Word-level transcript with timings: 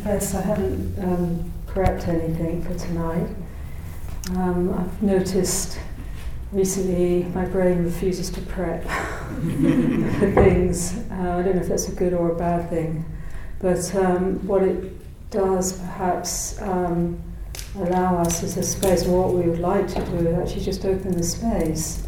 confess 0.00 0.34
I 0.34 0.40
haven't 0.40 0.98
um, 0.98 1.52
prepped 1.66 2.08
anything 2.08 2.62
for 2.62 2.74
tonight. 2.74 3.28
Um, 4.30 4.72
I've 4.72 5.02
noticed 5.02 5.78
recently 6.52 7.24
my 7.34 7.44
brain 7.44 7.84
refuses 7.84 8.30
to 8.30 8.40
prep 8.40 8.82
for 8.84 10.32
things. 10.32 10.96
Uh, 11.10 11.36
I 11.38 11.42
don't 11.42 11.56
know 11.56 11.60
if 11.60 11.68
that's 11.68 11.88
a 11.88 11.94
good 11.94 12.14
or 12.14 12.32
a 12.32 12.34
bad 12.34 12.70
thing, 12.70 13.04
but 13.60 13.94
um, 13.94 14.46
what 14.46 14.62
it 14.62 15.30
does 15.30 15.78
perhaps 15.78 16.60
um, 16.62 17.22
allow 17.76 18.16
us 18.22 18.42
as 18.42 18.56
a 18.56 18.62
space, 18.62 19.06
or 19.06 19.20
what 19.20 19.34
we 19.34 19.50
would 19.50 19.60
like 19.60 19.86
to 19.88 20.04
do, 20.06 20.28
is 20.28 20.38
actually 20.38 20.64
just 20.64 20.86
open 20.86 21.14
the 21.14 21.22
space. 21.22 22.06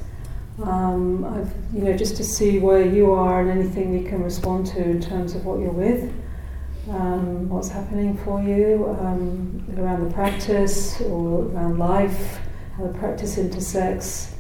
Um, 0.63 1.27
I've, 1.27 1.53
you 1.75 1.83
know, 1.83 1.95
just 1.95 2.17
to 2.17 2.25
see 2.25 2.59
where 2.59 2.87
you 2.87 3.13
are 3.13 3.43
and 3.43 3.51
anything 3.51 3.93
we 3.93 4.09
can 4.09 4.23
respond 4.23 4.67
to 4.69 4.83
in 4.83 5.01
terms 5.03 5.35
of 5.35 5.45
what 5.45 5.61
you're 5.61 5.71
with, 5.71 6.11
um, 6.91 7.49
what's 7.49 7.69
happening 7.69 8.17
for 8.19 8.43
you 8.43 8.97
um, 9.01 9.65
around 9.79 10.09
the 10.09 10.13
practice 10.13 11.01
or 11.03 11.45
around 11.47 11.79
life, 11.79 12.39
how 12.77 12.87
the 12.87 12.99
practice 12.99 13.39
intersects 13.39 14.35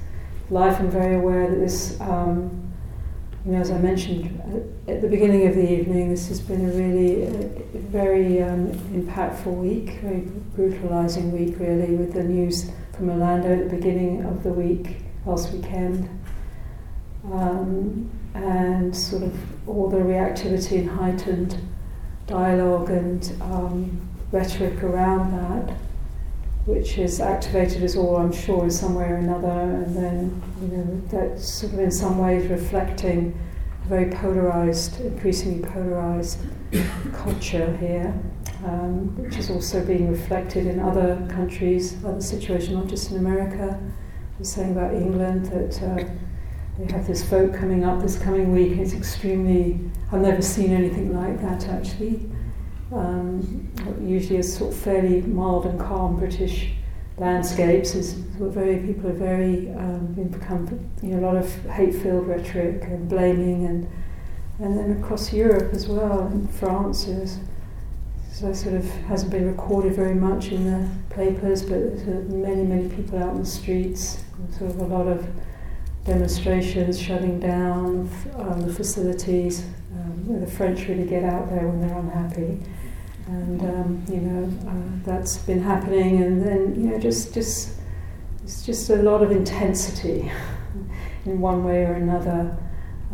life. 0.50 0.80
I'm 0.80 0.90
very 0.90 1.14
aware 1.14 1.48
that 1.48 1.56
this, 1.56 2.00
um, 2.00 2.72
you 3.46 3.52
know, 3.52 3.60
as 3.60 3.70
I 3.70 3.78
mentioned 3.78 4.26
at 4.88 5.00
the 5.02 5.08
beginning 5.08 5.46
of 5.46 5.54
the 5.54 5.72
evening, 5.72 6.10
this 6.10 6.28
has 6.28 6.40
been 6.40 6.68
a 6.68 6.72
really 6.72 7.26
uh, 7.26 7.48
very 7.74 8.42
um, 8.42 8.72
impactful 8.92 9.54
week, 9.54 10.00
very 10.00 10.20
brutalizing 10.56 11.32
week, 11.32 11.58
really, 11.58 11.94
with 11.94 12.12
the 12.12 12.24
news 12.24 12.70
from 12.96 13.10
Orlando 13.10 13.52
at 13.52 13.70
the 13.70 13.76
beginning 13.76 14.24
of 14.24 14.42
the 14.42 14.50
week 14.52 14.96
last 15.26 15.52
weekend. 15.52 16.08
Um, 17.32 18.10
and 18.34 18.96
sort 18.96 19.22
of 19.22 19.68
all 19.68 19.88
the 19.88 19.98
reactivity 19.98 20.78
and 20.78 20.90
heightened 20.90 21.56
dialogue 22.32 22.88
and 22.88 23.36
um, 23.42 24.00
rhetoric 24.30 24.82
around 24.82 25.32
that, 25.32 25.76
which 26.64 26.96
is 26.96 27.20
activated 27.20 27.82
as 27.82 27.94
all, 27.94 28.16
I'm 28.16 28.32
sure, 28.32 28.64
in 28.64 28.70
some 28.70 28.94
way 28.94 29.04
or 29.04 29.16
another, 29.16 29.48
and 29.48 29.94
then, 29.94 30.42
you 30.62 30.68
know, 30.68 31.02
that's 31.08 31.46
sort 31.46 31.74
of 31.74 31.78
in 31.78 31.90
some 31.90 32.16
ways 32.18 32.50
reflecting 32.50 33.38
a 33.84 33.88
very 33.88 34.10
polarized, 34.10 35.00
increasingly 35.00 35.62
polarized 35.68 36.38
culture 37.12 37.76
here, 37.76 38.14
um, 38.64 39.14
which 39.22 39.36
is 39.36 39.50
also 39.50 39.84
being 39.84 40.10
reflected 40.10 40.66
in 40.66 40.80
other 40.80 41.26
countries, 41.28 42.02
other 42.04 42.22
situations, 42.22 42.70
not 42.70 42.86
just 42.86 43.10
in 43.10 43.18
America. 43.18 43.78
I 43.78 44.38
was 44.38 44.50
saying 44.50 44.72
about 44.72 44.94
England 44.94 45.46
that 45.46 45.82
uh, 45.82 46.04
they 46.78 46.90
have 46.92 47.06
this 47.06 47.22
vote 47.22 47.54
coming 47.54 47.84
up 47.84 48.00
this 48.00 48.18
coming 48.18 48.52
week. 48.52 48.78
It's 48.78 48.94
extremely, 48.94 49.78
I've 50.10 50.22
never 50.22 50.42
seen 50.42 50.72
anything 50.72 51.14
like 51.14 51.40
that 51.42 51.68
actually. 51.68 52.28
Um, 52.92 53.72
usually, 54.02 54.38
a 54.38 54.42
sort 54.42 54.72
of 54.72 54.78
fairly 54.78 55.22
mild 55.22 55.66
and 55.66 55.80
calm 55.80 56.18
British 56.18 56.72
landscapes 57.16 57.94
is 57.94 58.12
very 58.12 58.78
people 58.78 59.10
are 59.10 59.14
very 59.14 59.70
um, 59.70 60.12
become 60.30 60.90
you 61.02 61.10
know 61.10 61.20
a 61.20 61.24
lot 61.26 61.36
of 61.36 61.50
hate-filled 61.66 62.26
rhetoric 62.26 62.82
and 62.84 63.08
blaming 63.08 63.66
and 63.66 63.88
and 64.58 64.78
then 64.78 65.02
across 65.02 65.32
Europe 65.32 65.72
as 65.72 65.88
well. 65.88 66.26
In 66.26 66.46
France, 66.48 67.06
is 67.06 67.38
so 68.30 68.52
sort 68.52 68.74
of 68.74 68.84
hasn't 69.06 69.30
been 69.30 69.46
recorded 69.46 69.94
very 69.94 70.14
much 70.14 70.52
in 70.52 70.64
the 70.64 70.88
papers, 71.14 71.62
but 71.62 71.80
there's 71.80 72.28
many 72.28 72.62
many 72.62 72.88
people 72.88 73.22
out 73.22 73.32
in 73.32 73.40
the 73.40 73.46
streets 73.46 74.22
sort 74.58 74.70
of 74.70 74.80
a 74.80 74.84
lot 74.84 75.06
of 75.06 75.26
demonstrations, 76.04 77.00
shutting 77.00 77.38
down 77.38 78.10
um, 78.36 78.60
the 78.62 78.72
facilities. 78.72 79.64
Um, 79.94 80.40
the 80.40 80.46
French 80.46 80.88
really 80.88 81.06
get 81.06 81.24
out 81.24 81.48
there 81.48 81.66
when 81.68 81.80
they're 81.80 81.98
unhappy, 81.98 82.60
and 83.26 83.60
um, 83.62 84.04
you 84.08 84.20
know 84.20 84.70
uh, 84.70 85.04
that's 85.04 85.38
been 85.38 85.62
happening. 85.62 86.22
And 86.22 86.42
then 86.42 86.74
you 86.74 86.90
know 86.90 86.98
just 86.98 87.34
just 87.34 87.74
it's 88.42 88.66
just 88.66 88.90
a 88.90 88.96
lot 88.96 89.22
of 89.22 89.30
intensity 89.30 90.30
in 91.24 91.40
one 91.40 91.64
way 91.64 91.84
or 91.84 91.94
another. 91.94 92.56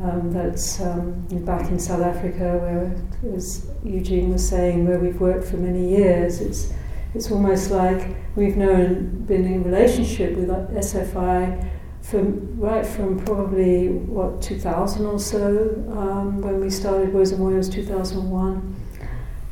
Um, 0.01 0.31
that's 0.33 0.81
um, 0.81 1.27
back 1.45 1.71
in 1.71 1.79
South 1.81 2.03
Africa, 2.03 2.57
where, 2.59 3.35
as 3.35 3.69
Eugene 3.83 4.33
was 4.33 4.49
saying, 4.49 4.87
where 4.87 5.01
we've 5.01 5.21
worked 5.21 5.45
for 5.45 5.57
many 5.57 5.89
years. 5.89 6.41
It's 6.41 6.73
it's 7.15 7.33
almost 7.33 7.71
like 7.71 8.17
we've 8.37 8.57
known, 8.57 9.25
been 9.25 9.45
in 9.45 9.65
relationship 9.65 10.37
with 10.37 10.49
SFI 10.49 11.69
from 12.09 12.59
right 12.59 12.87
from 12.87 13.23
probably 13.25 13.89
what 13.89 14.41
2000 14.41 15.05
or 15.05 15.19
so 15.19 15.75
um, 15.91 16.41
when 16.41 16.59
we 16.61 16.71
started 16.71 17.13
Woza 17.13 17.37
Moya 17.39 17.63
2001. 17.63 18.77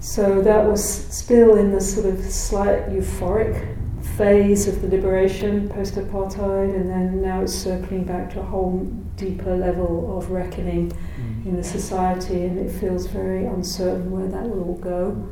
So 0.01 0.41
that 0.41 0.65
was 0.65 0.83
still 0.83 1.57
in 1.57 1.71
the 1.73 1.81
sort 1.81 2.07
of 2.07 2.25
slight 2.25 2.89
euphoric 2.89 3.77
phase 4.17 4.67
of 4.69 4.81
the 4.81 4.89
liberation 4.89 5.69
post-apartheid, 5.69 6.75
and 6.75 6.89
then 6.89 7.21
now 7.21 7.43
it's 7.43 7.53
circling 7.53 8.05
back 8.05 8.31
to 8.33 8.41
a 8.41 8.43
whole 8.43 8.85
deeper 9.17 9.55
level 9.57 10.17
of 10.17 10.31
reckoning 10.31 10.91
mm. 10.91 11.47
in 11.47 11.57
the 11.57 11.65
society, 11.65 12.45
and 12.45 12.59
it 12.59 12.71
feels 12.71 13.07
very 13.07 13.45
uncertain 13.45 14.11
where 14.11 14.29
that 14.29 14.49
will 14.49 14.65
all 14.65 14.79
go. 14.79 15.29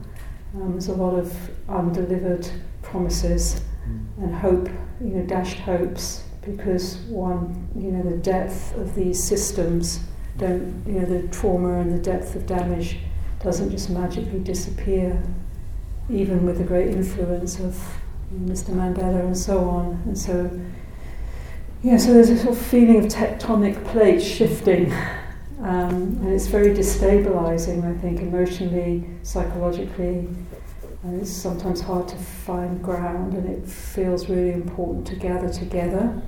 Um, 0.55 0.73
there's 0.73 0.89
a 0.89 0.95
lot 0.95 1.15
of 1.15 1.35
undelivered 1.69 2.47
promises 2.83 3.63
mm. 3.89 4.25
and 4.25 4.35
hope, 4.35 4.69
you 5.01 5.15
know, 5.15 5.27
dashed 5.27 5.59
hopes, 5.61 6.24
because 6.45 6.97
one, 7.09 7.69
you 7.75 7.91
know, 7.91 8.03
the 8.03 8.17
depth 8.17 8.75
of 8.77 8.95
these 8.95 9.23
systems 9.23 10.01
don't, 10.37 10.83
you 10.87 11.01
know, 11.01 11.07
the 11.07 11.29
trauma 11.29 11.79
and 11.79 11.93
the 11.93 11.99
depth 11.99 12.35
of 12.35 12.47
damage 12.47 12.99
doesn't 13.43 13.71
just 13.71 13.91
magically 13.91 14.41
disappear, 14.41 15.23
even 16.11 16.45
with 16.45 16.59
the 16.59 16.65
great 16.65 16.89
influence 16.89 17.61
of 17.61 17.81
Mr. 18.33 18.71
Mandela 18.71 19.21
and 19.21 19.37
so 19.37 19.69
on. 19.69 20.03
And 20.07 20.19
so, 20.19 20.51
yeah, 21.83 21.97
so 21.97 22.13
there's 22.13 22.31
a 22.31 22.39
sort 22.39 22.57
of 22.57 22.59
feeling 22.59 23.05
of 23.05 23.13
tectonic 23.13 23.83
plates 23.87 24.25
shifting. 24.25 24.93
Um, 25.61 26.19
and 26.21 26.29
it's 26.29 26.47
very 26.47 26.75
destabilizing, 26.75 27.85
I 27.85 27.99
think, 28.01 28.21
emotionally, 28.21 29.09
psychologically. 29.23 30.29
And 31.03 31.21
it's 31.21 31.31
sometimes 31.31 31.81
hard 31.81 32.09
to 32.09 32.17
find 32.17 32.83
ground, 32.83 33.35
and 33.35 33.49
it 33.49 33.69
feels 33.69 34.29
really 34.29 34.53
important 34.53 35.07
to 35.09 35.17
gather 35.17 35.51
together 35.51 36.23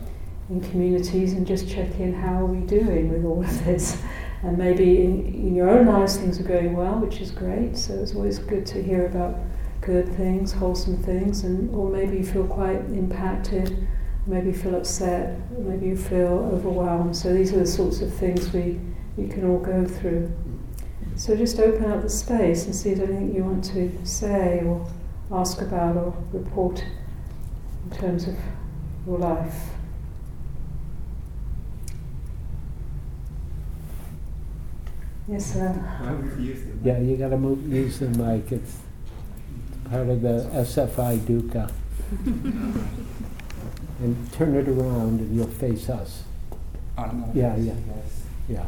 in 0.48 0.60
communities 0.60 1.32
and 1.32 1.46
just 1.46 1.68
check 1.68 1.98
in 1.98 2.14
how 2.14 2.42
are 2.42 2.46
we 2.46 2.64
doing 2.66 3.12
with 3.12 3.24
all 3.24 3.42
of 3.42 3.64
this. 3.64 4.02
And 4.42 4.58
maybe 4.58 5.02
in, 5.02 5.26
in 5.26 5.54
your 5.54 5.70
own 5.70 5.86
lives 5.86 6.16
things 6.18 6.38
are 6.38 6.44
going 6.44 6.76
well, 6.76 6.98
which 6.98 7.20
is 7.20 7.30
great. 7.30 7.76
So 7.76 7.94
it's 7.94 8.14
always 8.14 8.38
good 8.38 8.66
to 8.66 8.82
hear 8.82 9.06
about 9.06 9.38
good 9.80 10.08
things, 10.08 10.52
wholesome 10.52 11.02
things, 11.02 11.44
and 11.44 11.74
or 11.74 11.90
maybe 11.90 12.18
you 12.18 12.24
feel 12.24 12.46
quite 12.46 12.80
impacted, 12.90 13.86
maybe 14.26 14.48
you 14.48 14.54
feel 14.54 14.74
upset, 14.74 15.38
maybe 15.58 15.86
you 15.86 15.96
feel 15.96 16.50
overwhelmed. 16.52 17.16
So 17.16 17.32
these 17.32 17.52
are 17.52 17.60
the 17.60 17.66
sorts 17.66 18.00
of 18.00 18.12
things 18.14 18.52
we, 18.52 18.80
we 19.16 19.28
can 19.28 19.48
all 19.48 19.58
go 19.58 19.84
through. 19.84 20.32
So 21.16 21.34
just 21.34 21.58
open 21.58 21.90
up 21.90 22.02
the 22.02 22.10
space 22.10 22.66
and 22.66 22.74
see 22.74 22.90
if 22.90 22.98
anything 22.98 23.34
you 23.34 23.42
want 23.42 23.64
to 23.64 23.90
say 24.04 24.62
or 24.64 24.86
ask 25.32 25.60
about 25.62 25.96
or 25.96 26.14
report 26.32 26.84
in 27.90 27.96
terms 27.96 28.28
of 28.28 28.36
your 29.06 29.18
life. 29.18 29.54
Yes, 35.28 35.54
sir. 35.54 35.74
Yeah, 36.84 36.98
you 36.98 37.16
got 37.16 37.30
to 37.30 37.36
move, 37.36 37.66
use 37.72 37.98
the 37.98 38.08
mic. 38.10 38.52
It's 38.52 38.78
part 39.90 40.08
of 40.08 40.22
the 40.22 40.48
SFI 40.54 41.18
Dukkha. 41.18 41.72
and 43.98 44.32
turn 44.32 44.54
it 44.54 44.68
around 44.68 45.18
and 45.18 45.34
you'll 45.34 45.48
face 45.48 45.88
us. 45.88 46.22
Yeah, 47.34 47.56
yeah. 47.56 47.74
Yeah. 48.48 48.64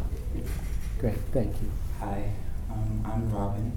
Great, 0.98 1.19
thank 1.32 1.54
you. 1.62 1.70
Hi, 2.00 2.32
um, 2.70 3.04
I'm 3.06 3.32
Robin. 3.32 3.76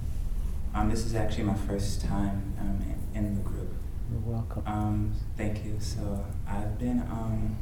Um, 0.74 0.90
this 0.90 1.06
is 1.06 1.14
actually 1.14 1.44
my 1.44 1.54
first 1.54 2.02
time 2.02 2.56
um, 2.60 2.84
in, 3.14 3.26
in, 3.26 3.36
the 3.36 3.42
group. 3.42 3.72
You're 4.12 4.22
welcome. 4.22 4.64
Um, 4.66 5.14
thank 5.38 5.64
you. 5.64 5.78
So 5.80 6.26
I've 6.48 6.80
been. 6.80 7.02
Um, 7.02 7.56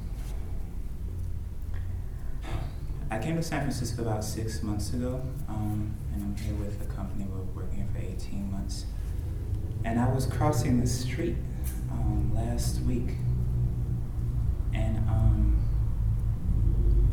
I 3.11 3.17
came 3.17 3.35
to 3.38 3.44
San 3.44 3.61
Francisco 3.61 4.03
about 4.03 4.23
six 4.23 4.61
months 4.61 4.94
ago, 4.94 5.21
um, 5.47 5.95
and 6.13 6.23
I'm 6.23 6.35
here 6.35 6.53
with 6.53 6.79
a 6.81 6.94
company 6.94 7.25
we're 7.25 7.41
working 7.59 7.88
for 7.91 8.00
18 8.00 8.51
months. 8.51 8.85
And 9.83 10.00
I 10.00 10.07
was 10.09 10.27
crossing 10.27 10.79
the 10.79 10.85
street 10.85 11.35
um, 11.91 12.31
last 12.35 12.81
week, 12.81 13.15
and 14.75 14.97
um, 15.09 15.57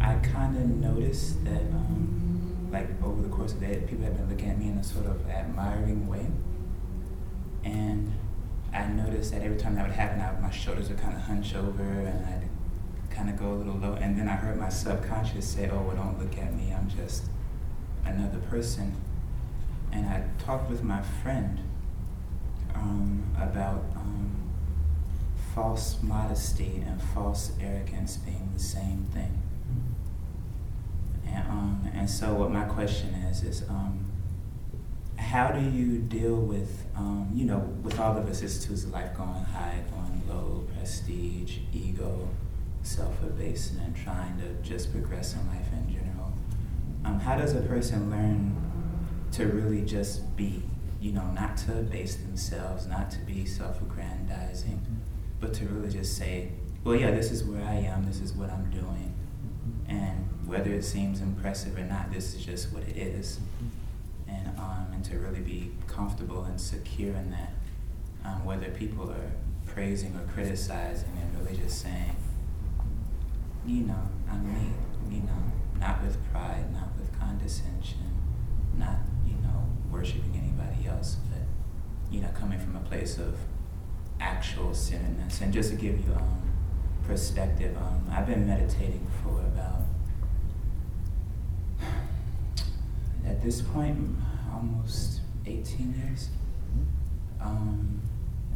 I 0.01 0.17
kind 0.17 0.57
of 0.57 0.67
noticed 0.67 1.43
that 1.45 1.63
um, 1.63 2.69
like 2.71 2.89
over 3.03 3.23
the 3.23 3.29
course 3.29 3.53
of 3.53 3.61
the 3.61 3.67
day, 3.67 3.81
people 3.89 4.05
have 4.05 4.17
been 4.17 4.29
looking 4.29 4.51
at 4.51 4.59
me 4.59 4.69
in 4.69 4.77
a 4.77 4.85
sort 4.85 5.07
of 5.07 5.27
admiring 5.31 6.07
way. 6.09 6.27
And 7.65 8.13
I 8.73 8.87
noticed 8.87 9.33
that 9.33 9.43
every 9.43 9.57
time 9.57 9.77
that 9.77 9.87
would 9.87 9.97
happen, 9.97 10.21
I, 10.21 10.39
my 10.41 10.51
shoulders 10.51 10.91
would 10.91 10.99
kind 10.99 11.15
of 11.15 11.23
hunch 11.23 11.55
over 11.55 11.83
and 11.83 12.27
I'd 12.27 12.46
kind 13.17 13.31
of 13.31 13.39
go 13.39 13.51
a 13.51 13.55
little 13.55 13.77
low. 13.77 13.95
And 13.95 14.19
then 14.19 14.29
I 14.29 14.37
heard 14.37 14.59
my 14.59 14.69
subconscious 14.69 15.49
say, 15.49 15.71
oh, 15.71 15.81
well, 15.81 15.97
don't 15.97 16.19
look 16.19 16.37
at 16.39 16.55
me. 16.55 16.73
I'm 16.73 16.89
just 16.89 17.25
another 18.05 18.39
person. 18.51 18.95
And 19.91 20.07
I 20.07 20.25
talked 20.39 20.69
with 20.69 20.83
my 20.83 21.01
friend 21.01 21.61
um, 22.75 23.25
about 23.41 23.85
um, 23.97 24.53
false 25.55 26.03
modesty 26.03 26.85
and 26.87 27.01
false 27.01 27.53
arrogance 27.61 28.19
being 28.19 28.51
the 28.53 28.61
same 28.61 29.07
thing. 29.15 29.43
And, 31.27 31.49
um, 31.49 31.91
and 31.95 32.11
so, 32.11 32.35
what 32.35 32.51
my 32.51 32.65
question 32.65 33.15
is 33.15 33.43
is 33.43 33.69
um, 33.69 34.05
how 35.17 35.49
do 35.49 35.61
you 35.61 35.99
deal 35.99 36.37
with, 36.37 36.85
um, 36.95 37.31
you 37.35 37.47
know, 37.47 37.59
with 37.83 37.99
all 37.99 38.15
the 38.15 38.21
vicissitudes 38.21 38.85
of 38.85 38.93
life 38.93 39.17
going 39.17 39.45
high, 39.45 39.83
going 39.91 40.23
low, 40.29 40.65
prestige, 40.77 41.59
ego, 41.73 42.29
self 42.87 43.23
abasement, 43.23 43.97
trying 43.97 44.39
to 44.39 44.69
just 44.69 44.93
progress 44.93 45.35
in 45.35 45.47
life 45.49 45.67
in 45.73 45.93
general? 45.93 46.33
Um, 47.05 47.21
how 47.21 47.37
does 47.37 47.55
a 47.55 47.61
person 47.61 48.11
learn 48.11 48.57
to 49.33 49.47
really 49.47 49.83
just 49.83 50.37
be? 50.37 50.63
You 51.01 51.13
know, 51.13 51.31
not 51.33 51.57
to 51.59 51.79
abase 51.79 52.17
themselves, 52.17 52.87
not 52.87 53.11
to 53.13 53.19
be 53.21 53.45
self 53.45 53.81
aggrandizing, 53.83 54.81
but 55.41 55.53
to 55.55 55.67
really 55.67 55.91
just 55.91 56.17
say, 56.17 56.53
well, 56.85 56.97
yeah, 56.97 57.11
this 57.11 57.31
is 57.31 57.45
where 57.45 57.63
I 57.65 57.75
am, 57.75 58.07
this 58.07 58.21
is 58.21 58.33
what 58.33 58.51
I'm 58.51 58.71
doing. 58.71 59.15
And 59.89 60.29
whether 60.47 60.73
it 60.73 60.85
seems 60.85 61.21
impressive 61.21 61.77
or 61.77 61.85
not, 61.85 62.13
this 62.13 62.35
is 62.35 62.45
just 62.45 62.73
what 62.73 62.83
it 62.85 62.97
is 62.97 63.41
and 64.29 64.59
um, 64.59 64.87
and 64.93 65.05
to 65.05 65.19
really 65.19 65.41
be 65.41 65.71
comfortable 65.87 66.45
and 66.45 66.61
secure 66.61 67.15
in 67.15 67.31
that, 67.31 67.53
um, 68.25 68.45
whether 68.45 68.69
people 68.71 69.11
are 69.11 69.31
praising 69.67 70.15
or 70.17 70.27
criticizing, 70.33 71.11
and 71.21 71.45
really 71.45 71.57
just 71.57 71.83
saying, 71.83 72.17
you 73.67 73.83
know, 73.85 74.09
I'm 74.31 74.47
me, 74.53 74.71
you 75.11 75.23
know, 75.23 75.53
not 75.79 76.03
with 76.03 76.17
pride, 76.33 76.73
not 76.73 76.89
with 76.99 77.19
condescension, 77.19 77.99
not 78.77 78.99
you 79.27 79.35
know 79.35 79.67
worshiping 79.91 80.33
anybody 80.35 80.89
else, 80.89 81.17
but 81.31 81.43
you 82.11 82.21
know 82.21 82.29
coming 82.35 82.59
from 82.59 82.77
a 82.77 82.81
place 82.81 83.19
of 83.19 83.39
actual 84.21 84.75
centeredness. 84.75 85.41
And 85.41 85.53
just 85.53 85.71
to 85.71 85.77
give 85.77 85.99
you 85.99 86.15
um, 86.15 86.43
perspective, 87.07 87.77
um, 87.77 88.07
I've 88.11 88.27
been 88.27 88.47
meditating 88.47 89.07
for 89.23 89.41
about 89.41 89.83
at 93.27 93.43
this 93.43 93.61
point, 93.61 94.17
almost 94.53 95.21
18 95.47 95.95
years. 95.95 96.29
Um, 97.41 98.01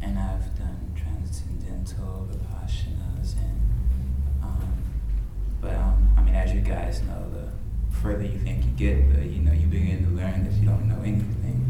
and 0.01 0.17
I've 0.17 0.57
done 0.57 0.93
transcendental 0.95 2.27
vipassanas 2.31 3.35
and, 3.37 3.70
but 5.61 5.73
um, 5.75 6.09
I 6.17 6.21
mean, 6.23 6.35
as 6.35 6.53
you 6.53 6.61
guys 6.61 7.01
know, 7.03 7.29
the 7.31 7.47
further 7.97 8.23
you 8.23 8.39
think 8.39 8.65
you 8.65 8.71
get, 8.71 9.13
the 9.13 9.25
you 9.25 9.41
know 9.41 9.53
you 9.53 9.67
begin 9.67 10.03
to 10.05 10.11
learn 10.11 10.43
that 10.43 10.53
you 10.53 10.65
don't 10.67 10.87
know 10.89 10.99
anything. 11.01 11.65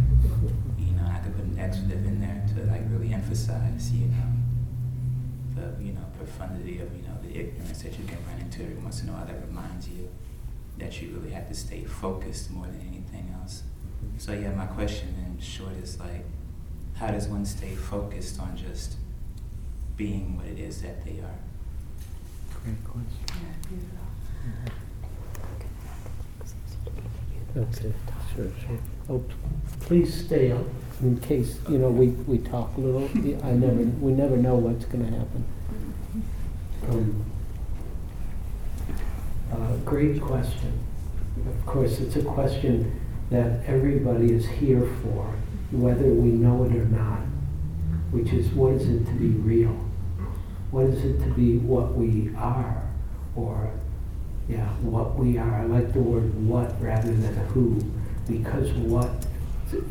You 0.79 0.93
know, 0.93 1.05
I 1.05 1.19
could 1.19 1.35
put 1.35 1.45
an 1.45 1.59
expletive 1.59 2.05
in 2.05 2.21
there 2.21 2.43
to 2.55 2.71
like 2.71 2.81
really 2.89 3.13
emphasize, 3.13 3.91
you 3.91 4.07
know, 4.07 4.31
the 5.55 5.83
you 5.83 5.93
know 5.93 6.05
profundity 6.17 6.79
of 6.79 6.95
you 6.95 7.03
know 7.03 7.17
the 7.21 7.37
ignorance 7.37 7.81
that 7.81 7.97
you 7.99 8.05
can 8.05 8.17
run 8.27 8.39
into 8.39 8.63
every 8.63 8.75
once 8.75 9.01
in 9.03 9.09
a 9.09 9.11
while 9.11 9.25
that 9.25 9.41
reminds 9.47 9.89
you 9.89 10.09
that 10.77 11.01
you 11.01 11.09
really 11.09 11.31
have 11.31 11.47
to 11.47 11.53
stay 11.53 11.83
focused 11.83 12.49
more 12.51 12.65
than 12.65 12.81
anything 12.87 13.35
else. 13.39 13.63
So 14.17 14.33
yeah, 14.33 14.51
my 14.51 14.65
question 14.65 15.15
in 15.25 15.39
short 15.41 15.73
is 15.73 15.99
like, 15.99 16.25
how 16.95 17.07
does 17.07 17.27
one 17.27 17.45
stay 17.45 17.75
focused 17.75 18.39
on 18.39 18.55
just 18.55 18.95
being 19.95 20.37
what 20.37 20.47
it 20.47 20.59
is 20.59 20.81
that 20.81 21.03
they 21.05 21.19
are? 21.19 21.50
Great 22.63 22.83
question. 22.83 23.41
Okay, 27.57 27.93
sure, 28.35 28.47
sure. 28.65 28.79
Oh, 29.09 29.23
please 29.81 30.25
stay 30.25 30.51
up 30.51 30.65
in 31.01 31.19
case, 31.19 31.59
you 31.69 31.79
know, 31.79 31.89
we, 31.89 32.07
we 32.09 32.37
talk 32.37 32.77
a 32.77 32.79
little. 32.79 33.09
I 33.43 33.51
never, 33.51 33.73
we 33.73 34.11
never 34.13 34.37
know 34.37 34.55
what's 34.55 34.85
gonna 34.85 35.05
happen. 35.05 35.45
Um, 36.89 37.25
uh, 39.51 39.75
Great 39.83 40.21
question. 40.21 40.79
Of 41.47 41.65
course, 41.65 41.99
it's 41.99 42.15
a 42.15 42.23
question 42.23 43.01
that 43.31 43.65
everybody 43.65 44.31
is 44.31 44.47
here 44.47 44.87
for, 45.01 45.25
whether 45.71 46.05
we 46.05 46.29
know 46.29 46.63
it 46.65 46.71
or 46.73 46.85
not, 46.85 47.19
which 48.11 48.31
is 48.33 48.49
what 48.49 48.73
is 48.73 48.87
it 48.87 49.05
to 49.07 49.11
be 49.13 49.27
real? 49.29 49.90
What 50.71 50.85
is 50.85 51.03
it 51.03 51.19
to 51.19 51.33
be 51.33 51.57
what 51.57 51.93
we 51.93 52.33
are? 52.35 52.89
Or, 53.35 53.71
yeah, 54.47 54.67
what 54.81 55.17
we 55.17 55.37
are. 55.37 55.61
I 55.61 55.65
like 55.65 55.93
the 55.93 55.99
word 55.99 56.33
what 56.47 56.81
rather 56.81 57.13
than 57.13 57.35
who, 57.47 57.81
because 58.27 58.71
what 58.71 59.09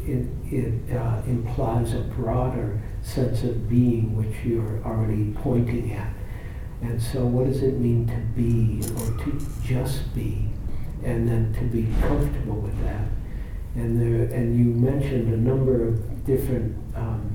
it, 0.06 0.26
it 0.50 0.96
uh, 0.96 1.22
implies 1.26 1.92
a 1.94 2.00
broader 2.00 2.80
sense 3.02 3.42
of 3.42 3.68
being, 3.68 4.16
which 4.16 4.34
you're 4.44 4.82
already 4.84 5.32
pointing 5.36 5.92
at. 5.92 6.12
And 6.82 7.00
so, 7.00 7.26
what 7.26 7.46
does 7.46 7.62
it 7.62 7.78
mean 7.78 8.06
to 8.06 8.16
be 8.34 8.80
or 8.96 9.24
to 9.24 9.46
just 9.62 10.14
be? 10.14 10.48
And 11.04 11.28
then 11.28 11.54
to 11.54 11.64
be 11.64 11.88
comfortable 12.00 12.56
with 12.56 12.78
that. 12.84 13.06
And, 13.74 14.00
there, 14.00 14.34
and 14.36 14.58
you 14.58 14.64
mentioned 14.64 15.32
a 15.32 15.36
number 15.36 15.88
of 15.88 16.26
different 16.26 16.76
um, 16.94 17.29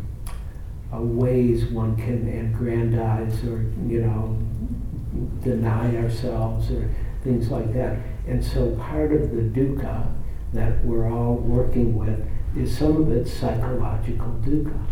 uh, 0.94 1.00
ways 1.00 1.66
one 1.66 1.96
can 1.96 2.28
aggrandize 2.28 3.44
or, 3.44 3.62
you 3.88 4.02
know, 4.02 4.38
deny 5.44 5.96
ourselves 5.98 6.72
or 6.72 6.90
things 7.24 7.50
like 7.50 7.74
that. 7.74 7.98
And 8.28 8.44
so, 8.44 8.76
part 8.76 9.12
of 9.12 9.32
the 9.32 9.42
dukkha 9.42 10.12
that 10.54 10.84
we're 10.86 11.12
all 11.12 11.36
working 11.36 11.96
with 11.96 12.28
is 12.56 12.78
some 12.78 12.98
of 12.98 13.12
it 13.12 13.28
psychological 13.28 14.28
dukkha 14.42 14.86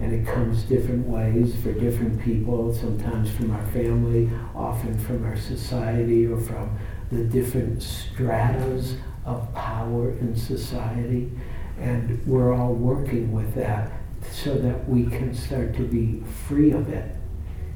and 0.00 0.12
it 0.12 0.26
comes 0.26 0.64
different 0.64 1.06
ways 1.06 1.54
for 1.62 1.72
different 1.72 2.20
people, 2.20 2.74
sometimes 2.74 3.30
from 3.30 3.52
our 3.52 3.64
family, 3.66 4.28
often 4.54 4.98
from 4.98 5.24
our 5.24 5.36
society, 5.36 6.26
or 6.26 6.40
from 6.40 6.76
the 7.12 7.22
different 7.22 7.80
stratas 7.82 8.96
of 9.24 9.52
power 9.54 10.10
in 10.10 10.34
society. 10.34 11.30
And 11.78 12.24
we're 12.26 12.52
all 12.52 12.74
working 12.74 13.32
with 13.32 13.54
that 13.54 13.92
so 14.30 14.54
that 14.54 14.88
we 14.88 15.06
can 15.06 15.34
start 15.34 15.74
to 15.74 15.82
be 15.82 16.22
free 16.46 16.72
of 16.72 16.88
it 16.88 17.14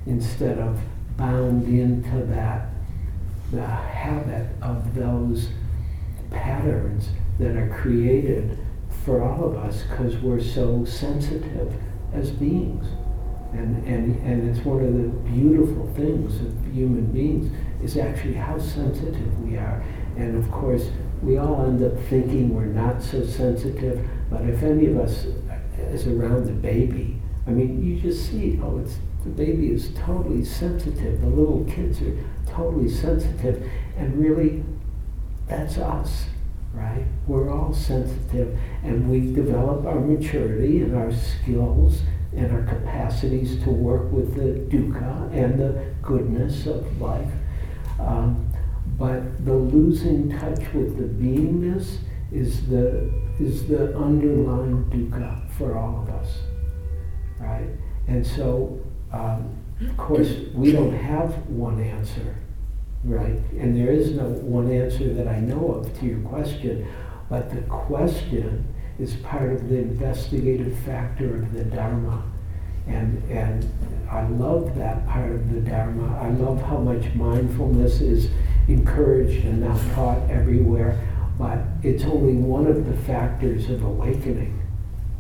instead 0.07 0.59
of 0.59 0.81
bound 1.17 1.67
into 1.67 2.25
that 2.27 2.69
the 3.53 3.65
habit 3.65 4.47
of 4.63 4.95
those 4.95 5.49
patterns 6.31 7.09
that 7.39 7.57
are 7.57 7.69
created 7.81 8.59
for 9.05 9.23
all 9.23 9.45
of 9.45 9.57
us 9.57 9.83
because 9.83 10.17
we're 10.19 10.41
so 10.41 10.85
sensitive 10.85 11.73
as 12.13 12.31
beings. 12.31 12.87
And, 13.53 13.83
and, 13.87 14.17
and 14.23 14.49
it's 14.49 14.65
one 14.65 14.85
of 14.85 14.93
the 14.93 15.09
beautiful 15.31 15.91
things 15.95 16.37
of 16.41 16.75
human 16.75 17.07
beings 17.07 17.51
is 17.83 17.97
actually 17.97 18.35
how 18.35 18.59
sensitive 18.59 19.41
we 19.41 19.57
are. 19.57 19.83
And 20.17 20.37
of 20.37 20.51
course, 20.51 20.91
we 21.23 21.39
all 21.39 21.65
end 21.65 21.83
up 21.83 21.99
thinking 22.09 22.55
we're 22.55 22.67
not 22.67 23.03
so 23.03 23.25
sensitive, 23.25 24.07
but 24.31 24.43
if 24.43 24.63
any 24.63 24.87
of 24.87 24.99
us 24.99 25.27
is 25.79 26.07
around 26.07 26.47
the 26.47 26.53
baby, 26.53 27.21
I 27.47 27.51
mean, 27.51 27.83
you 27.83 28.01
just 28.01 28.31
see, 28.31 28.61
oh, 28.63 28.79
it's 28.79 28.99
the 29.25 29.31
baby 29.31 29.73
is 29.73 29.91
totally 29.95 30.45
sensitive. 30.45 31.21
The 31.21 31.27
little 31.27 31.65
kids 31.65 32.01
are 32.03 32.17
totally 32.47 32.89
sensitive, 32.89 33.69
and 33.97 34.17
really, 34.17 34.65
that's 35.47 35.79
us, 35.79 36.27
right? 36.73 37.05
We're 37.27 37.51
all 37.51 37.73
sensitive, 37.73 38.59
and 38.85 39.11
we 39.11 39.33
develop 39.33 39.87
our 39.87 39.99
maturity 39.99 40.83
and 40.83 40.95
our 40.95 41.13
skills 41.13 42.03
and 42.37 42.53
our 42.53 42.63
capacities 42.63 43.63
to 43.65 43.71
work 43.71 44.13
with 44.13 44.35
the 44.35 44.77
dukkha 44.77 45.33
and 45.33 45.59
the 45.59 45.87
goodness 46.03 46.67
of 46.67 47.01
life. 47.01 47.33
Um, 47.99 48.49
but 48.99 49.45
the 49.45 49.55
losing 49.55 50.31
touch 50.39 50.73
with 50.73 50.97
the 50.97 51.25
beingness 51.25 51.99
is 52.31 52.69
the 52.69 53.11
is 53.41 53.67
the 53.69 53.97
underlying 53.97 54.85
dukkha 54.91 55.48
for 55.59 55.77
all 55.77 56.03
of 56.03 56.09
us, 56.09 56.39
right? 57.39 57.69
And 58.07 58.27
so, 58.27 58.81
um, 59.13 59.55
of 59.81 59.97
course, 59.97 60.33
we 60.55 60.73
don't 60.73 60.95
have 60.95 61.35
one 61.49 61.83
answer, 61.83 62.37
right? 63.05 63.39
And 63.59 63.77
there 63.77 63.93
is 63.93 64.13
no 64.13 64.25
one 64.25 64.71
answer 64.73 65.13
that 65.15 65.29
I 65.29 65.41
know 65.41 65.73
of 65.73 65.99
to 65.99 66.07
your 66.07 66.21
question, 66.21 66.89
but 67.29 67.51
the 67.51 67.63
question 67.63 68.65
is 68.99 69.17
part 69.17 69.53
of 69.53 69.69
the 69.69 69.77
investigative 69.77 70.77
factor 70.81 71.37
of 71.37 71.53
the 71.53 71.65
Dharma. 71.65 72.23
And, 72.87 73.23
and 73.31 73.71
I 74.11 74.27
love 74.29 74.75
that 74.77 75.07
part 75.07 75.31
of 75.31 75.53
the 75.53 75.61
Dharma. 75.61 76.19
I 76.19 76.31
love 76.31 76.63
how 76.63 76.79
much 76.79 77.15
mindfulness 77.15 78.01
is 78.01 78.31
encouraged 78.67 79.45
and 79.45 79.61
now 79.61 79.79
taught 79.95 80.19
everywhere, 80.31 80.99
but 81.39 81.59
it's 81.83 82.05
only 82.05 82.35
one 82.35 82.67
of 82.67 82.87
the 82.87 82.97
factors 83.03 83.71
of 83.71 83.85
awakening, 83.85 84.58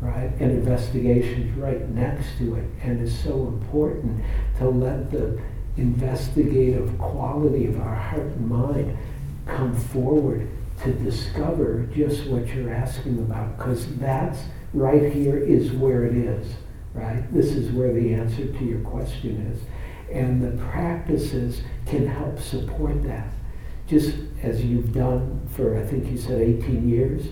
right? 0.00 0.30
And 0.40 0.50
investigation 0.52 1.48
is 1.48 1.54
right 1.54 1.88
next 1.90 2.38
to 2.38 2.54
it. 2.56 2.64
And 2.82 3.00
it's 3.00 3.18
so 3.18 3.48
important 3.48 4.22
to 4.58 4.68
let 4.68 5.10
the 5.10 5.40
investigative 5.76 6.96
quality 6.98 7.66
of 7.66 7.80
our 7.80 7.94
heart 7.94 8.22
and 8.22 8.48
mind 8.48 8.96
come 9.46 9.74
forward 9.74 10.48
to 10.82 10.92
discover 10.92 11.88
just 11.94 12.26
what 12.26 12.46
you're 12.48 12.72
asking 12.72 13.18
about, 13.18 13.56
because 13.56 13.96
that's 13.96 14.40
right 14.72 15.12
here 15.12 15.38
is 15.38 15.72
where 15.72 16.04
it 16.04 16.16
is. 16.16 16.54
right? 16.94 17.22
This 17.32 17.46
is 17.52 17.70
where 17.72 17.92
the 17.92 18.14
answer 18.14 18.46
to 18.46 18.64
your 18.64 18.80
question 18.80 19.52
is. 19.52 19.62
And 20.14 20.42
the 20.42 20.62
practices 20.64 21.62
can 21.86 22.06
help 22.06 22.38
support 22.38 23.02
that. 23.04 23.28
Just 23.86 24.16
as 24.42 24.64
you've 24.64 24.92
done 24.92 25.48
for, 25.54 25.78
I 25.78 25.84
think 25.84 26.10
you 26.10 26.18
said 26.18 26.40
18 26.40 26.88
years, 26.88 27.28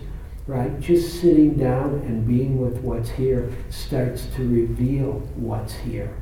right? 0.47 0.79
Just 0.81 1.21
sitting 1.21 1.55
down 1.55 1.95
and 2.07 2.27
being 2.27 2.61
with 2.61 2.79
what's 2.83 3.11
here 3.11 3.53
starts 3.71 4.27
to 4.37 4.49
reveal 4.49 5.15
what's 5.35 5.75
here, 5.75 6.15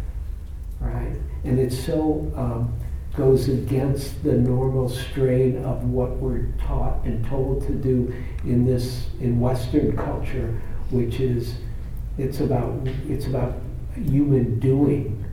right? 0.81 1.15
And 1.45 1.59
it 1.59 1.73
so 1.73 2.33
um, 2.37 2.75
goes 3.17 3.49
against 3.49 4.23
the 4.25 4.33
normal 4.33 4.89
strain 4.89 5.63
of 5.65 5.85
what 5.85 6.17
we're 6.17 6.47
taught 6.59 7.05
and 7.05 7.25
told 7.27 7.67
to 7.67 7.73
do 7.73 8.15
in 8.45 8.65
this 8.65 9.09
in 9.21 9.39
Western 9.41 9.97
culture, 9.97 10.61
which 10.91 11.21
is 11.21 11.57
it's 12.17 12.41
about 12.41 12.73
it's 13.09 13.27
about 13.27 13.55
human 13.95 14.59
doing, 14.59 15.25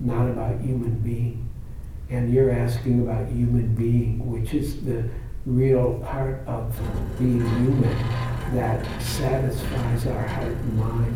not 0.00 0.28
about 0.28 0.60
human 0.60 0.98
being. 1.00 1.40
And 2.10 2.32
you're 2.32 2.50
asking 2.50 3.08
about 3.08 3.28
human 3.28 3.74
being, 3.74 4.30
which 4.30 4.52
is 4.52 4.84
the 4.84 5.08
real 5.46 5.98
part 6.00 6.40
of 6.46 6.78
being 7.18 7.40
human 7.40 7.96
that 8.54 8.84
satisfies 9.02 10.06
our 10.06 10.26
heart 10.26 10.48
and 10.48 10.78
mind. 10.78 11.14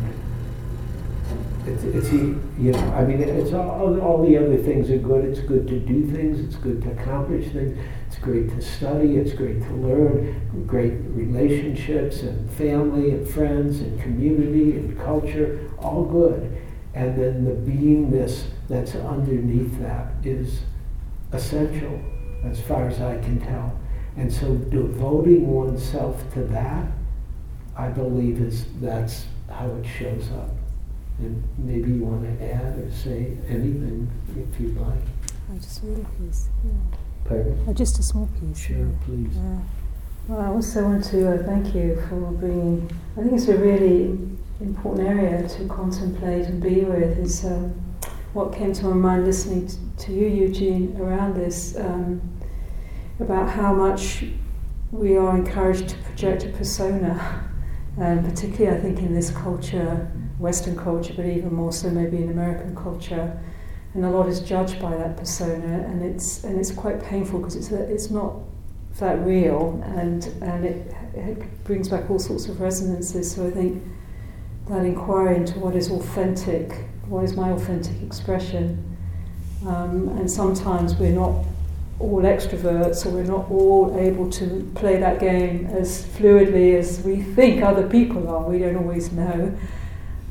It's, 1.65 1.83
it's 1.83 2.11
you 2.11 2.71
know, 2.71 2.79
I 2.93 3.05
mean, 3.05 3.21
it's 3.21 3.53
all, 3.53 3.99
all 4.01 4.25
the 4.25 4.37
other 4.37 4.57
things 4.57 4.89
are 4.89 4.97
good. 4.97 5.25
It's 5.25 5.39
good 5.39 5.67
to 5.67 5.79
do 5.79 6.05
things. 6.05 6.39
It's 6.39 6.55
good 6.55 6.81
to 6.83 6.91
accomplish 6.91 7.51
things. 7.51 7.77
It's 8.07 8.17
great 8.17 8.49
to 8.49 8.61
study. 8.61 9.17
It's 9.17 9.33
great 9.33 9.61
to 9.63 9.73
learn. 9.73 10.65
Great 10.65 10.93
relationships 11.09 12.21
and 12.21 12.49
family 12.51 13.11
and 13.11 13.27
friends 13.27 13.81
and 13.81 14.01
community 14.01 14.77
and 14.77 14.97
culture, 14.99 15.69
all 15.77 16.03
good. 16.03 16.57
And 16.95 17.15
then 17.15 17.45
the 17.45 17.51
beingness 17.51 18.45
that's 18.67 18.95
underneath 18.95 19.79
that 19.79 20.13
is 20.23 20.61
essential, 21.31 21.99
as 22.43 22.59
far 22.61 22.87
as 22.87 22.99
I 22.99 23.19
can 23.19 23.39
tell. 23.39 23.79
And 24.19 24.31
so 24.33 24.53
devoting 24.53 25.47
oneself 25.47 26.21
to 26.33 26.43
that, 26.43 26.85
I 27.77 27.87
believe 27.87 28.41
is 28.41 28.65
that's 28.81 29.23
how 29.49 29.67
it 29.75 29.85
shows 29.85 30.29
up. 30.33 30.49
And 31.19 31.41
maybe 31.57 31.91
you 31.93 32.03
want 32.03 32.23
to 32.23 32.53
add 32.53 32.77
or 32.79 32.91
say 32.91 33.37
anything 33.47 34.11
if 34.35 34.59
you'd 34.59 34.77
like. 34.77 34.99
I 35.49 35.57
just 35.57 35.81
really 35.83 36.05
piece. 36.19 36.49
Yeah. 36.65 36.97
Pardon? 37.23 37.65
Oh, 37.65 37.73
just 37.73 37.97
a 37.99 38.03
small 38.03 38.29
piece. 38.41 38.59
Sure, 38.59 38.77
yeah. 38.77 38.85
please. 39.05 39.37
Yeah. 39.37 39.59
Well, 40.27 40.41
I 40.41 40.47
also 40.47 40.83
want 40.83 41.05
to 41.05 41.35
uh, 41.35 41.43
thank 41.45 41.73
you 41.73 41.95
for 42.09 42.19
bringing. 42.33 42.91
I 43.17 43.21
think 43.21 43.33
it's 43.33 43.47
a 43.47 43.57
really 43.57 44.19
important 44.59 45.07
area 45.07 45.47
to 45.47 45.67
contemplate 45.69 46.45
and 46.45 46.61
be 46.61 46.81
with. 46.81 47.17
Is 47.19 47.45
um, 47.45 47.69
what 48.33 48.53
came 48.53 48.73
to 48.73 48.85
my 48.87 48.95
mind 48.95 49.25
listening 49.25 49.67
to, 49.67 50.05
to 50.05 50.11
you, 50.11 50.27
Eugene, 50.27 50.97
around 50.99 51.35
this 51.35 51.77
um, 51.77 52.21
about 53.19 53.49
how 53.49 53.73
much 53.73 54.25
we 54.91 55.17
are 55.17 55.35
encouraged 55.37 55.89
to 55.89 55.95
project 55.97 56.43
a 56.45 56.49
persona, 56.49 57.43
and 57.97 58.25
particularly 58.25 58.77
I 58.77 58.81
think 58.81 58.99
in 58.99 59.13
this 59.13 59.29
culture, 59.29 60.09
Western 60.39 60.75
culture, 60.75 61.13
but 61.15 61.25
even 61.25 61.53
more 61.53 61.73
so 61.73 61.89
maybe 61.89 62.17
in 62.17 62.29
American 62.29 62.75
culture, 62.75 63.39
and 63.93 64.05
a 64.05 64.09
lot 64.09 64.27
is 64.27 64.39
judged 64.39 64.81
by 64.81 64.95
that 64.95 65.17
persona, 65.17 65.85
and 65.87 66.01
it's 66.01 66.43
and 66.43 66.57
it's 66.59 66.71
quite 66.71 67.03
painful 67.03 67.39
because 67.39 67.55
it's 67.55 67.71
it's 67.71 68.09
not 68.09 68.35
that 68.99 69.19
real, 69.25 69.81
and 69.85 70.25
and 70.41 70.65
it, 70.65 70.95
it 71.13 71.63
brings 71.63 71.89
back 71.89 72.09
all 72.09 72.19
sorts 72.19 72.47
of 72.47 72.61
resonances. 72.61 73.35
So 73.35 73.47
I 73.47 73.51
think 73.51 73.83
that 74.69 74.85
inquiry 74.85 75.35
into 75.35 75.59
what 75.59 75.75
is 75.75 75.91
authentic, 75.91 76.85
what 77.07 77.23
is 77.23 77.35
my 77.35 77.49
authentic 77.51 78.01
expression, 78.01 78.97
um, 79.67 80.09
and 80.17 80.29
sometimes 80.29 80.95
we're 80.95 81.11
not 81.11 81.43
all 81.99 82.21
extroverts 82.21 83.05
or 83.05 83.09
we're 83.09 83.23
not 83.23 83.51
all 83.51 83.95
able 83.99 84.29
to 84.29 84.71
play 84.75 84.97
that 84.97 85.19
game 85.19 85.65
as 85.67 86.05
fluidly 86.05 86.77
as 86.77 87.01
we 87.01 87.21
think 87.21 87.61
other 87.61 87.87
people 87.87 88.29
are. 88.29 88.49
We 88.49 88.59
don't 88.59 88.77
always 88.77 89.11
know. 89.11 89.57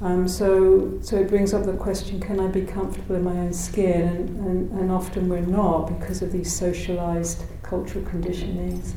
Um, 0.01 0.27
so, 0.29 0.99
so 1.03 1.17
it 1.17 1.29
brings 1.29 1.53
up 1.53 1.67
the 1.67 1.75
question, 1.75 2.21
can 2.21 2.41
I 2.41 2.47
be 2.47 2.63
comfortable 2.63 3.17
in 3.17 3.25
my 3.25 3.37
own 3.37 3.53
skin? 3.53 4.03
And, 4.03 4.47
and, 4.47 4.81
and 4.81 4.93
often 4.93 5.29
we're 5.29 5.41
not 5.41 5.99
because 5.99 6.23
of 6.23 6.33
these 6.33 6.55
socialized 6.55 7.43
cultural 7.63 8.05
conditionings. 8.05 8.93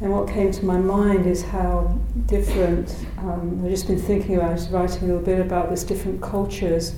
And 0.00 0.10
what 0.10 0.26
came 0.26 0.50
to 0.50 0.64
my 0.64 0.78
mind 0.78 1.26
is 1.26 1.44
how 1.44 2.00
different, 2.26 2.96
um, 3.18 3.60
I've 3.62 3.70
just 3.70 3.86
been 3.86 4.00
thinking 4.00 4.36
about 4.36 4.58
it, 4.58 4.68
writing 4.72 5.04
a 5.04 5.06
little 5.06 5.22
bit 5.22 5.38
about 5.38 5.70
this 5.70 5.84
different 5.84 6.20
cultures 6.20 6.96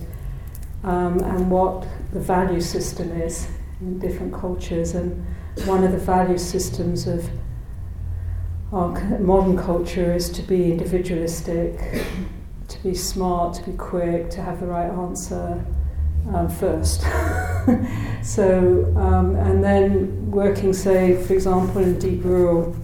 um, 0.82 1.18
and 1.20 1.50
what 1.50 1.86
the 2.12 2.20
value 2.20 2.60
system 2.60 3.10
is 3.20 3.48
in 3.80 3.98
different 3.98 4.32
cultures. 4.32 4.94
And 4.94 5.24
one 5.64 5.84
of 5.84 5.92
the 5.92 5.98
value 5.98 6.38
systems 6.38 7.06
of 7.06 7.28
our 8.72 9.18
modern 9.18 9.56
culture 9.56 10.14
is 10.14 10.30
to 10.30 10.42
be 10.42 10.72
individualistic, 10.72 11.78
to 12.68 12.82
be 12.82 12.94
smart, 12.94 13.54
to 13.56 13.62
be 13.70 13.76
quick, 13.76 14.30
to 14.30 14.42
have 14.42 14.60
the 14.60 14.66
right 14.66 14.90
answer 14.90 15.64
um, 16.32 16.48
first. 16.48 17.02
so, 18.22 18.92
um, 18.96 19.36
and 19.36 19.62
then 19.62 20.30
working, 20.30 20.72
say, 20.72 21.22
for 21.22 21.34
example, 21.34 21.82
in 21.82 21.98
deep 21.98 22.24
rural 22.24 22.74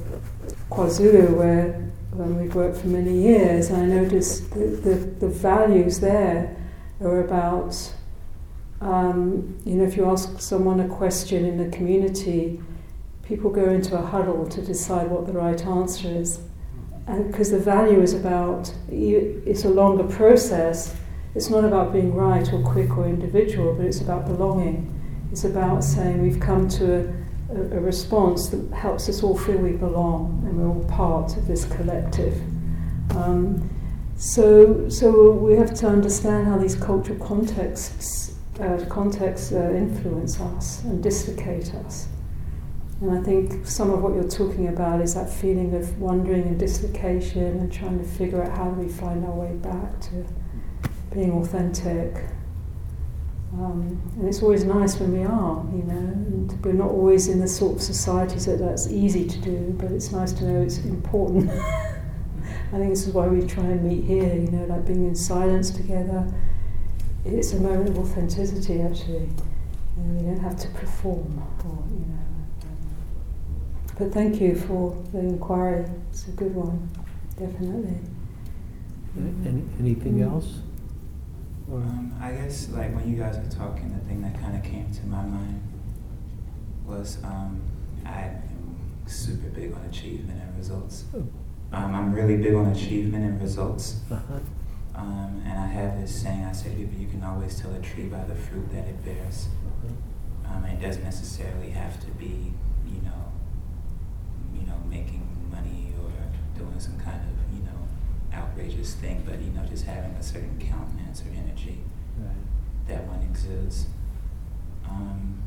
KwaZulu, 0.70 1.37
where 1.37 1.90
um, 2.12 2.40
we've 2.40 2.54
worked 2.54 2.78
for 2.78 2.88
many 2.88 3.23
years, 3.23 3.70
I 3.70 3.85
noticed 3.85 4.50
the, 4.50 4.66
the, 4.66 4.94
the 4.94 5.28
values 5.28 6.00
there 6.00 6.56
are 7.00 7.20
about, 7.20 7.94
um, 8.80 9.58
you 9.64 9.75
know, 9.75 9.84
if 9.84 9.96
you 9.96 10.10
ask 10.10 10.40
someone 10.40 10.80
a 10.80 10.88
question 10.88 11.44
in 11.44 11.58
the 11.58 11.75
community, 11.76 12.60
people 13.22 13.50
go 13.50 13.68
into 13.68 13.96
a 13.96 14.02
huddle 14.02 14.46
to 14.46 14.62
decide 14.62 15.08
what 15.08 15.26
the 15.26 15.32
right 15.32 15.64
answer 15.66 16.08
is. 16.08 16.40
Because 17.06 17.50
the 17.50 17.58
value 17.58 18.00
is 18.00 18.14
about, 18.14 18.72
it's 18.90 19.64
a 19.64 19.68
longer 19.68 20.04
process. 20.04 20.96
It's 21.34 21.50
not 21.50 21.64
about 21.64 21.92
being 21.92 22.14
right 22.14 22.52
or 22.52 22.62
quick 22.62 22.96
or 22.96 23.06
individual, 23.06 23.75
but 23.75 23.87
it's 23.87 24.00
about 24.00 24.26
belonging. 24.26 24.96
It's 25.30 25.44
about 25.44 25.84
saying 25.84 26.22
we've 26.22 26.40
come 26.40 26.68
to 26.70 26.94
a, 27.50 27.54
a, 27.54 27.78
a 27.78 27.80
response 27.80 28.49
that 28.49 28.72
helps 28.72 29.08
us 29.08 29.22
all 29.22 29.37
feel 29.37 29.58
we 29.58 29.72
belong 29.72 30.42
and 30.46 30.58
we're 30.58 30.68
all 30.68 30.84
part 30.84 31.37
of 31.37 31.46
this 31.46 31.64
collective. 31.66 32.40
Um, 33.16 33.68
so, 34.16 34.88
so 34.88 35.32
we 35.32 35.54
have 35.54 35.75
to 35.75 35.87
understand 35.88 36.46
how 36.46 36.58
these 36.58 36.75
cultural 36.75 37.18
contexts, 37.18 38.34
uh, 38.61 38.85
contexts 38.87 39.52
uh, 39.52 39.73
influence 39.75 40.40
us 40.40 40.83
and 40.85 41.02
dislocate 41.02 41.75
us. 41.75 42.09
And 43.00 43.19
I 43.19 43.23
think 43.23 43.67
some 43.67 43.90
of 43.90 44.02
what 44.02 44.14
you're 44.14 44.29
talking 44.29 44.69
about 44.69 45.00
is 45.00 45.14
that 45.14 45.31
feeling 45.31 45.75
of 45.75 45.99
wandering 45.99 46.43
and 46.43 46.59
dislocation 46.59 47.43
and 47.43 47.73
trying 47.73 47.99
to 47.99 48.05
figure 48.05 48.43
out 48.43 48.57
how 48.57 48.71
do 48.71 48.81
we 48.81 48.88
find 48.88 49.25
our 49.25 49.33
way 49.33 49.55
back 49.55 50.00
to 50.02 50.26
being 51.12 51.33
authentic. 51.33 52.25
Um, 53.55 54.00
and 54.17 54.29
it's 54.29 54.43
always 54.43 54.64
nice 54.64 55.00
when 55.00 55.12
we 55.12 55.25
are, 55.25 55.64
you 55.73 55.83
know, 55.83 55.95
and 55.95 56.64
we're 56.64 56.73
not 56.73 56.90
always 56.90 57.29
in 57.29 57.40
the 57.40 57.49
sort 57.49 57.76
of 57.76 57.83
societies 57.83 58.47
that 58.47 58.59
that's 58.59 58.88
easy 58.93 59.26
to 59.26 59.38
do, 59.38 59.75
but 59.79 59.90
it's 59.90 60.12
nice 60.12 60.33
to 60.35 60.45
know 60.45 60.62
it's 60.62 60.79
important. 60.79 61.50
I 62.73 62.76
think 62.76 62.90
this 62.90 63.09
is 63.09 63.14
why 63.14 63.26
we 63.26 63.45
try 63.47 63.64
and 63.64 63.83
meet 63.83 64.05
here, 64.05 64.35
you 64.35 64.50
know, 64.50 64.67
like 64.67 64.87
being 64.87 65.07
in 65.07 65.17
silence 65.17 65.71
together. 65.71 66.33
It's 67.32 67.52
a 67.52 67.60
moment 67.60 67.90
of 67.90 67.99
authenticity, 67.99 68.82
actually. 68.82 69.28
You 69.96 70.02
know, 70.04 70.20
we 70.20 70.26
don't 70.26 70.40
have 70.40 70.58
to 70.58 70.68
perform 70.68 71.42
or, 71.64 71.84
you 71.90 72.06
know. 72.06 72.30
But 73.99 74.12
thank 74.12 74.40
you 74.40 74.56
for 74.56 74.96
the 75.12 75.18
inquiry. 75.20 75.84
It's 76.10 76.26
a 76.26 76.32
good 76.32 76.54
one, 76.54 76.90
definitely. 77.38 77.99
Any, 79.16 79.62
anything 79.78 80.22
else? 80.22 80.60
Um, 81.72 82.12
I 82.20 82.32
guess 82.32 82.68
like 82.70 82.94
when 82.94 83.08
you 83.08 83.16
guys 83.16 83.37
were 83.37 83.50
talking, 83.50 83.92
the 83.92 84.04
thing 84.06 84.22
that 84.22 84.40
kind 84.40 84.56
of 84.56 84.62
came 84.64 84.90
to 84.92 85.06
my 85.06 85.22
mind 85.22 85.62
was 86.84 87.18
um, 87.22 87.60
I 88.04 88.22
am 88.22 88.76
super 89.06 89.49
big 89.50 89.72
on 89.72 89.84
achievement 89.84 90.40
and 90.40 90.56
results. 90.56 91.04
Oh. 91.14 91.18
Um, 91.72 91.94
I'm 91.94 92.12
really 92.12 92.37
big 92.37 92.54
on 92.54 92.66
achievement 92.66 93.25
and 93.25 93.40
results. 93.40 94.00
uh-huh. 94.10 94.40
Um, 95.00 95.42
and 95.47 95.59
I 95.59 95.66
have 95.66 95.99
this 95.99 96.14
saying 96.23 96.45
I 96.45 96.52
say 96.52 96.71
to 96.71 96.76
people, 96.76 96.99
you 96.99 97.07
can 97.09 97.25
always 97.25 97.59
tell 97.59 97.73
a 97.75 97.80
tree 97.80 98.04
by 98.04 98.23
the 98.25 98.35
fruit 98.35 98.71
that 98.73 98.87
it 98.87 99.02
bears. 99.02 99.49
Um, 100.47 100.64
it 100.66 100.80
doesn't 100.80 101.04
necessarily 101.04 101.71
have 101.71 101.99
to 102.00 102.11
be, 102.12 102.52
you 102.87 103.00
know, 103.02 103.33
you 104.52 104.66
know, 104.66 104.76
making 104.90 105.26
money 105.50 105.92
or 106.02 106.11
doing 106.59 106.78
some 106.78 106.99
kind 106.99 107.16
of, 107.16 107.57
you 107.57 107.62
know, 107.64 107.88
outrageous 108.35 108.95
thing, 108.95 109.23
but 109.25 109.40
you 109.40 109.50
know, 109.52 109.64
just 109.64 109.85
having 109.87 110.11
a 110.12 110.23
certain 110.23 110.59
countenance 110.59 111.23
or 111.23 111.28
energy 111.35 111.78
Right. 112.19 112.35
that 112.88 113.07
one 113.07 113.23
exudes. 113.23 113.87
Um, 114.87 115.42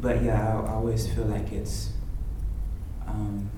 but 0.00 0.22
yeah, 0.22 0.58
I, 0.58 0.66
I 0.66 0.72
always 0.72 1.06
feel 1.12 1.26
like 1.26 1.52
it's, 1.52 1.90
um, 3.06 3.48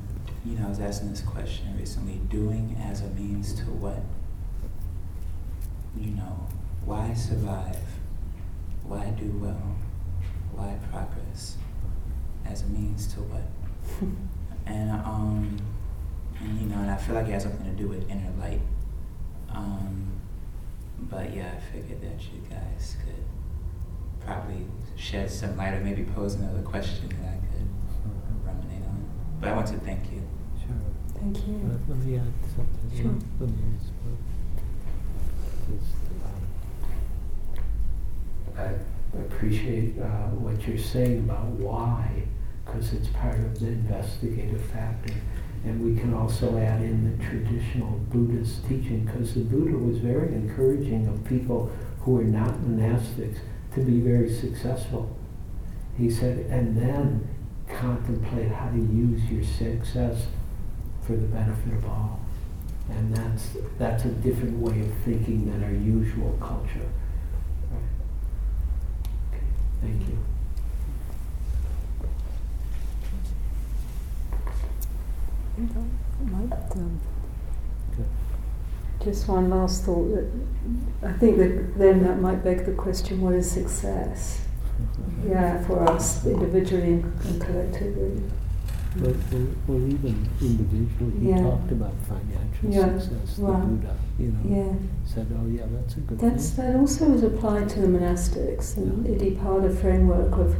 you 0.44 0.58
know, 0.58 0.66
I 0.66 0.68
was 0.68 0.80
asking 0.80 1.10
this 1.10 1.20
question 1.22 1.74
recently: 1.78 2.20
doing 2.28 2.76
as 2.84 3.00
a 3.00 3.08
means 3.10 3.54
to 3.54 3.64
what? 3.64 4.02
You 5.96 6.12
know, 6.12 6.46
why 6.84 7.14
survive? 7.14 7.76
Why 8.84 9.06
do 9.10 9.30
well? 9.40 9.76
Why 10.52 10.78
progress? 10.90 11.56
As 12.44 12.62
a 12.62 12.66
means 12.66 13.06
to 13.14 13.20
what? 13.20 13.42
and 14.66 14.90
um, 14.90 15.56
and 16.40 16.60
you 16.60 16.66
know, 16.68 16.80
and 16.80 16.90
I 16.90 16.96
feel 16.96 17.14
like 17.14 17.28
it 17.28 17.32
has 17.32 17.44
something 17.44 17.64
to 17.64 17.82
do 17.82 17.88
with 17.88 18.08
inner 18.10 18.30
light. 18.40 18.60
Um, 19.50 20.12
but 20.98 21.34
yeah, 21.34 21.52
I 21.56 21.60
figured 21.72 22.00
that 22.02 22.20
you 22.22 22.40
guys 22.48 22.96
could 23.04 23.24
probably 24.24 24.66
shed 24.96 25.30
some 25.30 25.56
light 25.56 25.74
or 25.74 25.80
maybe 25.80 26.04
pose 26.04 26.34
another 26.34 26.62
question 26.62 27.08
that 27.08 27.28
I 27.28 27.38
could 27.52 27.66
ruminate 28.46 28.84
on. 28.86 29.04
But 29.40 29.48
I 29.50 29.54
want 29.54 29.66
to 29.68 29.78
thank 29.78 30.10
you. 30.12 30.22
Sure. 30.60 30.76
Thank 31.14 31.36
you. 31.46 31.60
Let, 31.68 31.88
let 31.88 32.06
me 32.06 32.18
add 32.18 32.32
something. 32.56 33.02
Sure. 33.02 33.14
Let 33.40 33.50
me 33.50 33.62
respond. 33.78 34.18
Just, 34.56 35.61
um, 36.24 36.42
I 38.56 38.74
appreciate 39.18 39.98
uh, 39.98 40.28
what 40.36 40.66
you're 40.66 40.78
saying 40.78 41.20
about 41.20 41.46
why, 41.46 42.24
because 42.64 42.92
it's 42.92 43.08
part 43.08 43.38
of 43.38 43.60
the 43.60 43.68
investigative 43.68 44.64
factor. 44.66 45.14
And 45.64 45.84
we 45.84 46.00
can 46.00 46.12
also 46.12 46.58
add 46.58 46.80
in 46.82 47.16
the 47.16 47.24
traditional 47.24 47.98
Buddhist 48.10 48.66
teaching, 48.68 49.04
because 49.04 49.34
the 49.34 49.44
Buddha 49.44 49.76
was 49.76 49.98
very 49.98 50.34
encouraging 50.34 51.06
of 51.06 51.24
people 51.24 51.70
who 52.00 52.18
are 52.18 52.24
not 52.24 52.54
monastics 52.54 53.38
to 53.74 53.80
be 53.80 54.00
very 54.00 54.28
successful. 54.28 55.16
He 55.96 56.10
said, 56.10 56.46
and 56.50 56.76
then 56.76 57.28
contemplate 57.68 58.50
how 58.50 58.70
to 58.70 58.76
use 58.76 59.22
your 59.30 59.44
success 59.44 60.26
for 61.06 61.12
the 61.12 61.26
benefit 61.26 61.74
of 61.74 61.84
all. 61.86 62.21
And 62.96 63.14
that's, 63.16 63.56
that's 63.78 64.04
a 64.04 64.08
different 64.08 64.58
way 64.58 64.80
of 64.80 64.92
thinking 65.04 65.50
than 65.50 65.64
our 65.64 65.70
usual 65.72 66.36
culture. 66.40 66.88
Right. 67.70 67.80
Okay, 69.32 69.44
thank 69.80 70.08
you. 70.08 70.18
Just 79.04 79.26
one 79.28 79.50
last 79.50 79.84
thought. 79.84 80.24
I 81.02 81.12
think 81.12 81.38
that 81.38 81.76
then 81.76 82.02
that 82.04 82.20
might 82.20 82.44
beg 82.44 82.64
the 82.64 82.72
question: 82.72 83.20
What 83.20 83.34
is 83.34 83.50
success? 83.50 84.40
Yeah, 85.24 85.62
for 85.66 85.88
us 85.88 86.26
individually 86.26 87.04
and 87.24 87.40
collectively. 87.40 88.22
Well, 89.00 89.78
even 89.88 90.28
individually, 90.40 91.12
he 91.20 91.28
Yeah. 91.30 91.42
talked 91.42 91.72
about 91.72 91.92
financial 92.02 92.68
Yeah, 92.70 92.98
success, 92.98 93.38
the. 93.38 93.52
Buddha, 93.66 93.94
you 94.18 94.26
know, 94.32 94.56
Yeah, 94.56 94.72
said, 95.06 95.26
oh 95.34 95.46
yeah, 95.48 95.62
that's 95.72 95.96
a 95.96 96.00
good 96.00 96.18
that's 96.18 96.50
thing. 96.50 96.72
that 96.72 96.78
also 96.78 97.12
is 97.12 97.22
applied 97.22 97.68
to 97.70 97.80
the 97.80 97.86
monastics 97.86 98.76
and 98.76 99.06
Yeah. 99.06 99.12
Iddhipada 99.14 99.74
framework 99.74 100.36
of 100.36 100.56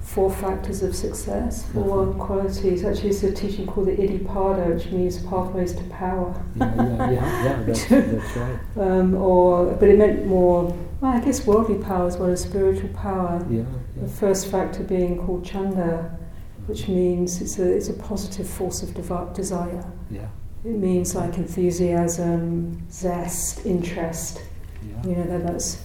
four 0.00 0.30
factors 0.30 0.82
of 0.82 0.94
success, 0.94 1.64
4 1.74 1.82
Uh-huh. 2.02 2.12
qualities. 2.24 2.84
Actually, 2.84 3.10
it's 3.10 3.22
a 3.22 3.32
teaching 3.32 3.66
called 3.66 3.86
the 3.88 3.96
Iddhipada, 3.96 4.74
which 4.74 4.90
means 4.92 5.18
pathways 5.18 5.72
to 5.74 5.82
power. 5.84 6.34
Yeah, 6.56 6.74
yeah, 6.76 7.10
yeah, 7.10 7.44
yeah, 7.44 7.62
that's, 7.66 7.84
that's 7.88 8.36
right. 8.36 8.58
um, 8.86 9.14
or, 9.14 9.66
but 9.78 9.88
it 9.88 9.98
meant 9.98 10.26
more. 10.26 10.74
Well, 11.00 11.12
I 11.12 11.20
guess 11.20 11.46
worldly 11.46 11.76
power 11.78 12.06
as 12.06 12.16
well 12.16 12.30
as 12.30 12.40
spiritual 12.42 12.88
power. 12.90 13.44
Yeah, 13.50 13.62
The 14.00 14.08
first 14.08 14.46
factor 14.48 14.82
being 14.82 15.18
called 15.18 15.44
chanda, 15.44 16.18
which 16.66 16.88
means 16.88 17.40
it's 17.42 17.58
a, 17.58 17.76
it's 17.76 17.88
a 17.88 17.94
positive 17.94 18.48
force 18.48 18.82
of 18.82 18.94
devi- 18.94 19.32
desire. 19.34 19.84
Yeah, 20.10 20.28
It 20.64 20.76
means 20.76 21.14
like 21.14 21.36
enthusiasm, 21.36 22.86
zest, 22.90 23.64
interest. 23.66 24.40
yeah. 24.82 25.08
You 25.08 25.16
know 25.16 25.24
that 25.24 25.46
that's. 25.46 25.78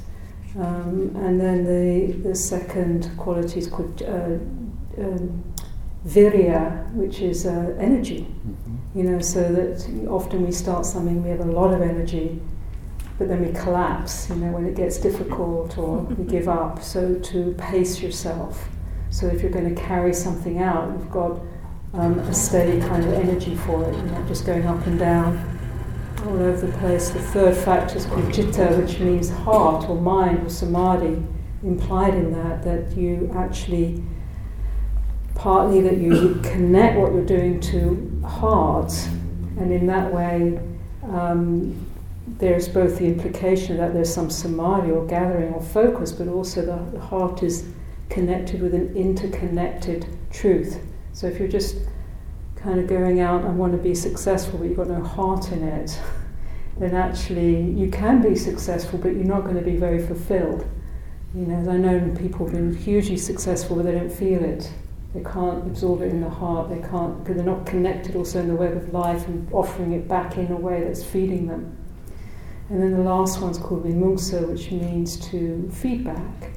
Um, 0.58 1.16
and 1.16 1.40
then 1.40 1.64
the 1.64 2.14
the 2.30 2.36
second 2.36 3.12
quality 3.18 3.60
is 3.60 3.68
called 3.68 4.02
uh, 4.02 4.38
um, 5.04 5.44
virya, 6.08 6.92
which 6.94 7.20
is 7.22 7.46
uh, 7.46 7.76
energy. 7.80 8.26
Mhm. 8.48 8.78
You 8.96 9.04
know, 9.04 9.20
so 9.22 9.42
that 9.54 10.08
often 10.10 10.46
we 10.46 10.52
start 10.52 10.86
something, 10.86 11.22
we 11.24 11.30
have 11.30 11.42
a 11.42 11.52
lot 11.52 11.72
of 11.74 11.82
energy, 11.82 12.42
but 13.20 13.28
then 13.28 13.42
we 13.46 13.52
collapse, 13.54 14.30
you 14.30 14.36
know, 14.38 14.52
when 14.52 14.66
it 14.66 14.76
gets 14.76 14.98
difficult 14.98 15.78
or 15.78 15.98
we 16.18 16.24
give 16.26 16.48
up. 16.50 16.82
So 16.82 17.16
to 17.32 17.54
pace 17.58 18.02
yourself. 18.02 18.70
So 19.10 19.28
if 19.28 19.42
you're 19.42 19.52
going 19.52 19.74
to 19.74 19.82
carry 19.82 20.14
something 20.14 20.60
out, 20.60 20.92
you've 20.92 21.12
got 21.12 21.42
um, 21.94 22.20
a 22.20 22.34
steady 22.34 22.80
kind 22.80 23.04
of 23.04 23.14
energy 23.14 23.56
for 23.56 23.84
it, 23.84 23.96
you're 23.96 24.04
not 24.06 24.28
just 24.28 24.46
going 24.46 24.66
up 24.66 24.86
and 24.86 25.00
down 25.00 25.60
all 26.26 26.40
over 26.40 26.68
the 26.68 26.78
place. 26.78 27.10
The 27.10 27.22
third 27.22 27.56
factor 27.56 27.98
is 27.98 28.06
called 28.06 28.34
citta, 28.34 28.76
which 28.80 29.00
means 29.00 29.30
heart 29.30 29.90
or 29.90 30.00
mind 30.00 30.46
or 30.46 30.50
samadhi. 30.50 31.24
Implied 31.64 32.14
in 32.14 32.32
that, 32.32 32.64
that 32.64 32.96
you 32.96 33.32
actually 33.36 34.02
partly 35.36 35.82
that 35.82 35.98
you 35.98 36.40
connect 36.44 36.98
what 36.98 37.12
you're 37.14 37.26
doing 37.26 37.60
to 37.60 38.22
heart, 38.26 38.94
and 39.58 39.72
in 39.72 39.88
that 39.88 40.14
way, 40.14 40.60
um, 41.04 41.86
there's 42.38 42.70
both 42.70 43.00
the 43.00 43.06
implication 43.06 43.78
that 43.78 43.94
there's 43.94 44.14
some 44.14 44.30
samadhi 44.30 44.92
or 44.92 45.06
gathering 45.06 45.54
or 45.54 45.62
focus, 45.62 46.12
but 46.12 46.28
also 46.28 46.66
the, 46.66 46.92
the 46.98 47.00
heart 47.00 47.44
is 47.44 47.66
connected 48.10 48.62
with 48.62 48.74
an 48.74 48.96
interconnected 48.96 50.06
truth. 50.32 50.80
So 51.14 51.28
if 51.28 51.40
you're 51.40 51.48
just 51.48 51.78
kind 52.56 52.80
of 52.80 52.88
going 52.88 53.22
out 53.22 53.44
and 53.46 53.58
want 53.58 53.72
to 53.74 53.78
be 53.78 53.96
successful, 53.96 54.60
but 54.60 54.66
you've 54.66 54.78
got 54.78 54.90
no 54.90 55.02
heart 55.02 55.52
in 55.52 55.64
it, 55.64 55.98
then 56.78 56.96
actually 56.96 57.62
you 57.72 57.90
can 57.90 58.22
be 58.22 58.36
successful, 58.36 59.00
but 59.00 59.10
you're 59.10 59.24
not 59.24 59.44
going 59.44 59.56
to 59.56 59.62
be 59.62 59.76
very 59.76 60.06
fulfilled. 60.06 60.68
You 61.36 61.46
know, 61.46 61.72
I 61.72 61.78
know 61.78 62.16
people 62.18 62.48
who've 62.48 62.54
been 62.54 62.76
hugely 62.76 63.18
successful, 63.18 63.76
but 63.76 63.86
they 63.86 63.92
don't 63.92 64.12
feel 64.12 64.44
it. 64.44 64.72
They 65.14 65.24
can't 65.24 65.64
absorb 65.66 66.02
it 66.02 66.10
in 66.10 66.22
the 66.22 66.30
heart. 66.30 66.70
They 66.70 66.80
can't 66.88 67.20
because 67.20 67.36
they're 67.36 67.46
not 67.46 67.66
connected 67.66 68.16
also 68.16 68.40
in 68.40 68.48
the 68.48 68.56
web 68.56 68.76
of 68.76 68.94
life 68.94 69.28
and 69.28 69.48
offering 69.52 69.94
it 69.94 70.08
back 70.08 70.38
in 70.38 70.52
a 70.52 70.56
way 70.56 70.84
that's 70.84 71.04
feeding 71.04 71.48
them. 71.48 71.76
And 72.70 72.82
then 72.82 72.92
the 72.92 73.04
last 73.04 73.42
one's 73.42 73.58
called 73.58 73.86
vimamsa, 73.86 74.48
which 74.48 74.72
means 74.72 75.18
to 75.32 75.70
feedback. 75.74 76.52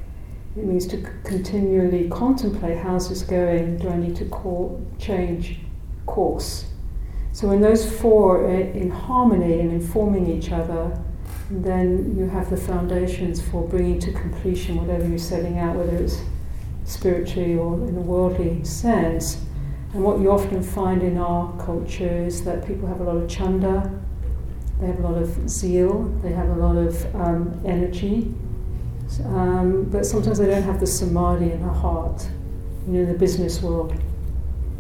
It 0.55 0.65
means 0.65 0.87
to 0.89 0.99
continually 1.25 2.11
contemplate 2.11 2.77
how's 2.77 3.09
this 3.09 3.23
going? 3.23 3.79
Do 3.79 3.89
I 3.89 3.97
need 3.97 4.17
to 4.17 4.27
call, 4.27 4.85
change 4.99 5.61
course? 6.05 6.67
So 7.33 7.49
when 7.49 7.63
those 7.63 7.91
four 7.91 8.45
are 8.45 8.61
in 8.61 8.91
harmony 8.91 9.61
and 9.61 9.73
informing 9.73 10.27
each 10.27 10.53
other, 10.53 11.03
then 11.51 12.15
you 12.19 12.29
have 12.29 12.51
the 12.51 12.57
foundations 12.59 13.41
for 13.41 13.67
bringing 13.67 13.99
to 14.01 14.13
completion 14.13 14.77
whatever 14.77 15.09
you're 15.09 15.17
setting 15.17 15.59
out, 15.59 15.75
whether 15.77 15.97
it's 15.97 16.21
spiritually 16.85 17.57
or 17.57 17.75
in 17.89 17.97
a 17.97 18.01
worldly 18.01 18.63
sense. 18.65 19.41
And 19.95 20.05
what 20.05 20.21
you 20.21 20.31
often 20.31 20.63
find 20.63 21.03
in 21.03 21.17
our 21.17 21.51
culture 21.65 22.25
is 22.25 22.45
that 22.45 22.67
people 22.67 22.87
have 22.89 23.01
a 23.01 23.05
lot 23.05 23.17
of 23.17 23.29
chanda, 23.29 23.91
they 24.81 24.87
have 24.89 24.99
a 24.99 25.03
lot 25.03 25.17
of 25.17 25.49
zeal, 25.49 26.05
they 26.23 26.33
have 26.33 26.49
a 26.51 26.57
lot 26.57 26.77
of 26.77 27.15
um, 27.15 27.59
energy, 27.65 28.35
um, 29.21 29.85
but 29.91 30.07
sometimes 30.07 30.39
they 30.39 30.47
don't 30.47 30.63
have 30.63 30.81
the 30.81 30.87
samadhi 30.87 31.53
in 31.53 31.63
the 31.63 31.73
heart, 31.73 32.27
you 32.87 32.93
know, 32.93 33.01
in 33.01 33.13
the 33.13 33.19
business 33.19 33.63
world. 33.63 33.93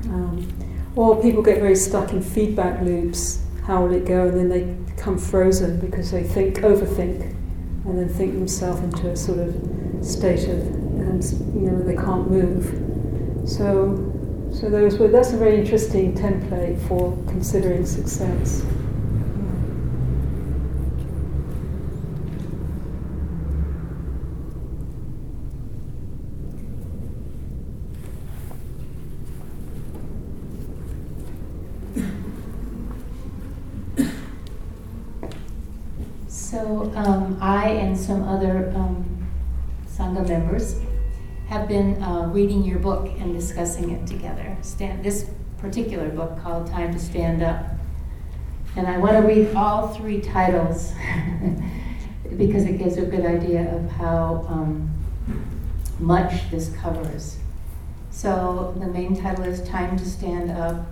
Um, 0.05 0.49
or 0.97 1.21
people 1.23 1.43
get 1.43 1.61
very 1.61 1.77
stuck 1.77 2.13
in 2.13 2.23
feedback 2.23 2.81
loops. 2.83 3.43
How 3.65 3.85
will 3.85 3.95
it 3.95 4.05
go? 4.05 4.29
And 4.29 4.37
then 4.39 4.49
they 4.49 4.65
become 4.95 5.19
frozen 5.19 5.79
because 5.81 6.11
they 6.11 6.23
think, 6.23 6.57
overthink, 6.59 7.23
and 7.85 7.99
then 7.99 8.09
think 8.09 8.35
themselves 8.35 8.81
into 8.81 9.09
a 9.09 9.17
sort 9.17 9.39
of 9.39 9.55
state 10.05 10.49
of, 10.49 10.59
and 10.59 11.23
you 11.55 11.71
know, 11.71 11.83
they 11.83 11.97
can't 11.97 12.31
move. 12.31 13.49
So, 13.49 13.97
so 14.53 14.69
those 14.69 14.99
were, 14.99 15.09
that's 15.09 15.33
a 15.33 15.37
very 15.37 15.59
interesting 15.59 16.15
template 16.15 16.81
for 16.89 17.17
considering 17.29 17.87
success. 17.87 18.65
So 36.53 36.93
um, 36.95 37.39
I 37.41 37.69
and 37.69 37.99
some 37.99 38.25
other 38.25 38.71
um, 38.77 39.27
Sangha 39.89 40.29
members 40.29 40.79
have 41.49 41.62
been 41.73 42.03
uh, 42.03 42.27
reading 42.27 42.63
your 42.63 42.79
book 42.79 43.09
and 43.19 43.33
discussing 43.33 43.93
it 43.93 44.07
together. 44.07 44.55
Stand, 44.61 45.03
this 45.03 45.31
particular 45.57 46.11
book 46.11 46.39
called 46.43 46.67
Time 46.67 46.93
to 46.93 46.99
Stand 46.99 47.43
Up. 47.43 47.65
And 48.77 48.87
I 48.87 48.99
want 48.99 49.13
to 49.13 49.21
read 49.21 49.55
all 49.55 49.89
three 49.89 50.21
titles 50.21 50.93
because 52.37 52.67
it 52.67 52.77
gives 52.77 52.99
a 52.99 53.07
good 53.07 53.25
idea 53.25 53.75
of 53.75 53.91
how 53.93 54.45
um, 54.51 54.91
much 55.99 56.51
this 56.51 56.77
covers. 56.77 57.39
So 58.11 58.75
the 58.79 58.89
main 58.89 59.17
title 59.17 59.47
is 59.47 59.67
Time 59.67 59.97
to 59.97 60.05
Stand 60.05 60.51
Up, 60.51 60.85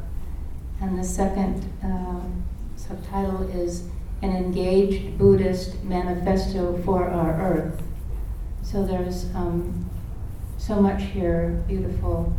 and 0.81 0.99
the 0.99 1.05
second 1.05 1.71
um 1.83 2.43
subtitle 2.77 3.43
is 3.51 3.85
an 4.23 4.35
engaged 4.35 5.19
Buddhist 5.19 5.85
manifesto 5.85 6.81
for 6.85 7.07
our 7.07 7.39
earth. 7.39 7.83
So 8.63 8.87
there's 8.87 9.27
um, 9.35 9.90
so 10.71 10.81
much 10.81 11.03
here, 11.03 11.61
beautiful 11.67 12.33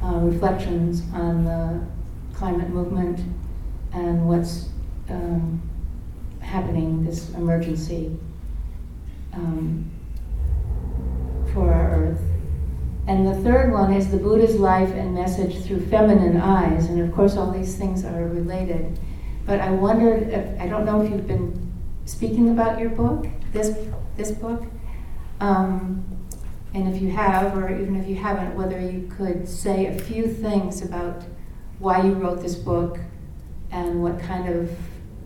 uh, 0.00 0.14
reflections 0.18 1.02
on 1.12 1.44
the 1.44 1.84
climate 2.32 2.68
movement 2.68 3.18
and 3.92 4.28
what's 4.28 4.68
um, 5.10 5.60
happening, 6.38 7.04
this 7.04 7.30
emergency 7.30 8.16
um, 9.32 9.90
for 11.52 11.74
our 11.74 11.96
earth. 11.96 12.20
And 13.08 13.26
the 13.26 13.34
third 13.42 13.72
one 13.72 13.92
is 13.92 14.08
the 14.08 14.18
Buddha's 14.18 14.54
life 14.54 14.90
and 14.90 15.12
message 15.12 15.64
through 15.64 15.84
feminine 15.88 16.40
eyes. 16.40 16.84
And 16.84 17.00
of 17.00 17.12
course, 17.12 17.36
all 17.36 17.50
these 17.50 17.74
things 17.74 18.04
are 18.04 18.28
related. 18.28 18.96
But 19.46 19.58
I 19.58 19.72
wondered, 19.72 20.28
if, 20.28 20.60
I 20.60 20.68
don't 20.68 20.84
know 20.84 21.02
if 21.02 21.10
you've 21.10 21.26
been 21.26 21.72
speaking 22.04 22.50
about 22.50 22.78
your 22.78 22.90
book, 22.90 23.26
this, 23.52 23.76
this 24.16 24.30
book. 24.30 24.62
Um, 25.40 26.04
and 26.78 26.94
if 26.94 27.02
you 27.02 27.10
have, 27.10 27.56
or 27.56 27.68
even 27.70 27.96
if 27.96 28.08
you 28.08 28.14
haven't, 28.14 28.54
whether 28.54 28.80
you 28.80 29.10
could 29.16 29.48
say 29.48 29.86
a 29.86 29.98
few 29.98 30.28
things 30.28 30.80
about 30.82 31.24
why 31.80 32.02
you 32.04 32.12
wrote 32.12 32.40
this 32.40 32.54
book 32.54 32.98
and 33.72 34.00
what 34.00 34.20
kind 34.20 34.48
of 34.48 34.70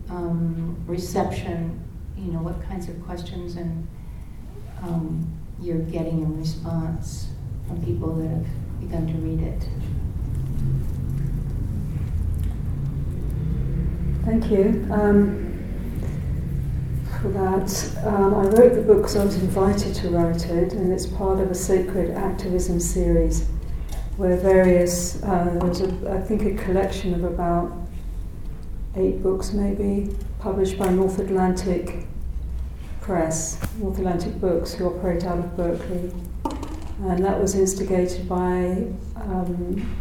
um, 0.09 0.75
reception, 0.87 1.79
you 2.17 2.31
know, 2.31 2.39
what 2.39 2.61
kinds 2.63 2.89
of 2.89 2.99
questions 3.05 3.55
and 3.55 3.87
um, 4.81 5.31
you're 5.61 5.77
getting 5.77 6.21
in 6.23 6.39
response 6.39 7.29
from 7.67 7.83
people 7.85 8.15
that 8.15 8.29
have 8.29 8.79
begun 8.79 9.07
to 9.07 9.13
read 9.13 9.41
it. 9.41 9.69
Thank 14.25 14.49
you 14.49 14.87
um, 14.91 15.52
for 17.23 17.29
that. 17.29 18.05
Um, 18.05 18.33
I 18.35 18.43
wrote 18.47 18.75
the 18.75 18.81
book 18.81 18.97
because 18.97 19.15
I 19.15 19.23
was 19.23 19.35
invited 19.35 19.95
to 19.95 20.09
write 20.09 20.45
it, 20.45 20.73
and 20.73 20.91
it's 20.91 21.05
part 21.05 21.39
of 21.39 21.49
a 21.49 21.55
sacred 21.55 22.11
activism 22.11 22.81
series 22.81 23.47
where 24.17 24.35
various, 24.35 25.23
uh, 25.23 25.45
there 25.45 25.69
was, 25.69 25.79
a, 25.79 26.11
I 26.11 26.19
think, 26.19 26.41
a 26.43 26.61
collection 26.65 27.13
of 27.13 27.23
about 27.23 27.71
eight 28.97 29.23
books 29.23 29.53
maybe, 29.53 30.13
published 30.39 30.77
by 30.77 30.89
North 30.89 31.17
Atlantic 31.17 32.07
Press, 32.99 33.57
North 33.77 33.97
Atlantic 33.99 34.39
Books, 34.41 34.73
who 34.73 34.85
operate 34.87 35.23
out 35.23 35.39
of 35.39 35.55
Berkeley. 35.55 36.11
And 37.03 37.23
that 37.23 37.39
was 37.39 37.55
instigated 37.55 38.27
by 38.27 38.85
um, 39.15 39.95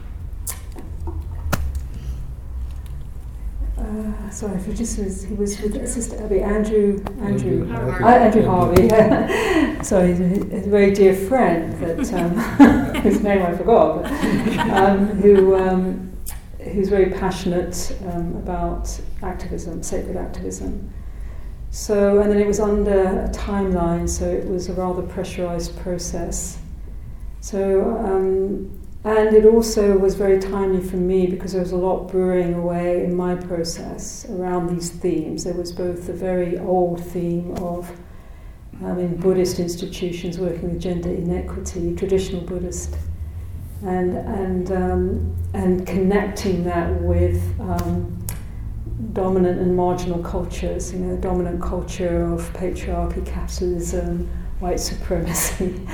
uh, 3.92 4.30
sorry, 4.30 4.56
if 4.56 4.76
just 4.76 4.98
was, 4.98 5.22
he 5.24 5.34
was 5.34 5.60
with 5.60 5.88
Sister 5.88 6.22
Abby, 6.24 6.40
Andrew, 6.40 7.02
Andrew, 7.20 7.68
Harvey. 7.68 8.04
uh, 8.04 8.08
Andrew 8.08 8.46
Harvey. 8.46 8.88
sorry, 9.84 10.08
he's 10.08 10.20
a, 10.20 10.56
a 10.56 10.60
very 10.68 10.92
dear 10.92 11.14
friend 11.14 11.72
that 11.80 12.12
um, 12.14 12.30
whose 13.02 13.22
name 13.22 13.42
I 13.42 13.56
forgot, 13.56 14.02
but, 14.02 14.58
um, 14.70 15.06
who 15.20 15.56
um, 15.56 16.12
who's 16.60 16.88
very 16.88 17.10
passionate 17.10 17.96
um, 18.12 18.36
about 18.36 19.00
activism, 19.22 19.82
sacred 19.82 20.16
activism. 20.16 20.92
So, 21.70 22.20
and 22.20 22.30
then 22.30 22.38
it 22.38 22.46
was 22.46 22.60
under 22.60 23.24
a 23.24 23.28
timeline, 23.30 24.08
so 24.08 24.28
it 24.28 24.46
was 24.46 24.68
a 24.68 24.74
rather 24.74 25.02
pressurized 25.02 25.76
process. 25.78 26.58
So, 27.40 27.96
um, 27.98 28.81
and 29.04 29.34
it 29.34 29.44
also 29.44 29.98
was 29.98 30.14
very 30.14 30.38
timely 30.38 30.80
for 30.80 30.96
me 30.96 31.26
because 31.26 31.52
there 31.52 31.62
was 31.62 31.72
a 31.72 31.76
lot 31.76 32.06
brewing 32.08 32.54
away 32.54 33.04
in 33.04 33.16
my 33.16 33.34
process 33.34 34.26
around 34.30 34.68
these 34.68 34.90
themes. 34.90 35.42
There 35.42 35.54
was 35.54 35.72
both 35.72 36.06
the 36.06 36.12
very 36.12 36.56
old 36.58 37.04
theme 37.04 37.52
of, 37.56 37.90
um, 38.84 39.00
in 39.00 39.16
Buddhist 39.16 39.58
institutions, 39.58 40.38
working 40.38 40.70
with 40.72 40.80
gender 40.80 41.10
inequity, 41.10 41.96
traditional 41.96 42.42
Buddhist, 42.42 42.96
and 43.84 44.16
and 44.16 44.70
um, 44.70 45.36
and 45.52 45.84
connecting 45.84 46.62
that 46.64 46.88
with 47.02 47.42
um, 47.60 48.24
dominant 49.12 49.58
and 49.58 49.76
marginal 49.76 50.22
cultures. 50.22 50.92
You 50.92 51.00
know, 51.00 51.16
dominant 51.16 51.60
culture 51.60 52.22
of 52.32 52.52
patriarchy, 52.52 53.26
capitalism, 53.26 54.30
white 54.60 54.78
supremacy, 54.78 55.74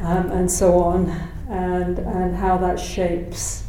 um, 0.00 0.30
and 0.30 0.50
so 0.50 0.78
on, 0.82 1.10
and 1.54 1.98
and 2.00 2.34
how 2.34 2.58
that 2.58 2.78
shapes. 2.78 3.64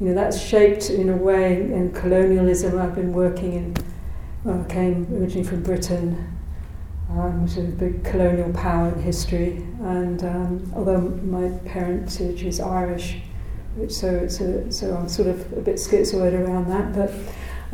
You 0.00 0.08
know, 0.08 0.14
that's 0.14 0.40
shaped 0.40 0.88
in 0.88 1.10
a 1.10 1.16
way 1.16 1.60
in 1.60 1.92
colonialism. 1.92 2.78
I've 2.78 2.94
been 2.94 3.12
working 3.12 3.52
in. 3.52 3.76
Well, 4.44 4.64
I 4.66 4.72
came 4.72 5.06
originally 5.12 5.46
from 5.46 5.62
Britain, 5.62 6.38
um, 7.10 7.42
which 7.42 7.58
is 7.58 7.68
a 7.68 7.76
big 7.76 8.02
colonial 8.02 8.50
power 8.54 8.88
in 8.88 9.02
history. 9.02 9.56
And 9.82 10.24
um, 10.24 10.72
although 10.74 11.00
my 11.00 11.50
parentage 11.66 12.42
is 12.42 12.58
Irish, 12.58 13.18
which 13.76 13.92
so 13.92 14.08
it's 14.08 14.40
a, 14.40 14.72
so 14.72 14.96
I'm 14.96 15.08
sort 15.08 15.28
of 15.28 15.52
a 15.52 15.60
bit 15.60 15.76
schizoid 15.76 16.32
around 16.32 16.70
that, 16.70 16.94
but 16.94 17.12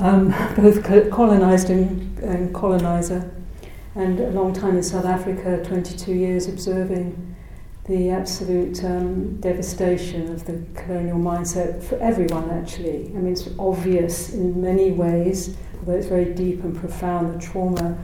um, 0.04 0.30
both 0.56 0.82
colonised 0.82 1.70
and, 1.70 2.18
and 2.18 2.52
coloniser, 2.52 3.30
and 3.94 4.18
a 4.18 4.30
long 4.30 4.52
time 4.52 4.76
in 4.76 4.82
South 4.82 5.06
Africa, 5.06 5.62
22 5.64 6.12
years 6.12 6.48
observing 6.48 7.35
the 7.88 8.10
absolute 8.10 8.82
um, 8.84 9.36
devastation 9.40 10.32
of 10.32 10.44
the 10.44 10.60
colonial 10.74 11.18
mindset 11.18 11.82
for 11.82 11.96
everyone, 11.98 12.50
actually. 12.50 13.06
I 13.14 13.18
mean, 13.18 13.32
it's 13.32 13.48
obvious 13.58 14.34
in 14.34 14.60
many 14.60 14.90
ways, 14.90 15.56
although 15.78 15.92
it's 15.92 16.08
very 16.08 16.34
deep 16.34 16.64
and 16.64 16.76
profound, 16.76 17.34
the 17.34 17.44
trauma 17.44 17.96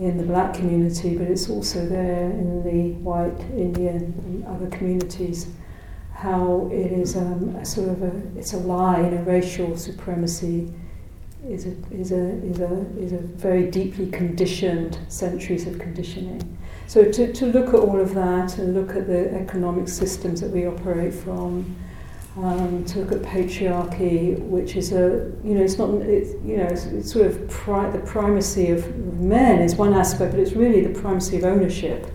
in 0.00 0.16
the 0.16 0.24
black 0.24 0.54
community, 0.54 1.16
but 1.16 1.28
it's 1.28 1.48
also 1.48 1.86
there 1.86 2.30
in 2.30 2.64
the 2.64 2.92
white, 3.00 3.38
Indian, 3.56 3.96
and 3.96 4.46
other 4.46 4.66
communities. 4.76 5.46
How 6.12 6.68
it 6.72 6.90
is 6.90 7.16
um, 7.16 7.54
a 7.56 7.64
sort 7.64 7.88
of 7.90 8.02
a, 8.02 8.38
it's 8.38 8.52
a 8.52 8.58
lie 8.58 8.98
a 9.00 9.22
racial 9.22 9.76
supremacy 9.76 10.72
is 11.48 11.66
a, 11.66 11.70
is 11.92 12.12
a, 12.12 12.28
is 12.44 12.60
a, 12.60 12.86
is 12.98 13.12
a 13.12 13.18
very 13.18 13.70
deeply 13.70 14.10
conditioned 14.10 14.98
centuries 15.08 15.66
of 15.66 15.78
conditioning. 15.78 16.58
So 16.90 17.04
to, 17.04 17.32
to 17.32 17.46
look 17.46 17.68
at 17.68 17.76
all 17.76 18.00
of 18.00 18.14
that 18.14 18.58
and 18.58 18.74
look 18.74 18.96
at 18.96 19.06
the 19.06 19.32
economic 19.32 19.86
systems 19.86 20.40
that 20.40 20.50
we 20.50 20.66
operate 20.66 21.14
from, 21.14 21.76
um, 22.36 22.84
to 22.86 22.98
look 22.98 23.12
at 23.12 23.22
patriarchy, 23.22 24.36
which 24.40 24.74
is 24.74 24.90
a, 24.90 25.30
you 25.44 25.54
know, 25.54 25.62
it's 25.62 25.78
not, 25.78 25.90
it's, 26.02 26.32
you 26.44 26.56
know, 26.56 26.64
it's, 26.64 26.86
it's 26.86 27.12
sort 27.12 27.26
of 27.26 27.48
pri- 27.48 27.90
the 27.90 28.00
primacy 28.00 28.72
of 28.72 28.92
men 29.20 29.60
is 29.60 29.76
one 29.76 29.94
aspect, 29.94 30.32
but 30.32 30.40
it's 30.40 30.54
really 30.54 30.84
the 30.84 31.00
primacy 31.00 31.36
of 31.36 31.44
ownership 31.44 32.08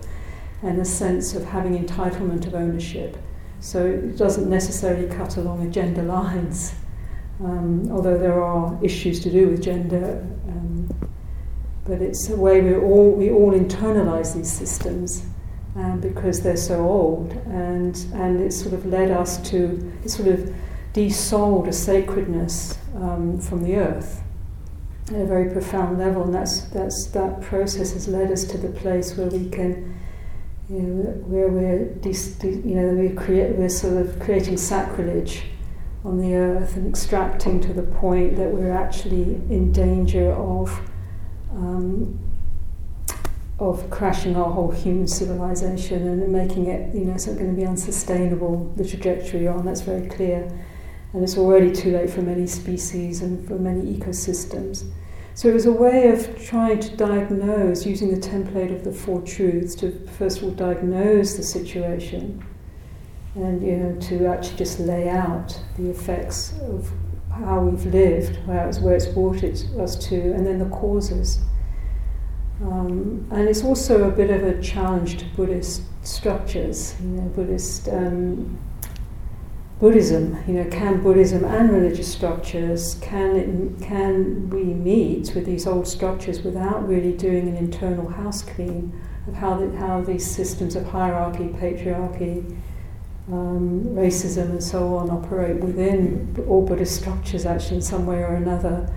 and 0.60 0.78
the 0.78 0.84
sense 0.84 1.34
of 1.34 1.42
having 1.42 1.82
entitlement 1.82 2.46
of 2.46 2.54
ownership. 2.54 3.16
So 3.60 3.86
it 3.86 4.18
doesn't 4.18 4.50
necessarily 4.50 5.08
cut 5.08 5.38
along 5.38 5.72
gender 5.72 6.02
lines, 6.02 6.74
um, 7.42 7.90
although 7.90 8.18
there 8.18 8.44
are 8.44 8.78
issues 8.84 9.20
to 9.20 9.30
do 9.30 9.48
with 9.48 9.62
gender. 9.62 10.22
Um, 10.48 10.75
but 11.86 12.02
it's 12.02 12.28
a 12.28 12.36
way 12.36 12.60
we 12.60 12.74
all 12.74 13.12
we 13.12 13.30
all 13.30 13.52
internalize 13.52 14.34
these 14.34 14.52
systems 14.52 15.24
um, 15.76 16.00
because 16.00 16.42
they're 16.42 16.56
so 16.56 16.80
old, 16.86 17.32
and 17.46 17.96
and 18.14 18.40
it's 18.40 18.60
sort 18.60 18.74
of 18.74 18.86
led 18.86 19.10
us 19.10 19.38
to 19.50 19.92
it 20.04 20.10
sort 20.10 20.28
of 20.28 20.54
desold 20.92 21.68
a 21.68 21.72
sacredness 21.72 22.78
um, 22.96 23.38
from 23.40 23.62
the 23.62 23.76
earth 23.76 24.22
at 25.08 25.20
a 25.20 25.26
very 25.26 25.50
profound 25.52 25.98
level, 25.98 26.24
and 26.24 26.34
that's 26.34 26.62
that's 26.62 27.06
that 27.08 27.40
process 27.42 27.92
has 27.92 28.08
led 28.08 28.32
us 28.32 28.44
to 28.44 28.58
the 28.58 28.68
place 28.68 29.16
where 29.16 29.28
we 29.28 29.48
can. 29.48 29.94
You 30.68 30.80
know, 30.80 31.02
where 31.28 31.46
we're, 31.46 31.84
de- 32.00 32.34
de- 32.40 32.68
you 32.68 32.74
know, 32.74 32.88
we 32.94 33.10
create, 33.10 33.54
we're 33.54 33.68
sort 33.68 34.04
of 34.04 34.18
creating 34.18 34.56
sacrilege 34.56 35.44
on 36.04 36.18
the 36.18 36.34
earth 36.34 36.74
and 36.74 36.88
extracting 36.88 37.60
to 37.60 37.72
the 37.72 37.84
point 37.84 38.34
that 38.34 38.48
we're 38.48 38.72
actually 38.72 39.36
in 39.48 39.70
danger 39.70 40.32
of 40.32 40.80
um, 41.56 42.18
of 43.58 43.88
crashing 43.90 44.36
our 44.36 44.50
whole 44.50 44.70
human 44.70 45.08
civilization 45.08 46.06
and 46.06 46.30
making 46.30 46.66
it, 46.66 46.94
you 46.94 47.06
know, 47.06 47.14
it's 47.14 47.26
going 47.26 47.38
to 47.38 47.60
be 47.60 47.66
unsustainable, 47.66 48.72
the 48.76 48.86
trajectory 48.86 49.48
on, 49.48 49.64
that's 49.64 49.80
very 49.80 50.06
clear. 50.08 50.46
And 51.12 51.22
it's 51.22 51.38
already 51.38 51.72
too 51.72 51.92
late 51.92 52.10
for 52.10 52.20
many 52.20 52.46
species 52.46 53.22
and 53.22 53.46
for 53.48 53.54
many 53.54 53.94
ecosystems. 53.94 54.84
So 55.34 55.48
it 55.48 55.54
was 55.54 55.66
a 55.66 55.72
way 55.72 56.08
of 56.08 56.42
trying 56.44 56.80
to 56.80 56.96
diagnose, 56.96 57.86
using 57.86 58.10
the 58.10 58.20
template 58.20 58.74
of 58.74 58.84
the 58.84 58.92
Four 58.92 59.22
Truths, 59.22 59.74
to 59.76 59.92
first 60.18 60.38
of 60.38 60.44
all 60.44 60.50
diagnose 60.50 61.36
the 61.36 61.42
situation 61.42 62.44
and, 63.34 63.62
you 63.62 63.76
know, 63.76 64.00
to 64.00 64.26
actually 64.26 64.56
just 64.56 64.80
lay 64.80 65.08
out 65.08 65.58
the 65.78 65.90
effects 65.90 66.54
of 66.62 66.90
how 67.44 67.60
we've 67.60 67.86
lived, 67.86 68.36
where 68.46 68.68
it's, 68.68 68.78
where 68.78 68.94
it's 68.94 69.06
brought 69.06 69.42
it, 69.42 69.64
us 69.78 69.96
to, 70.08 70.16
and 70.32 70.46
then 70.46 70.58
the 70.58 70.68
causes. 70.68 71.40
Um, 72.62 73.26
and 73.30 73.48
it's 73.48 73.62
also 73.62 74.08
a 74.08 74.10
bit 74.10 74.30
of 74.30 74.42
a 74.42 74.60
challenge 74.62 75.18
to 75.18 75.24
Buddhist 75.36 75.82
structures, 76.02 76.94
you 77.00 77.08
know, 77.08 77.28
Buddhist 77.28 77.88
um, 77.88 78.58
Buddhism. 79.78 80.38
You 80.46 80.54
know, 80.54 80.70
can 80.70 81.02
Buddhism 81.02 81.44
and 81.44 81.70
religious 81.70 82.10
structures 82.10 82.94
can 83.02 83.36
it, 83.36 83.82
can 83.82 84.48
we 84.48 84.64
meet 84.64 85.34
with 85.34 85.44
these 85.44 85.66
old 85.66 85.86
structures 85.86 86.40
without 86.42 86.88
really 86.88 87.12
doing 87.12 87.48
an 87.48 87.56
internal 87.56 88.08
house 88.08 88.42
clean 88.42 88.98
of 89.28 89.34
how 89.34 89.56
the, 89.58 89.76
how 89.76 90.00
these 90.00 90.24
systems 90.24 90.76
of 90.76 90.86
hierarchy, 90.86 91.48
patriarchy, 91.48 92.58
um, 93.32 93.84
racism, 93.94 94.50
and 94.50 94.62
so 94.62 94.96
on 94.96 95.10
operate 95.10 95.56
within 95.56 96.44
all 96.48 96.64
Buddhist 96.64 96.96
structures, 96.96 97.46
actually 97.46 97.76
in 97.76 97.82
some 97.82 98.06
way 98.06 98.18
or 98.18 98.34
another. 98.34 98.92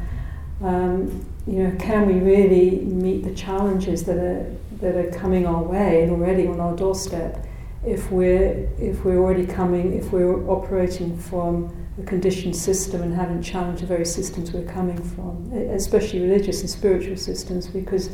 Um, 0.61 1.25
you 1.47 1.63
know, 1.63 1.75
can 1.79 2.05
we 2.05 2.19
really 2.19 2.81
meet 2.81 3.23
the 3.23 3.33
challenges 3.33 4.03
that 4.03 4.17
are 4.17 4.55
that 4.81 4.95
are 4.95 5.11
coming 5.11 5.45
our 5.45 5.63
way 5.63 6.03
and 6.03 6.11
already 6.11 6.47
on 6.47 6.59
our 6.59 6.75
doorstep? 6.75 7.45
if 7.85 8.11
we're 8.11 8.69
if 8.77 9.05
we're 9.05 9.17
already 9.17 9.45
coming 9.45 9.93
if 9.93 10.11
we're 10.11 10.45
operating 10.49 11.17
from 11.17 11.73
a 11.97 12.03
conditioned 12.03 12.55
system 12.55 13.01
and 13.01 13.13
haven't 13.13 13.41
challenged 13.41 13.81
the 13.81 13.85
very 13.85 14.05
systems 14.05 14.53
we're 14.53 14.63
coming 14.71 15.01
from, 15.01 15.51
especially 15.71 16.21
religious 16.21 16.61
and 16.61 16.69
spiritual 16.69 17.17
systems, 17.17 17.67
because 17.67 18.09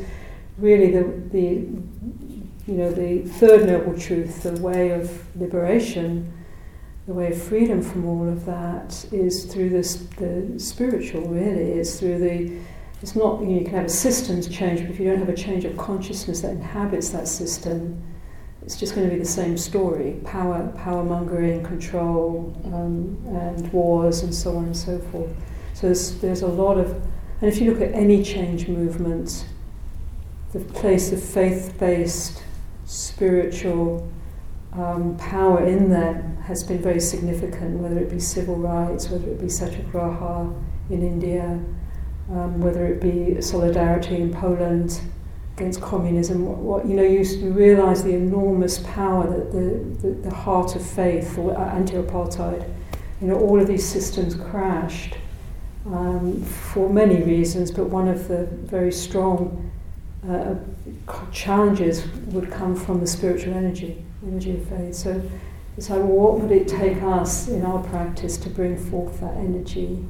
really 0.58 0.90
the 0.90 1.04
the 1.30 1.66
you 2.66 2.74
know 2.74 2.90
the 2.90 3.22
third 3.22 3.66
noble 3.66 3.98
truth, 3.98 4.42
the 4.42 4.60
way 4.60 4.90
of 4.90 5.24
liberation, 5.36 6.32
the 7.06 7.14
way 7.14 7.32
of 7.32 7.40
freedom 7.40 7.82
from 7.82 8.04
all 8.06 8.28
of 8.28 8.44
that, 8.46 9.06
is 9.12 9.44
through 9.44 9.70
this 9.70 9.96
the 10.16 10.58
spiritual. 10.58 11.22
Really, 11.22 11.72
is 11.72 11.98
through 11.98 12.18
the 12.18 12.58
it's 13.02 13.14
not 13.14 13.40
you, 13.40 13.46
know, 13.46 13.58
you 13.58 13.64
can 13.64 13.74
have 13.74 13.84
a 13.86 13.90
systems 13.90 14.48
change, 14.48 14.80
but 14.80 14.90
if 14.90 14.98
you 14.98 15.06
don't 15.06 15.18
have 15.18 15.28
a 15.28 15.36
change 15.36 15.64
of 15.64 15.76
consciousness 15.76 16.40
that 16.40 16.50
inhabits 16.50 17.10
that 17.10 17.28
system 17.28 18.02
it's 18.66 18.76
just 18.76 18.96
going 18.96 19.08
to 19.08 19.14
be 19.14 19.20
the 19.20 19.24
same 19.24 19.56
story 19.56 20.20
power, 20.24 20.66
power 20.76 21.04
mongering, 21.04 21.62
control, 21.62 22.52
um, 22.64 23.16
and 23.28 23.72
wars, 23.72 24.24
and 24.24 24.34
so 24.34 24.56
on 24.56 24.64
and 24.64 24.76
so 24.76 24.98
forth. 24.98 25.30
So 25.74 25.86
there's, 25.86 26.18
there's 26.20 26.42
a 26.42 26.48
lot 26.48 26.76
of, 26.76 26.90
and 27.40 27.48
if 27.52 27.60
you 27.60 27.72
look 27.72 27.80
at 27.80 27.94
any 27.94 28.24
change 28.24 28.66
movement, 28.66 29.46
the 30.52 30.58
place 30.58 31.12
of 31.12 31.22
faith 31.22 31.76
based 31.78 32.42
spiritual 32.86 34.10
um, 34.72 35.16
power 35.18 35.66
in 35.66 35.90
them 35.90 36.36
has 36.38 36.62
been 36.62 36.78
very 36.78 37.00
significant, 37.00 37.78
whether 37.78 37.98
it 37.98 38.08
be 38.08 38.20
civil 38.20 38.56
rights, 38.56 39.08
whether 39.10 39.28
it 39.28 39.40
be 39.40 39.48
Satyagraha 39.48 40.52
in 40.90 41.02
India, 41.02 41.60
um, 42.30 42.60
whether 42.60 42.86
it 42.86 43.00
be 43.00 43.40
solidarity 43.42 44.16
in 44.16 44.32
Poland 44.32 45.00
against 45.56 45.80
communism, 45.80 46.46
what, 46.46 46.58
what, 46.58 46.86
you 46.86 46.94
know, 46.94 47.02
you, 47.02 47.20
you 47.20 47.50
realise 47.50 48.02
the 48.02 48.14
enormous 48.14 48.78
power 48.80 49.26
that 49.26 49.50
the, 49.52 50.06
the, 50.06 50.14
the 50.22 50.34
heart 50.34 50.76
of 50.76 50.86
faith 50.86 51.36
or 51.38 51.58
anti-apartheid, 51.58 52.68
you 53.20 53.26
know, 53.26 53.38
all 53.38 53.60
of 53.60 53.66
these 53.66 53.84
systems 53.84 54.34
crashed 54.34 55.16
um, 55.86 56.42
for 56.42 56.90
many 56.90 57.22
reasons, 57.22 57.70
but 57.70 57.86
one 57.86 58.06
of 58.06 58.28
the 58.28 58.44
very 58.46 58.92
strong 58.92 59.65
uh, 60.28 60.54
challenges 61.32 62.06
would 62.26 62.50
come 62.50 62.74
from 62.74 63.00
the 63.00 63.06
spiritual 63.06 63.54
energy, 63.54 64.04
energy 64.26 64.52
of 64.52 64.68
faith. 64.68 64.94
So 64.94 65.22
it's 65.76 65.90
like, 65.90 66.02
what 66.02 66.40
would 66.40 66.50
it 66.50 66.68
take 66.68 67.02
us 67.02 67.48
in 67.48 67.64
our 67.64 67.82
practice 67.84 68.36
to 68.38 68.50
bring 68.50 68.76
forth 68.76 69.20
that 69.20 69.34
energy 69.34 70.04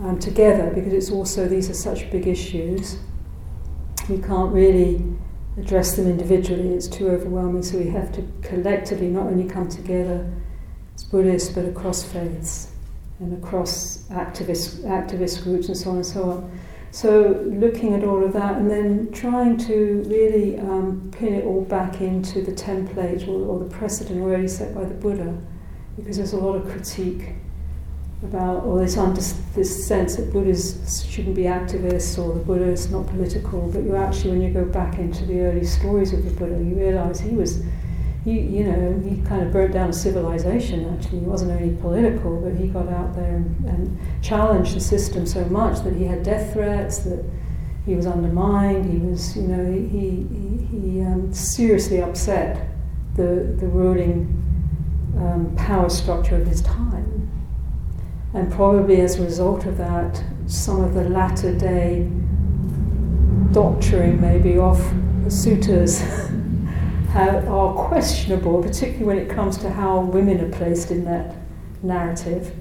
um, 0.00 0.18
together? 0.18 0.70
Because 0.74 0.92
it's 0.92 1.10
also, 1.10 1.48
these 1.48 1.68
are 1.68 1.74
such 1.74 2.10
big 2.10 2.26
issues 2.26 2.98
we 4.08 4.18
can't 4.18 4.52
really 4.52 5.02
address 5.58 5.96
them 5.96 6.06
individually, 6.06 6.74
it's 6.74 6.86
too 6.86 7.08
overwhelming, 7.08 7.62
so 7.62 7.78
we 7.78 7.88
have 7.88 8.12
to 8.12 8.26
collectively 8.42 9.08
not 9.08 9.26
only 9.26 9.48
come 9.48 9.68
together 9.68 10.30
as 10.94 11.04
Buddhists 11.04 11.52
but 11.52 11.64
across 11.64 12.04
faiths 12.04 12.72
and 13.18 13.42
across 13.42 14.04
activist, 14.10 14.82
activist 14.82 15.42
groups 15.42 15.68
and 15.68 15.76
so 15.76 15.90
on 15.90 15.96
and 15.96 16.06
so 16.06 16.22
on. 16.30 16.58
So 16.90 17.42
looking 17.46 17.94
at 17.94 18.04
all 18.04 18.24
of 18.24 18.32
that 18.32 18.56
and 18.56 18.70
then 18.70 19.12
trying 19.12 19.58
to 19.58 20.02
really 20.06 20.58
um, 20.58 21.10
pin 21.16 21.34
it 21.34 21.44
all 21.44 21.62
back 21.62 22.00
into 22.00 22.40
the 22.40 22.52
template 22.52 23.28
or, 23.28 23.46
or 23.46 23.58
the 23.58 23.70
precedent 23.70 24.22
already 24.22 24.48
set 24.48 24.74
by 24.74 24.84
the 24.84 24.94
Buddha, 24.94 25.36
because 25.96 26.16
there's 26.16 26.32
a 26.32 26.38
lot 26.38 26.54
of 26.54 26.68
critique 26.70 27.34
about 28.22 28.64
or 28.64 28.80
this 28.80 28.96
under, 28.96 29.20
this 29.54 29.86
sense 29.86 30.16
that 30.16 30.32
Buddhists 30.32 31.04
shouldn't 31.04 31.36
be 31.36 31.42
activists 31.42 32.18
or 32.18 32.32
the 32.32 32.40
Buddha 32.40 32.64
is 32.64 32.90
not 32.90 33.06
political, 33.06 33.70
but 33.70 33.82
you 33.82 33.94
actually 33.94 34.30
when 34.30 34.42
you 34.42 34.50
go 34.50 34.64
back 34.64 34.98
into 34.98 35.26
the 35.26 35.40
early 35.40 35.64
stories 35.64 36.12
of 36.12 36.24
the 36.24 36.30
Buddha, 36.30 36.56
you 36.64 36.74
realise 36.74 37.20
he 37.20 37.34
was 37.34 37.62
he, 38.26 38.40
you 38.40 38.64
know, 38.64 39.00
he 39.08 39.22
kind 39.22 39.40
of 39.40 39.52
burnt 39.52 39.72
down 39.72 39.88
a 39.88 39.92
civilization 39.92 40.92
actually. 40.92 41.20
He 41.20 41.26
wasn't 41.26 41.52
only 41.52 41.76
political, 41.76 42.40
but 42.40 42.56
he 42.56 42.66
got 42.66 42.88
out 42.88 43.14
there 43.14 43.36
and, 43.36 43.64
and 43.66 43.98
challenged 44.20 44.74
the 44.74 44.80
system 44.80 45.24
so 45.24 45.44
much 45.44 45.84
that 45.84 45.94
he 45.94 46.02
had 46.02 46.24
death 46.24 46.52
threats, 46.52 46.98
that 47.04 47.24
he 47.86 47.94
was 47.94 48.04
undermined, 48.04 48.84
he 48.92 48.98
was, 48.98 49.36
you 49.36 49.44
know, 49.44 49.72
he, 49.72 50.26
he, 50.34 50.66
he 50.66 51.02
um, 51.02 51.32
seriously 51.32 52.02
upset 52.02 52.66
the, 53.14 53.54
the 53.60 53.68
ruling 53.68 54.42
um, 55.18 55.54
power 55.56 55.88
structure 55.88 56.34
of 56.34 56.48
his 56.48 56.62
time. 56.62 57.30
And 58.34 58.50
probably 58.50 59.02
as 59.02 59.20
a 59.20 59.22
result 59.22 59.66
of 59.66 59.78
that, 59.78 60.20
some 60.48 60.82
of 60.82 60.94
the 60.94 61.08
latter 61.08 61.56
day 61.56 62.10
doctoring, 63.52 64.20
maybe, 64.20 64.58
of 64.58 64.78
the 65.22 65.30
suttas 67.16 67.48
are 67.48 67.74
questionable, 67.74 68.62
particularly 68.62 69.04
when 69.04 69.18
it 69.18 69.28
comes 69.28 69.58
to 69.58 69.70
how 69.70 70.00
women 70.00 70.40
are 70.40 70.50
placed 70.50 70.90
in 70.90 71.04
that 71.04 71.36
narrative. 71.82 72.54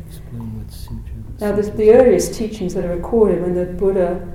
Now, 1.40 1.52
the, 1.52 1.64
the 1.64 1.92
earliest 1.92 2.34
teachings 2.34 2.74
that 2.74 2.86
are 2.86 2.96
recorded 2.96 3.42
when 3.42 3.56
the 3.56 3.66
Buddha 3.66 4.26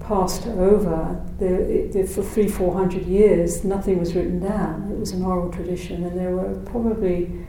passed 0.00 0.46
over, 0.46 1.20
the, 1.38 1.90
the, 1.92 2.06
for 2.06 2.22
three, 2.22 2.48
four 2.48 2.72
hundred 2.72 3.06
years, 3.06 3.64
nothing 3.64 3.98
was 3.98 4.14
written 4.14 4.38
down. 4.38 4.90
It 4.92 4.98
was 4.98 5.12
an 5.12 5.24
oral 5.24 5.50
tradition, 5.50 6.04
and 6.04 6.18
there 6.18 6.30
were 6.36 6.54
probably 6.66 7.46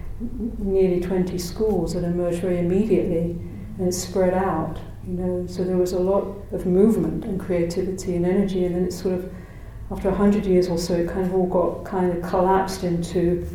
nearly 0.57 0.99
20 0.99 1.37
schools 1.37 1.93
that 1.93 2.03
emerged 2.03 2.39
very 2.39 2.57
immediately 2.57 3.39
and 3.77 3.87
it 3.87 3.93
spread 3.93 4.33
out, 4.33 4.79
you 5.05 5.13
know. 5.13 5.45
So 5.47 5.63
there 5.63 5.77
was 5.77 5.93
a 5.93 5.99
lot 5.99 6.23
of 6.51 6.65
movement 6.65 7.25
and 7.25 7.39
creativity 7.39 8.15
and 8.15 8.25
energy, 8.25 8.65
and 8.65 8.75
then 8.75 8.85
it 8.85 8.93
sort 8.93 9.15
of, 9.15 9.31
after 9.89 10.09
100 10.09 10.45
years 10.45 10.67
or 10.67 10.77
so, 10.77 10.93
it 10.93 11.09
kind 11.09 11.25
of 11.25 11.33
all 11.33 11.47
got 11.47 11.85
kind 11.85 12.11
of 12.11 12.21
collapsed 12.21 12.83
into 12.83 13.47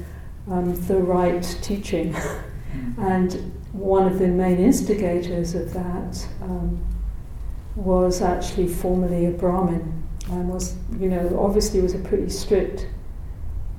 um, 0.50 0.74
the 0.86 0.96
right 0.96 1.42
teaching. 1.62 2.14
and 2.98 3.52
one 3.72 4.06
of 4.06 4.18
the 4.18 4.28
main 4.28 4.58
instigators 4.58 5.54
of 5.54 5.72
that 5.72 6.26
um, 6.42 6.82
was 7.76 8.22
actually 8.22 8.68
formerly 8.68 9.26
a 9.26 9.30
Brahmin 9.30 10.02
and 10.30 10.48
was, 10.48 10.76
you 10.98 11.08
know, 11.08 11.38
obviously 11.38 11.80
was 11.80 11.94
a 11.94 11.98
pretty 11.98 12.28
strict 12.28 12.86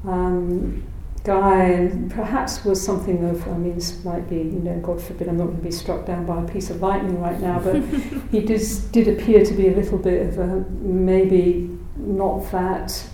um, 0.06 0.86
guy 1.24 1.64
and 1.64 2.12
perhaps 2.12 2.64
was 2.66 2.84
something 2.84 3.24
of, 3.24 3.48
I 3.48 3.58
mean, 3.58 3.76
this 3.76 4.04
might 4.04 4.30
be, 4.30 4.38
you 4.38 4.60
know, 4.60 4.80
God 4.80 5.02
forbid 5.02 5.30
I'm 5.30 5.38
not 5.38 5.46
going 5.46 5.58
to 5.58 5.64
be 5.64 5.72
struck 5.72 6.06
down 6.06 6.26
by 6.26 6.42
a 6.42 6.48
piece 6.48 6.70
of 6.70 6.82
lightning 6.82 7.20
right 7.22 7.40
now, 7.40 7.60
but 7.60 7.76
he 8.32 8.42
did, 8.42 8.62
did 8.92 9.08
appear 9.08 9.46
to 9.46 9.54
be 9.54 9.70
a 9.70 9.76
little 9.76 9.98
bit 9.98 10.28
of 10.28 10.38
a 10.38 10.66
maybe 10.70 11.80
not 11.96 12.52
that 12.52 13.08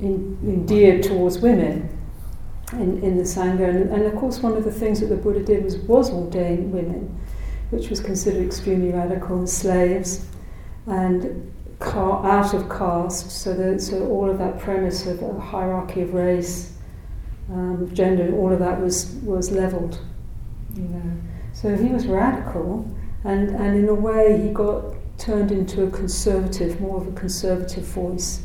in, 0.00 0.38
endeared 0.42 1.02
towards 1.02 1.38
women 1.38 1.88
in, 2.72 3.02
in 3.02 3.16
the 3.16 3.24
Sangha. 3.24 3.68
And, 3.68 3.90
and 3.90 4.02
of 4.04 4.14
course, 4.16 4.40
one 4.40 4.56
of 4.56 4.64
the 4.64 4.72
things 4.72 5.00
that 5.00 5.06
the 5.06 5.16
Buddha 5.16 5.42
did 5.42 5.64
was, 5.64 5.76
was 5.78 6.10
ordain 6.10 6.70
women, 6.72 7.18
which 7.70 7.88
was 7.88 8.00
considered 8.00 8.44
extremely 8.44 8.90
radical, 8.90 9.46
slaves 9.46 10.26
and 10.86 11.52
car, 11.78 12.24
out 12.26 12.54
of 12.54 12.68
caste. 12.68 13.30
So, 13.30 13.54
that, 13.54 13.80
so 13.80 14.06
all 14.06 14.30
of 14.30 14.38
that 14.38 14.58
premise 14.58 15.06
of 15.06 15.22
a 15.22 15.40
hierarchy 15.40 16.02
of 16.02 16.14
race 16.14 16.72
um, 17.50 17.92
gender, 17.92 18.34
all 18.34 18.52
of 18.52 18.58
that 18.60 18.80
was, 18.80 19.12
was 19.22 19.50
leveled. 19.50 20.00
You 20.74 20.82
know. 20.82 21.12
So 21.52 21.76
he 21.76 21.90
was 21.90 22.06
radical, 22.06 22.90
and, 23.24 23.50
and 23.50 23.76
in 23.76 23.88
a 23.88 23.94
way 23.94 24.40
he 24.40 24.48
got 24.50 24.91
turned 25.18 25.52
into 25.52 25.84
a 25.84 25.90
conservative, 25.90 26.80
more 26.80 27.00
of 27.00 27.08
a 27.08 27.12
conservative 27.12 27.84
voice. 27.84 28.42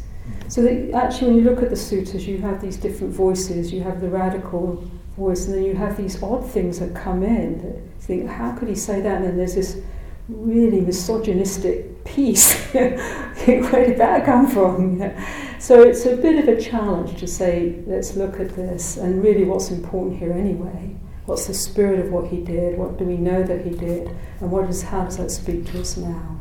So 0.47 0.61
that 0.61 0.91
actually, 0.93 1.31
when 1.31 1.43
you 1.43 1.49
look 1.49 1.61
at 1.61 1.69
the 1.69 1.75
sutras, 1.75 2.27
you 2.27 2.37
have 2.39 2.61
these 2.61 2.77
different 2.77 3.13
voices. 3.13 3.73
You 3.73 3.81
have 3.83 4.01
the 4.01 4.09
radical 4.09 4.89
voice, 5.17 5.45
and 5.45 5.55
then 5.55 5.63
you 5.63 5.75
have 5.75 5.97
these 5.97 6.21
odd 6.23 6.49
things 6.49 6.79
that 6.79 6.95
come 6.95 7.23
in. 7.23 7.57
That 7.61 7.75
you 7.75 7.91
think, 7.99 8.29
how 8.29 8.53
could 8.53 8.67
he 8.67 8.75
say 8.75 9.01
that? 9.01 9.17
And 9.17 9.25
then 9.25 9.37
there's 9.37 9.55
this 9.55 9.81
really 10.29 10.81
misogynistic 10.81 12.03
piece. 12.05 12.53
Where 12.73 13.85
did 13.85 13.97
that 13.97 14.25
come 14.25 14.47
from? 14.47 15.01
So 15.59 15.81
it's 15.81 16.05
a 16.05 16.15
bit 16.15 16.37
of 16.37 16.55
a 16.55 16.61
challenge 16.61 17.19
to 17.19 17.25
say, 17.25 17.81
let's 17.87 18.15
look 18.15 18.39
at 18.39 18.55
this, 18.55 18.97
and 18.97 19.23
really 19.23 19.43
what's 19.43 19.71
important 19.71 20.19
here 20.19 20.31
anyway. 20.31 20.95
What's 21.25 21.47
the 21.47 21.55
spirit 21.55 21.99
of 21.99 22.11
what 22.11 22.27
he 22.27 22.41
did? 22.41 22.77
What 22.77 22.99
do 22.99 23.05
we 23.05 23.17
know 23.17 23.41
that 23.41 23.65
he 23.65 23.71
did? 23.71 24.15
And 24.39 24.51
what 24.51 24.69
is, 24.69 24.83
how 24.83 25.05
does 25.05 25.17
that 25.17 25.31
speak 25.31 25.65
to 25.71 25.81
us 25.81 25.97
now? 25.97 26.36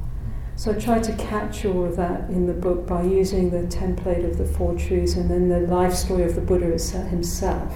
So 0.56 0.72
I 0.72 0.74
try 0.74 0.98
to 1.00 1.12
capture 1.16 1.70
all 1.70 1.84
of 1.84 1.96
that 1.96 2.30
in 2.30 2.46
the 2.46 2.54
book 2.54 2.86
by 2.86 3.02
using 3.02 3.50
the 3.50 3.68
template 3.68 4.24
of 4.24 4.38
the 4.38 4.46
Four 4.46 4.74
Truths 4.74 5.14
and 5.14 5.30
then 5.30 5.50
the 5.50 5.60
life 5.60 5.92
story 5.92 6.22
of 6.22 6.34
the 6.34 6.40
Buddha 6.40 6.66
himself. 6.66 7.74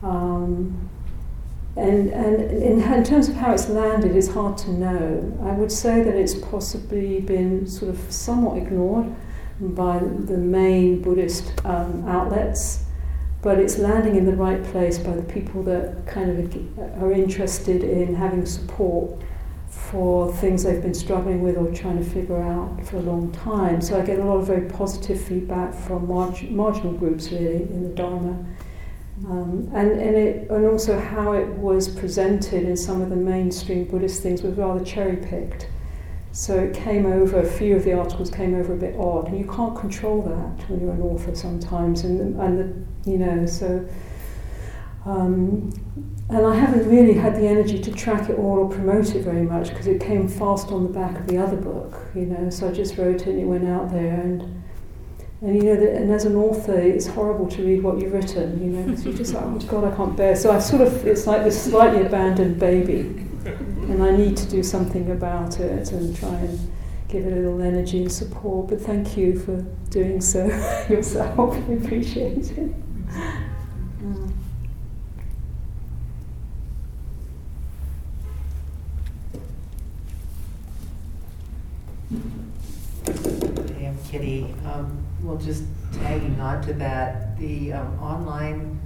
Um, 0.00 0.88
and, 1.76 2.10
and 2.10 2.40
in, 2.40 2.80
in 2.80 3.02
terms 3.02 3.28
of 3.28 3.34
how 3.34 3.52
it's 3.52 3.68
landed, 3.68 4.14
it's 4.14 4.28
hard 4.28 4.56
to 4.58 4.70
know. 4.70 5.36
I 5.42 5.50
would 5.50 5.72
say 5.72 6.04
that 6.04 6.14
it's 6.14 6.34
possibly 6.34 7.20
been 7.20 7.66
sort 7.66 7.92
of 7.92 7.98
somewhat 8.08 8.58
ignored 8.58 9.12
by 9.58 9.98
the 9.98 10.38
main 10.38 11.02
Buddhist 11.02 11.52
um, 11.64 12.06
outlets, 12.06 12.84
but 13.42 13.58
it's 13.58 13.78
landing 13.78 14.14
in 14.14 14.26
the 14.26 14.36
right 14.36 14.62
place 14.62 14.98
by 14.98 15.16
the 15.16 15.22
people 15.24 15.64
that 15.64 16.06
kind 16.06 16.30
of 16.30 17.02
are 17.02 17.10
interested 17.10 17.82
in 17.82 18.14
having 18.14 18.46
support 18.46 19.20
for 19.90 20.32
things 20.34 20.62
they've 20.62 20.82
been 20.82 20.94
struggling 20.94 21.42
with 21.42 21.56
or 21.56 21.70
trying 21.72 21.98
to 21.98 22.04
figure 22.04 22.42
out 22.42 22.84
for 22.86 22.96
a 22.96 23.00
long 23.00 23.30
time. 23.32 23.80
So 23.80 24.00
I 24.00 24.04
get 24.04 24.18
a 24.18 24.24
lot 24.24 24.38
of 24.38 24.46
very 24.46 24.68
positive 24.68 25.20
feedback 25.20 25.74
from 25.74 26.08
marg- 26.08 26.50
marginal 26.50 26.92
groups, 26.92 27.30
really, 27.30 27.62
in 27.62 27.82
the 27.82 27.94
Dharma. 27.94 28.44
Um, 29.26 29.70
and, 29.74 29.92
and, 29.92 30.16
it, 30.16 30.50
and 30.50 30.66
also 30.66 30.98
how 30.98 31.32
it 31.32 31.48
was 31.48 31.88
presented 31.88 32.64
in 32.64 32.76
some 32.76 33.00
of 33.00 33.10
the 33.10 33.16
mainstream 33.16 33.84
Buddhist 33.84 34.22
things 34.22 34.42
was 34.42 34.54
rather 34.54 34.84
cherry 34.84 35.16
picked. 35.16 35.68
So 36.32 36.58
it 36.58 36.74
came 36.74 37.06
over, 37.06 37.38
a 37.40 37.46
few 37.46 37.76
of 37.76 37.84
the 37.84 37.92
articles 37.92 38.30
came 38.30 38.54
over 38.54 38.72
a 38.72 38.76
bit 38.76 38.96
odd, 38.98 39.28
and 39.28 39.38
you 39.38 39.46
can't 39.46 39.76
control 39.76 40.22
that 40.22 40.68
when 40.68 40.80
you're 40.80 40.92
an 40.92 41.02
author 41.02 41.34
sometimes. 41.34 42.02
And, 42.02 42.40
and 42.40 42.58
the, 43.04 43.10
you 43.10 43.18
know, 43.18 43.46
so. 43.46 43.86
Um, 45.06 45.70
and 46.30 46.46
I 46.46 46.54
haven't 46.54 46.88
really 46.88 47.14
had 47.14 47.36
the 47.36 47.46
energy 47.46 47.78
to 47.80 47.92
track 47.92 48.30
it 48.30 48.38
all 48.38 48.58
or 48.58 48.68
promote 48.68 49.14
it 49.14 49.22
very 49.22 49.42
much 49.42 49.68
because 49.68 49.86
it 49.86 50.00
came 50.00 50.26
fast 50.26 50.68
on 50.72 50.84
the 50.84 50.88
back 50.88 51.18
of 51.18 51.26
the 51.26 51.36
other 51.36 51.56
book, 51.56 52.00
you 52.14 52.26
know. 52.26 52.48
So 52.50 52.68
I 52.68 52.72
just 52.72 52.96
wrote 52.96 53.22
it 53.22 53.28
and 53.28 53.40
it 53.40 53.44
went 53.44 53.68
out 53.68 53.90
there, 53.90 54.20
and 54.20 54.62
and 55.44 55.56
you 55.56 55.62
know, 55.64 55.76
that, 55.76 55.94
and 55.94 56.10
as 56.10 56.24
an 56.24 56.36
author, 56.36 56.78
it's 56.78 57.06
horrible 57.06 57.48
to 57.50 57.62
read 57.62 57.82
what 57.82 58.00
you've 58.00 58.14
written, 58.14 58.62
you 58.62 58.70
know, 58.70 58.86
because 58.86 59.04
you're 59.04 59.14
just 59.14 59.34
like, 59.34 59.44
oh 59.44 59.58
God, 59.58 59.92
I 59.92 59.94
can't 59.94 60.16
bear. 60.16 60.34
So 60.34 60.50
I 60.50 60.58
sort 60.58 60.80
of, 60.80 61.06
it's 61.06 61.26
like 61.26 61.44
this 61.44 61.62
slightly 61.62 62.00
abandoned 62.06 62.58
baby, 62.58 63.00
and 63.44 64.02
I 64.02 64.10
need 64.10 64.38
to 64.38 64.48
do 64.48 64.62
something 64.62 65.10
about 65.10 65.60
it 65.60 65.92
and 65.92 66.16
try 66.16 66.30
and 66.30 66.72
give 67.08 67.26
it 67.26 67.32
a 67.34 67.36
little 67.36 67.60
energy 67.60 68.00
and 68.02 68.10
support. 68.10 68.68
But 68.68 68.80
thank 68.80 69.18
you 69.18 69.38
for 69.38 69.60
doing 69.90 70.22
so 70.22 70.46
yourself. 70.88 71.38
I 71.38 71.72
appreciate 71.74 72.50
it. 72.52 72.74
Um, 84.42 85.04
well, 85.22 85.36
just 85.36 85.64
tagging 85.92 86.40
on 86.40 86.62
to 86.62 86.72
that, 86.74 87.38
the 87.38 87.72
um, 87.72 87.98
online 88.00 88.80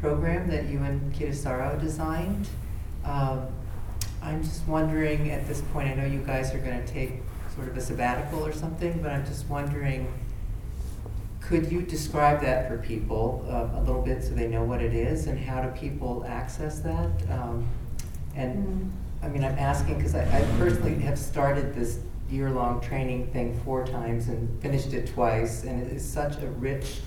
program 0.00 0.48
that 0.48 0.66
you 0.66 0.82
and 0.82 1.14
Kittisaro 1.14 1.80
designed, 1.80 2.48
um, 3.04 3.46
I'm 4.22 4.42
just 4.42 4.66
wondering 4.66 5.30
at 5.30 5.46
this 5.46 5.60
point, 5.72 5.88
I 5.88 5.94
know 5.94 6.06
you 6.06 6.20
guys 6.20 6.54
are 6.54 6.58
going 6.58 6.82
to 6.82 6.92
take 6.92 7.22
sort 7.54 7.68
of 7.68 7.76
a 7.76 7.80
sabbatical 7.80 8.44
or 8.44 8.52
something, 8.52 9.00
but 9.02 9.12
I'm 9.12 9.24
just 9.26 9.46
wondering, 9.48 10.12
could 11.40 11.70
you 11.70 11.82
describe 11.82 12.40
that 12.40 12.68
for 12.68 12.78
people 12.78 13.44
uh, 13.48 13.78
a 13.78 13.80
little 13.80 14.00
bit 14.00 14.24
so 14.24 14.30
they 14.30 14.48
know 14.48 14.64
what 14.64 14.80
it 14.80 14.94
is 14.94 15.26
and 15.26 15.38
how 15.38 15.60
do 15.60 15.68
people 15.78 16.24
access 16.26 16.80
that? 16.80 17.10
Um, 17.30 17.68
and 18.34 18.66
mm. 18.66 18.90
I 19.22 19.28
mean, 19.28 19.44
I'm 19.44 19.58
asking 19.58 19.96
because 19.96 20.14
I, 20.14 20.22
I 20.22 20.42
personally 20.58 20.94
have 21.02 21.18
started 21.18 21.74
this 21.74 22.00
year 22.34 22.50
long 22.50 22.80
training 22.80 23.28
thing 23.28 23.58
four 23.64 23.86
times 23.86 24.28
and 24.28 24.60
finished 24.60 24.92
it 24.92 25.06
twice, 25.06 25.64
and 25.64 25.82
it 25.82 25.92
is 25.92 26.04
such 26.04 26.42
a 26.42 26.46
rich 26.46 27.00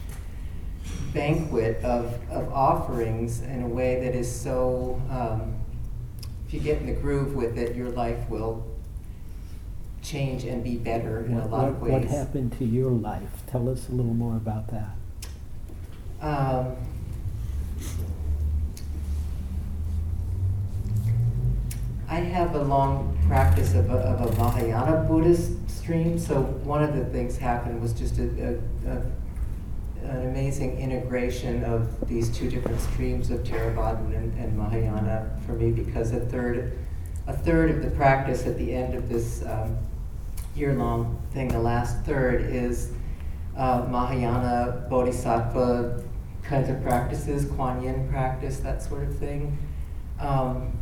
banquet 1.13 1.84
of, 1.84 2.18
of 2.30 2.52
offerings 2.54 3.42
in 3.42 3.63
a 3.63 3.68
way 3.68 4.00
that 4.02 4.16
is 4.16 4.30
so, 4.30 5.02
um, 5.10 5.56
if 6.48 6.54
you 6.54 6.60
get 6.60 6.80
in 6.80 6.88
the 6.88 6.94
groove 6.94 7.36
with 7.36 7.58
it, 7.58 7.76
your 7.76 7.90
life 7.90 8.30
will 8.30 8.66
change 10.02 10.46
and 10.46 10.63
be 10.63 10.78
better 10.78 11.26
in 11.26 11.36
what, 11.36 11.46
a 11.46 11.48
lot 11.50 11.63
what, 11.63 11.70
of 11.70 11.82
ways. 11.82 11.92
What 11.92 12.04
happened 12.06 12.58
to 12.60 12.66
your 12.66 12.92
life? 12.92 13.44
Tell 13.48 13.68
us 13.70 13.90
a 13.90 13.92
little 13.92 14.13
more 14.13 14.38
about 14.38 14.70
that. 14.70 14.96
Um, 16.22 16.76
I 22.10 22.15
have 22.15 22.56
a 22.56 22.63
long 22.63 23.17
practice 23.28 23.74
of 23.74 23.89
a, 23.89 23.98
of 23.98 24.34
a 24.34 24.38
Mahayana 24.38 25.06
Buddhist 25.08 25.70
stream, 25.70 26.17
so 26.17 26.41
one 26.41 26.82
of 26.82 26.96
the 26.96 27.04
things 27.06 27.38
happened 27.38 27.82
was 27.82 27.93
just 27.93 28.17
a, 28.17 28.24
a, 28.86 28.91
a 28.91 29.02
an 30.04 30.30
amazing 30.30 30.80
integration 30.80 31.63
of 31.65 32.08
these 32.08 32.30
two 32.30 32.50
different 32.50 32.80
streams 32.80 33.30
of 33.30 33.43
Theravada 33.43 34.00
and, 34.15 34.34
and, 34.39 34.58
Mahayana 34.58 35.30
for 35.46 35.54
me 35.54 35.72
because 35.72 36.13
a 36.13 36.20
third, 36.20 36.78
a 37.28 37.34
third 37.34 37.72
of 37.72 37.82
the 37.82 37.89
practice 37.91 38.46
at 38.46 38.58
the 38.58 38.74
end 38.74 38.93
of 38.93 39.10
this 39.10 39.43
um, 39.46 39.78
year-long 40.56 41.22
thing, 41.34 41.50
the 41.50 41.60
last 41.60 42.06
third 42.06 42.41
is 42.41 42.91
uh, 43.58 43.86
Mahayana 43.89 44.88
Bodhisattva 44.89 46.04
kinds 46.41 46.70
of 46.70 46.82
practices, 46.82 47.46
Kuan 47.52 47.84
Yin 47.84 48.08
practice, 48.10 48.60
that 48.60 48.82
sort 48.82 49.04
of 49.04 49.17
thing. 49.17 49.58
Um, 50.20 50.77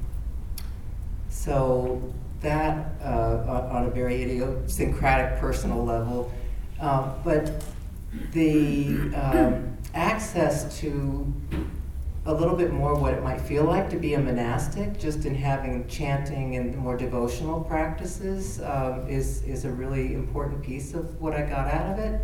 so 1.46 2.02
that 2.42 3.00
uh, 3.02 3.70
on 3.72 3.86
a 3.86 3.90
very 3.92 4.24
idiosyncratic 4.24 5.40
personal 5.40 5.86
level, 5.86 6.34
um, 6.80 7.14
but 7.24 7.64
the 8.32 9.14
um, 9.14 9.78
access 9.94 10.80
to 10.80 11.32
a 12.26 12.34
little 12.34 12.56
bit 12.56 12.74
more 12.74 12.96
what 12.96 13.14
it 13.14 13.22
might 13.22 13.40
feel 13.40 13.64
like 13.64 13.88
to 13.92 13.98
be 13.98 14.16
a 14.16 14.20
monastic, 14.20 15.00
just 15.00 15.26
in 15.26 15.36
having 15.36 15.88
chanting 15.88 16.56
and 16.56 16.76
more 16.76 16.98
devotional 16.98 17.62
practices, 17.62 18.60
um, 18.62 19.08
is 19.08 19.44
is 19.44 19.66
a 19.66 19.70
really 19.70 20.16
important 20.16 20.64
piece 20.64 20.96
of 20.96 21.22
what 21.22 21.34
I 21.34 21.44
got 21.44 21.72
out 21.72 21.92
of 21.94 22.00
it, 22.00 22.20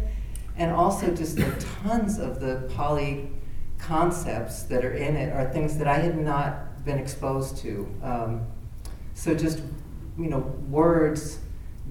and 0.58 0.72
also 0.72 1.14
just 1.14 1.36
the 1.36 1.66
tons 1.84 2.18
of 2.18 2.40
the 2.40 2.68
Pali 2.76 3.30
concepts 3.78 4.64
that 4.64 4.84
are 4.84 4.94
in 4.94 5.16
it 5.16 5.32
are 5.32 5.52
things 5.52 5.78
that 5.78 5.88
I 5.88 6.00
had 6.00 6.18
not 6.18 6.84
been 6.84 6.98
exposed 6.98 7.58
to. 7.58 7.88
Um, 8.02 8.48
so 9.22 9.36
just, 9.36 9.62
you 10.18 10.30
know, 10.32 10.40
words 10.68 11.38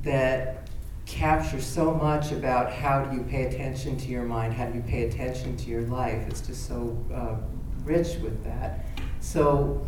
that 0.03 0.69
capture 1.07 1.61
so 1.61 1.95
much 1.95 2.33
about 2.33 2.73
how 2.73 3.05
do 3.05 3.17
you 3.17 3.23
pay 3.23 3.45
attention 3.45 3.97
to 3.99 4.09
your 4.09 4.25
mind, 4.25 4.53
how 4.53 4.67
do 4.67 4.75
you 4.75 4.83
pay 4.83 5.05
attention 5.05 5.57
to 5.59 5.71
your 5.71 5.83
life. 5.83 6.27
It's 6.27 6.41
just 6.41 6.67
so 6.67 6.99
uh, 7.15 7.37
rich 7.85 8.17
with 8.17 8.43
that. 8.43 8.85
So 9.21 9.87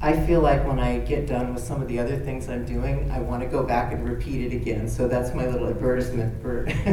I 0.00 0.12
feel 0.24 0.42
like 0.42 0.64
when 0.64 0.78
I 0.78 1.00
get 1.00 1.26
done 1.26 1.54
with 1.54 1.64
some 1.64 1.82
of 1.82 1.88
the 1.88 1.98
other 1.98 2.16
things 2.16 2.48
I'm 2.48 2.64
doing, 2.64 3.10
I 3.10 3.18
want 3.18 3.42
to 3.42 3.48
go 3.48 3.64
back 3.64 3.92
and 3.92 4.08
repeat 4.08 4.52
it 4.52 4.54
again. 4.54 4.88
So 4.88 5.08
that's 5.08 5.34
my 5.34 5.48
little 5.48 5.66
advertisement 5.66 6.40
for, 6.40 6.68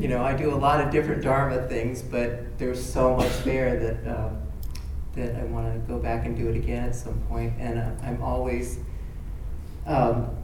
you 0.00 0.08
know, 0.08 0.24
I 0.24 0.32
do 0.32 0.54
a 0.54 0.56
lot 0.56 0.80
of 0.80 0.90
different 0.90 1.22
Dharma 1.22 1.68
things, 1.68 2.00
but 2.00 2.56
there's 2.56 2.82
so 2.82 3.14
much 3.14 3.44
there 3.44 3.78
that 3.78 4.10
uh, 4.10 4.30
that 5.16 5.36
I 5.36 5.44
want 5.44 5.70
to 5.74 5.80
go 5.80 5.98
back 5.98 6.24
and 6.24 6.34
do 6.34 6.48
it 6.48 6.56
again 6.56 6.84
at 6.84 6.94
some 6.94 7.20
point. 7.28 7.52
And 7.58 7.78
uh, 7.78 7.90
I'm 8.02 8.22
always 8.22 8.78
um, 9.88 10.36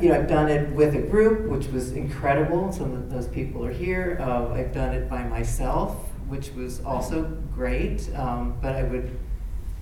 you 0.00 0.08
know, 0.08 0.14
I've 0.14 0.28
done 0.28 0.48
it 0.48 0.70
with 0.70 0.94
a 0.94 1.00
group, 1.00 1.48
which 1.48 1.66
was 1.68 1.92
incredible. 1.92 2.72
Some 2.72 2.92
of 2.92 3.10
those 3.10 3.28
people 3.28 3.64
are 3.64 3.72
here. 3.72 4.18
Uh, 4.20 4.52
I've 4.54 4.72
done 4.72 4.94
it 4.94 5.08
by 5.08 5.24
myself, 5.24 5.96
which 6.28 6.52
was 6.52 6.84
also 6.84 7.24
great. 7.54 8.08
Um, 8.14 8.56
but 8.62 8.74
I 8.76 8.84
would, 8.84 9.18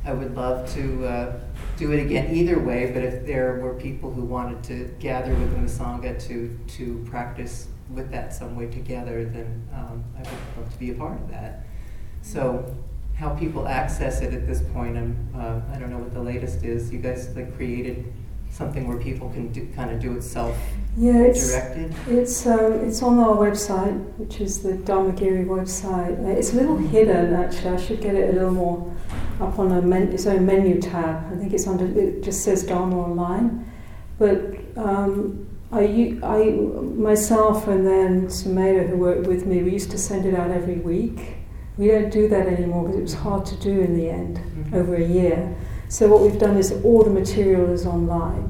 I 0.04 0.12
would 0.12 0.34
love 0.34 0.72
to 0.74 1.06
uh, 1.06 1.40
do 1.76 1.92
it 1.92 2.00
again 2.00 2.34
either 2.34 2.58
way. 2.58 2.90
But 2.92 3.02
if 3.04 3.26
there 3.26 3.60
were 3.60 3.74
people 3.74 4.12
who 4.12 4.22
wanted 4.22 4.64
to 4.64 4.94
gather 4.98 5.32
within 5.34 5.64
the 5.64 5.70
sangha 5.70 6.18
to 6.28 6.58
to 6.76 7.06
practice 7.08 7.68
with 7.90 8.10
that 8.10 8.32
some 8.32 8.56
way 8.56 8.66
together, 8.66 9.24
then 9.24 9.68
um, 9.74 10.02
I 10.16 10.20
would 10.20 10.64
love 10.64 10.72
to 10.72 10.78
be 10.78 10.90
a 10.90 10.94
part 10.94 11.20
of 11.20 11.30
that. 11.30 11.66
So 12.22 12.74
how 13.14 13.30
people 13.30 13.68
access 13.68 14.22
it 14.22 14.32
at 14.32 14.46
this 14.46 14.62
point, 14.72 14.96
I'm, 14.96 15.28
uh, 15.36 15.60
I 15.74 15.78
don't 15.78 15.90
know 15.90 15.98
what 15.98 16.14
the 16.14 16.22
latest 16.22 16.64
is. 16.64 16.90
You 16.90 17.00
guys 17.00 17.34
like 17.36 17.54
created 17.56 18.10
something 18.50 18.86
where 18.86 18.98
people 18.98 19.30
can 19.30 19.52
do, 19.52 19.68
kind 19.74 19.90
of 19.90 20.00
do 20.00 20.16
it 20.16 20.22
self 20.22 20.56
yeah, 20.96 21.22
it's, 21.22 21.50
directed? 21.50 21.94
It's, 22.08 22.46
um, 22.46 22.72
it's 22.84 23.02
on 23.02 23.18
our 23.18 23.36
website, 23.36 23.96
which 24.18 24.40
is 24.40 24.62
the 24.62 24.72
Dharmagiri 24.72 25.46
website. 25.46 26.18
It's 26.26 26.52
a 26.52 26.56
little 26.56 26.76
hidden 26.76 27.32
actually. 27.32 27.70
I 27.70 27.76
should 27.76 28.00
get 28.00 28.14
it 28.14 28.30
a 28.30 28.32
little 28.32 28.50
more 28.50 28.96
up 29.40 29.58
on 29.58 29.72
a 29.72 29.80
men- 29.80 30.12
its 30.12 30.26
own 30.26 30.44
menu 30.44 30.80
tab. 30.80 31.32
I 31.32 31.36
think 31.36 31.52
it's 31.52 31.66
under, 31.66 31.86
it 31.86 32.22
just 32.22 32.44
says 32.44 32.64
Dharma 32.64 32.98
Online. 32.98 33.64
But 34.18 34.56
um, 34.76 35.48
I, 35.72 36.18
I, 36.22 36.50
myself 36.50 37.68
and 37.68 37.86
then 37.86 38.26
Sumeda, 38.26 38.88
who 38.88 38.96
worked 38.96 39.26
with 39.26 39.46
me, 39.46 39.62
we 39.62 39.70
used 39.70 39.90
to 39.92 39.98
send 39.98 40.26
it 40.26 40.34
out 40.34 40.50
every 40.50 40.76
week. 40.76 41.36
We 41.78 41.86
don't 41.88 42.10
do 42.10 42.28
that 42.28 42.46
anymore 42.46 42.84
because 42.84 42.98
it 42.98 43.02
was 43.02 43.14
hard 43.14 43.46
to 43.46 43.56
do 43.56 43.80
in 43.80 43.96
the 43.96 44.10
end, 44.10 44.36
mm-hmm. 44.36 44.74
over 44.74 44.96
a 44.96 45.06
year. 45.06 45.56
So 45.90 46.06
what 46.06 46.20
we've 46.20 46.38
done 46.38 46.56
is 46.56 46.70
all 46.84 47.02
the 47.02 47.10
material 47.10 47.72
is 47.72 47.84
online, 47.84 48.48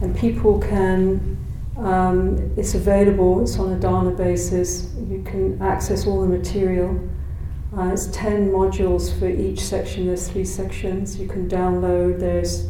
and 0.00 0.14
people 0.18 0.58
can. 0.58 1.38
Um, 1.78 2.52
it's 2.56 2.74
available. 2.74 3.40
It's 3.42 3.58
on 3.60 3.72
a 3.72 3.78
dana 3.78 4.10
basis. 4.10 4.92
You 5.08 5.22
can 5.22 5.62
access 5.62 6.06
all 6.06 6.20
the 6.20 6.26
material 6.26 7.00
Uh, 7.72 7.92
it's 7.92 8.08
10 8.08 8.50
modules 8.50 9.16
for 9.16 9.28
each 9.28 9.60
section. 9.60 10.08
There's 10.08 10.26
three 10.28 10.44
sections 10.44 11.16
you 11.16 11.28
can 11.28 11.48
download. 11.48 12.18
There's 12.18 12.66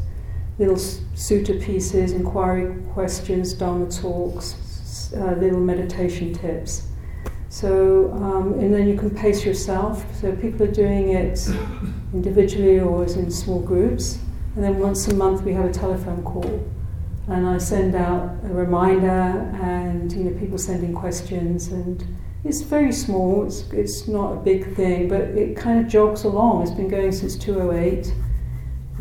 little 0.59 0.77
sutta 0.77 1.59
pieces, 1.59 2.13
inquiry 2.13 2.75
questions, 2.93 3.55
Dharma 3.55 3.91
talks, 3.91 5.11
uh, 5.17 5.37
little 5.41 5.59
meditation 5.59 6.35
tips. 6.35 6.90
So, 7.51 8.13
um, 8.13 8.55
and 8.61 8.73
then 8.73 8.87
you 8.89 8.97
can 8.97 9.11
pace 9.11 9.45
yourself. 9.45 10.07
So 10.15 10.35
people 10.37 10.63
are 10.63 10.73
doing 10.73 11.11
it 11.11 11.47
individually 12.15 12.79
or 12.79 13.05
as 13.05 13.17
in 13.17 13.29
small 13.31 13.61
groups. 13.61 14.21
And 14.55 14.63
then 14.63 14.79
once 14.79 15.09
a 15.09 15.15
month 15.15 15.43
we 15.43 15.53
have 15.53 15.65
a 15.65 15.73
telephone 15.73 16.23
call. 16.23 16.65
And 17.27 17.47
I 17.47 17.59
send 17.59 17.97
out 17.97 18.39
a 18.45 18.49
reminder 18.49 19.51
and, 19.63 20.13
you 20.13 20.25
know, 20.25 20.39
people 20.39 20.59
sending 20.59 20.95
questions 20.95 21.69
and 21.69 22.07
it's 22.45 22.63
very 22.63 22.93
small, 22.93 23.45
it's, 23.45 23.69
it's 23.73 24.07
not 24.09 24.33
a 24.33 24.37
big 24.37 24.75
thing, 24.77 25.09
but 25.09 25.21
it 25.21 25.57
kind 25.57 25.85
of 25.85 25.91
jogs 25.91 26.23
along. 26.23 26.63
It's 26.63 26.71
been 26.71 26.89
going 26.89 27.11
since 27.11 27.37
208 27.37 28.15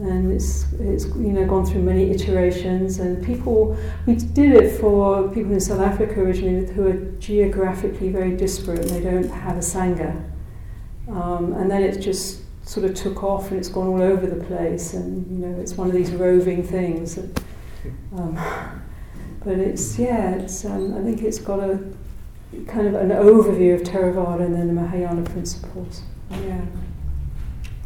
and 0.01 0.31
it's, 0.31 0.65
it's 0.79 1.05
you 1.05 1.33
know 1.33 1.45
gone 1.45 1.65
through 1.65 1.81
many 1.81 2.09
iterations 2.09 2.99
and 2.99 3.25
people 3.25 3.77
we 4.05 4.15
did 4.15 4.53
it 4.53 4.79
for 4.79 5.27
people 5.29 5.51
in 5.51 5.59
South 5.59 5.81
Africa 5.81 6.21
originally 6.21 6.71
who 6.71 6.87
are 6.87 6.97
geographically 7.19 8.09
very 8.09 8.35
disparate 8.35 8.79
and 8.79 8.89
they 8.89 9.01
don't 9.01 9.29
have 9.29 9.57
a 9.57 9.61
sangha 9.61 10.23
um, 11.09 11.53
and 11.53 11.69
then 11.69 11.83
it 11.83 11.99
just 11.99 12.41
sort 12.67 12.85
of 12.85 12.95
took 12.95 13.23
off 13.23 13.49
and 13.51 13.59
it's 13.59 13.69
gone 13.69 13.87
all 13.87 14.01
over 14.01 14.27
the 14.27 14.43
place 14.45 14.93
and 14.93 15.29
you 15.31 15.45
know 15.45 15.59
it's 15.59 15.73
one 15.73 15.87
of 15.87 15.93
these 15.93 16.11
roving 16.11 16.63
things 16.63 17.17
um, 18.15 18.35
but 19.43 19.57
it's 19.57 19.97
yeah 19.97 20.35
it's 20.35 20.65
um, 20.65 20.97
I 20.97 21.01
think 21.01 21.21
it's 21.23 21.39
got 21.39 21.59
a 21.59 21.79
kind 22.67 22.87
of 22.87 22.95
an 22.95 23.09
overview 23.09 23.75
of 23.75 23.81
Theravada 23.81 24.45
and 24.45 24.55
then 24.55 24.67
the 24.67 24.73
Mahayana 24.73 25.23
principles. 25.29 26.01
Yeah. 26.31 26.61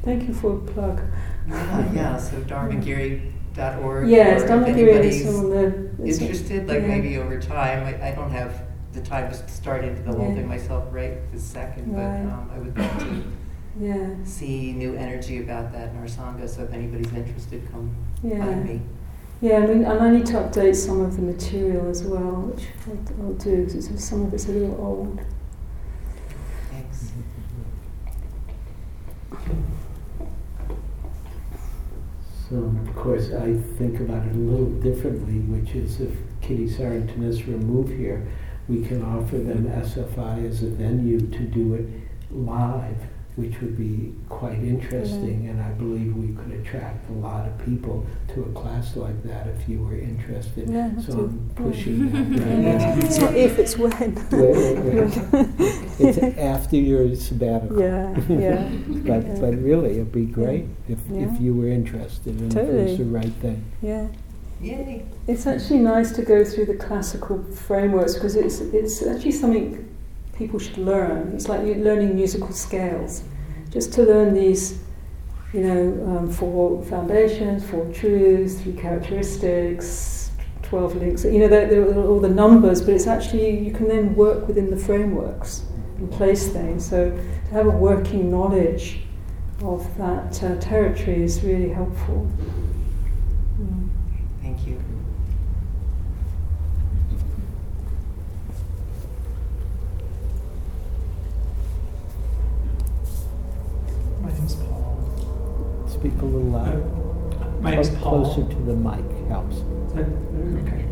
Thank 0.03 0.27
you 0.27 0.33
for 0.33 0.55
a 0.55 0.59
plug. 0.59 1.01
Yeah, 1.47 1.91
yeah 1.93 2.17
so 2.17 2.37
dharmagiri.org. 2.41 4.07
Yeah, 4.07 4.35
it's 4.35 4.43
Dharmagiri 4.43 5.03
is 5.05 5.27
on 5.27 5.49
the. 5.49 5.83
Interested, 6.03 6.67
like 6.67 6.81
yeah. 6.81 6.87
maybe 6.87 7.17
over 7.17 7.39
time. 7.39 7.85
I, 7.85 8.09
I 8.09 8.11
don't 8.11 8.31
have 8.31 8.63
the 8.93 9.01
time 9.01 9.31
to 9.31 9.49
start 9.49 9.83
into 9.83 10.01
the 10.01 10.11
whole 10.11 10.27
yeah. 10.27 10.35
thing 10.35 10.47
myself 10.47 10.85
right 10.91 11.31
this 11.31 11.43
second, 11.43 11.93
right. 11.93 12.23
but 12.23 12.33
um, 12.33 12.51
I 12.53 12.59
would 12.59 12.77
love 12.77 12.99
to 12.99 13.23
yeah. 13.79 14.15
see 14.23 14.73
new 14.73 14.95
energy 14.95 15.41
about 15.41 15.71
that 15.71 15.89
in 15.89 15.97
our 15.97 16.05
Sangha. 16.05 16.47
So 16.47 16.63
if 16.63 16.73
anybody's 16.73 17.11
interested, 17.13 17.69
come 17.71 17.95
yeah. 18.21 18.45
find 18.45 18.65
me. 18.65 18.81
Yeah, 19.41 19.57
I 19.57 19.67
mean, 19.67 19.83
and 19.83 19.99
I 19.99 20.09
need 20.09 20.25
to 20.27 20.33
update 20.33 20.75
some 20.75 21.01
of 21.01 21.15
the 21.17 21.21
material 21.21 21.89
as 21.89 22.03
well, 22.03 22.53
which 22.53 22.65
I'll, 22.87 23.25
I'll 23.25 23.33
do 23.33 23.65
because 23.65 24.03
some 24.03 24.25
of 24.25 24.33
it's 24.33 24.47
a 24.47 24.51
little 24.51 24.79
old. 24.79 25.19
So, 32.53 32.71
of 32.87 32.95
course, 32.95 33.31
I 33.33 33.55
think 33.79 33.99
about 33.99 34.27
it 34.27 34.35
a 34.35 34.37
little 34.37 34.69
differently, 34.79 35.39
which 35.39 35.73
is 35.73 35.99
if 35.99 36.11
Kitty 36.39 36.67
Sarrington 36.67 37.23
is 37.23 37.47
removed 37.47 37.91
here, 37.91 38.27
we 38.67 38.85
can 38.85 39.01
offer 39.01 39.39
them 39.39 39.65
SFI 39.65 40.47
as 40.47 40.61
a 40.61 40.67
venue 40.67 41.19
to 41.19 41.39
do 41.39 41.73
it 41.73 41.87
live 42.29 43.07
which 43.35 43.59
would 43.61 43.75
be 43.75 44.13
quite 44.29 44.53
mm-hmm. 44.53 44.81
interesting, 44.81 45.47
and 45.47 45.61
I 45.61 45.69
believe 45.71 46.15
we 46.15 46.35
could 46.35 46.51
attract 46.59 47.09
a 47.09 47.13
lot 47.13 47.47
of 47.47 47.65
people 47.65 48.05
to 48.33 48.43
a 48.43 48.51
class 48.51 48.95
like 48.95 49.23
that 49.23 49.47
if 49.47 49.67
you 49.67 49.81
were 49.81 49.97
interested. 49.97 50.69
Yeah, 50.69 50.99
so 51.01 51.13
I'm 51.13 51.51
pushing 51.55 52.11
that 52.11 52.39
right 52.39 52.57
now. 52.59 52.93
It's 53.03 53.17
not 53.17 53.35
if, 53.35 53.57
it's 53.57 53.77
when. 53.77 54.15
it's 55.99 56.37
after 56.37 56.75
your 56.75 57.15
sabbatical. 57.15 57.79
Yeah, 57.79 58.15
yeah. 58.29 58.69
but 58.87 59.25
yeah. 59.25 59.37
but 59.39 59.55
really, 59.61 59.93
it'd 59.93 60.11
be 60.11 60.25
great 60.25 60.65
if, 60.87 60.99
yeah. 61.09 61.21
if 61.21 61.41
you 61.41 61.55
were 61.55 61.69
interested 61.69 62.39
and 62.39 62.51
totally. 62.51 62.81
if 62.81 62.87
it 62.87 62.89
was 62.89 62.97
the 62.99 63.05
right 63.05 63.33
thing. 63.33 63.65
Yeah. 63.81 64.07
Yay. 64.61 65.05
It's 65.27 65.45
actually 65.45 65.79
nice 65.79 66.13
to 66.13 66.21
go 66.21 66.45
through 66.45 66.67
the 66.67 66.75
classical 66.75 67.43
frameworks 67.43 68.13
because 68.13 68.35
it's 68.35 68.61
it's 68.61 69.05
actually 69.05 69.31
something 69.31 69.92
people 70.43 70.59
should 70.59 70.77
learn. 70.77 71.31
It's 71.35 71.47
like 71.47 71.61
learning 71.61 72.15
musical 72.15 72.51
scales. 72.51 73.23
Just 73.69 73.93
to 73.93 74.03
learn 74.03 74.33
these, 74.33 74.77
you 75.53 75.61
know, 75.61 75.83
um, 76.09 76.29
four 76.29 76.83
foundations, 76.83 77.63
four 77.63 77.85
truths, 77.93 78.59
three 78.59 78.73
characteristics, 78.73 80.31
12 80.63 80.95
links, 80.97 81.23
you 81.23 81.39
know, 81.39 81.47
they're, 81.47 81.67
they're 81.67 81.95
all 81.95 82.19
the 82.19 82.35
numbers, 82.43 82.81
but 82.81 82.93
it's 82.93 83.07
actually, 83.07 83.57
you 83.57 83.71
can 83.71 83.87
then 83.87 84.15
work 84.15 84.45
within 84.47 84.69
the 84.69 84.75
frameworks 84.77 85.63
and 85.97 86.11
place 86.11 86.49
things. 86.49 86.89
So 86.89 87.11
to 87.11 87.53
have 87.53 87.67
a 87.67 87.77
working 87.89 88.29
knowledge 88.29 88.99
of 89.61 89.97
that 89.97 90.43
uh, 90.43 90.55
territory 90.59 91.23
is 91.23 91.41
really 91.41 91.69
helpful. 91.69 92.29
Mm. 93.61 93.89
Thank 94.41 94.67
you. 94.67 94.77
Speak 106.03 106.21
a 106.21 106.25
little 106.25 106.49
louder. 106.49 106.83
Uh, 107.39 107.61
my 107.61 107.71
name's 107.71 107.89
Paul. 107.91 108.25
Closer 108.25 108.45
to 108.49 108.61
the 108.63 108.75
mic 108.75 109.29
helps. 109.29 109.55
Okay. 109.95 110.85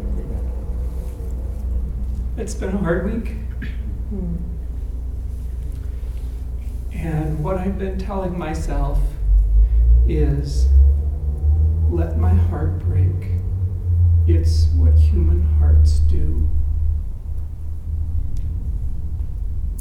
It's 2.38 2.54
been 2.54 2.70
a 2.70 2.78
hard 2.78 3.12
week. 3.12 3.36
Hmm. 4.10 4.36
And 6.94 7.44
what 7.44 7.58
I've 7.58 7.78
been 7.78 8.00
telling 8.00 8.40
myself 8.40 9.00
is 10.08 10.70
let 11.90 12.18
my 12.18 12.34
heart 12.34 12.80
break. 12.80 13.32
It's 14.28 14.68
what 14.78 14.94
human 14.94 15.42
hearts 15.60 16.00
do. 16.00 16.48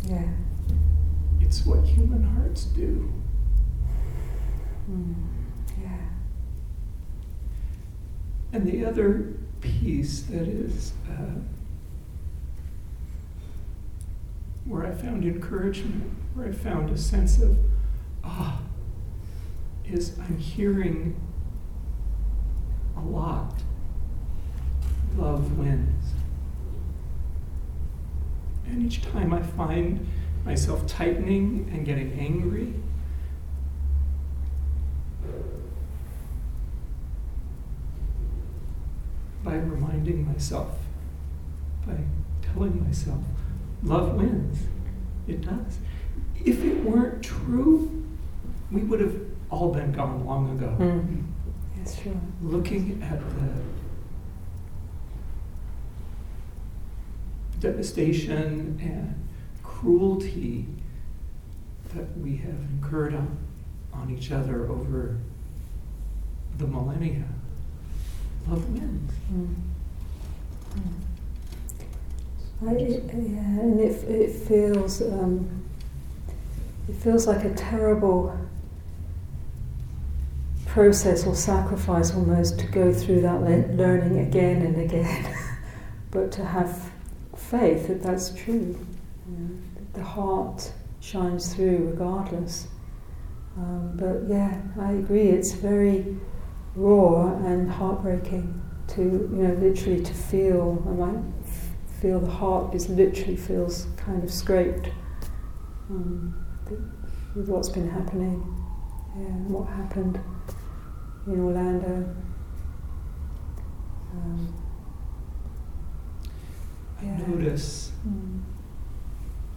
Yeah. 0.02 0.26
It's 1.40 1.64
what 1.64 1.84
human 1.84 2.24
hearts 2.24 2.64
do. 2.64 3.19
Mm, 4.90 5.14
yeah. 5.80 5.98
And 8.52 8.66
the 8.66 8.84
other 8.84 9.34
piece 9.60 10.22
that 10.22 10.48
is 10.48 10.92
uh, 11.08 11.40
where 14.64 14.86
I 14.86 14.90
found 14.90 15.24
encouragement, 15.24 16.10
where 16.34 16.48
I 16.48 16.52
found 16.52 16.90
a 16.90 16.98
sense 16.98 17.40
of 17.40 17.58
ah, 18.24 18.60
is 19.84 20.18
I'm 20.18 20.38
hearing 20.38 21.20
a 22.96 23.00
lot. 23.00 23.54
Love 25.16 25.58
wins. 25.58 26.12
And 28.66 28.86
each 28.86 29.02
time 29.02 29.32
I 29.32 29.42
find 29.42 30.06
myself 30.44 30.86
tightening 30.86 31.68
and 31.72 31.84
getting 31.84 32.12
angry, 32.18 32.72
by 39.42 39.54
reminding 39.54 40.26
myself, 40.26 40.78
by 41.86 41.96
telling 42.42 42.84
myself, 42.84 43.22
love 43.82 44.14
wins. 44.14 44.66
It 45.26 45.40
does. 45.40 45.78
If 46.44 46.64
it 46.64 46.82
weren't 46.84 47.22
true, 47.22 48.04
we 48.70 48.82
would 48.82 49.00
have 49.00 49.16
all 49.50 49.72
been 49.72 49.92
gone 49.92 50.24
long 50.24 50.50
ago. 50.56 50.76
Mm. 50.78 51.24
That's 51.76 51.98
true. 52.00 52.20
Looking 52.42 53.02
at 53.02 53.20
the 53.20 53.52
devastation 57.60 58.78
and 58.82 59.28
cruelty 59.62 60.66
that 61.94 62.18
we 62.18 62.36
have 62.36 62.54
incurred 62.72 63.14
on, 63.14 63.38
on 63.92 64.10
each 64.10 64.32
other 64.32 64.68
over 64.68 65.16
the 66.58 66.66
millennia 66.66 67.24
love 68.48 68.68
wins. 68.70 69.12
Mm. 69.32 69.54
Mm. 70.76 72.68
I, 72.68 72.72
yeah, 72.72 73.60
and 73.60 73.80
it, 73.80 74.04
it 74.04 74.30
feels 74.30 75.00
um, 75.00 75.64
it 76.88 76.94
feels 76.96 77.26
like 77.26 77.44
a 77.44 77.54
terrible 77.54 78.36
process 80.66 81.26
or 81.26 81.34
sacrifice 81.34 82.14
almost 82.14 82.58
to 82.60 82.66
go 82.66 82.92
through 82.92 83.22
that 83.22 83.40
le- 83.40 83.74
learning 83.74 84.18
again 84.18 84.62
and 84.62 84.80
again, 84.80 85.36
but 86.10 86.30
to 86.32 86.44
have 86.44 86.90
faith 87.36 87.88
that 87.88 88.02
that's 88.02 88.30
true. 88.34 88.78
Know, 89.26 89.48
the 89.94 90.04
heart 90.04 90.72
shines 91.00 91.54
through 91.54 91.88
regardless. 91.90 92.68
Um, 93.56 93.92
but 93.96 94.28
yeah, 94.28 94.60
I 94.80 94.92
agree. 94.92 95.28
It's 95.28 95.52
very 95.52 96.16
raw 96.74 97.34
and 97.44 97.70
heartbreaking 97.70 98.60
to 98.88 99.02
you 99.02 99.42
know 99.42 99.54
literally 99.54 100.02
to 100.02 100.14
feel 100.14 100.82
I 100.86 100.92
might 100.92 101.22
feel 102.00 102.20
the 102.20 102.30
heart 102.30 102.72
just 102.72 102.88
literally 102.88 103.36
feels 103.36 103.86
kind 103.96 104.22
of 104.24 104.30
scraped 104.32 104.88
um, 105.90 106.34
with 107.34 107.48
what's 107.48 107.68
been 107.68 107.88
happening, 107.88 108.42
yeah, 109.16 109.26
and 109.26 109.50
what 109.50 109.68
happened 109.68 110.18
in 111.26 111.40
Orlando. 111.40 112.16
Um, 114.12 114.54
I 117.00 117.04
notice 117.04 117.92
mm, 118.06 118.40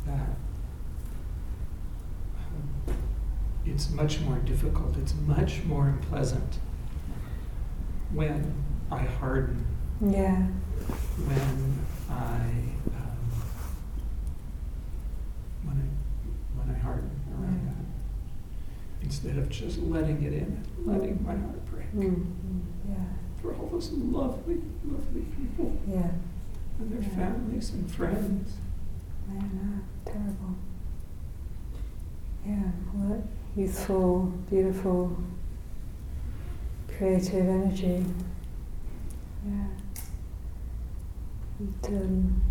that 0.06 0.30
um, 2.38 2.96
it's 3.66 3.89
much 3.91 4.20
more 4.22 4.38
difficult, 4.38 4.97
it's 4.97 5.14
much 5.26 5.64
more 5.64 5.88
unpleasant 5.88 6.59
when 8.11 8.53
I 8.91 8.99
harden, 8.99 9.66
yeah, 10.01 10.36
when 11.26 11.80
I 12.09 12.41
um, 12.95 13.32
when 15.64 15.78
I 15.78 16.59
when 16.59 16.76
I 16.76 16.80
harden 16.80 17.09
around 17.32 17.61
Yeah. 17.66 17.72
that, 17.72 19.05
instead 19.05 19.38
of 19.38 19.49
just 19.49 19.80
letting 19.80 20.22
it 20.24 20.34
in, 20.34 20.64
letting 20.86 21.24
my 21.24 21.36
heart 21.36 21.66
break 21.72 21.91
mm, 21.95 22.14
mm, 22.16 22.61
yeah, 22.88 22.95
for 23.41 23.53
all 23.55 23.68
those 23.68 23.91
lovely, 23.93 24.61
lovely 24.86 25.22
people 25.38 25.76
yeah. 25.88 26.09
and 26.80 26.91
their 26.91 27.01
Yeah. 27.01 27.16
families 27.16 27.72
and 27.72 27.89
friends. 27.89 28.53
I 29.30 29.34
know, 29.36 29.80
terrible. 30.05 30.55
Yeah, 32.45 32.72
that 32.95 33.24
youthful, 33.56 34.34
beautiful, 34.49 35.16
creative 36.97 37.47
energy. 37.47 38.06
Yeah. 39.45 39.66
It, 41.60 41.88
um, 41.88 42.41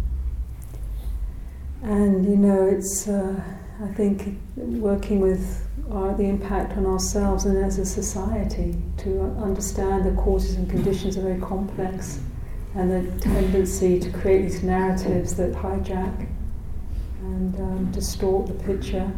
and 1.83 2.25
you 2.25 2.37
know, 2.37 2.67
it's 2.67 3.09
uh, 3.09 3.43
I 3.83 3.89
think 3.95 4.39
working 4.57 5.21
with 5.21 5.67
our, 5.91 6.15
the 6.15 6.25
impact 6.25 6.77
on 6.77 6.87
ourselves 6.87 7.45
and 7.47 7.57
as 7.57 7.79
a 7.79 7.85
society 7.85 8.77
to 8.99 9.23
understand 9.43 10.05
the 10.05 10.13
causes 10.23 10.55
and 10.55 10.71
conditions 10.71 11.17
are 11.17 11.23
very 11.23 11.41
complex, 11.41 12.21
and 12.75 12.91
the 12.91 13.21
tendency 13.21 13.99
to 13.99 14.11
create 14.11 14.43
these 14.43 14.63
narratives 14.63 15.35
that 15.35 15.53
hijack 15.53 16.29
and 17.23 17.55
um, 17.57 17.91
distort 17.91 18.47
the 18.47 18.55
picture, 18.65 19.13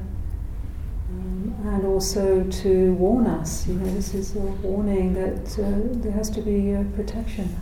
um, 1.11 1.55
and 1.65 1.87
also 1.87 2.45
to 2.45 2.93
warn 2.95 3.27
us. 3.27 3.67
You 3.67 3.75
know, 3.75 3.95
this 3.95 4.15
is 4.15 4.37
a 4.37 4.41
warning 4.41 5.15
that 5.15 5.59
uh, 5.59 6.03
there 6.03 6.13
has 6.13 6.31
to 6.31 6.41
be 6.41 6.75
uh, 6.75 6.85
protection 6.95 7.57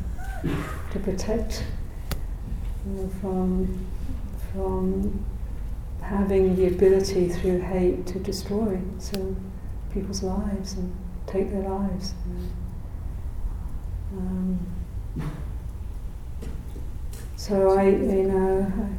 to 0.93 0.99
protect 0.99 1.65
you 2.87 2.93
know, 2.93 3.11
from 3.21 3.87
from 4.53 5.25
having 6.03 6.57
the 6.57 6.67
ability 6.67 7.29
through 7.29 7.61
hate 7.61 8.07
to 8.07 8.19
destroy 8.19 8.79
so 8.99 9.35
people's 9.93 10.23
lives 10.23 10.75
and 10.75 10.95
take 11.27 11.51
their 11.51 11.69
lives. 11.69 12.15
Um, 14.13 14.59
so 17.37 17.79
I, 17.79 17.89
you 17.89 18.25
know, 18.25 18.91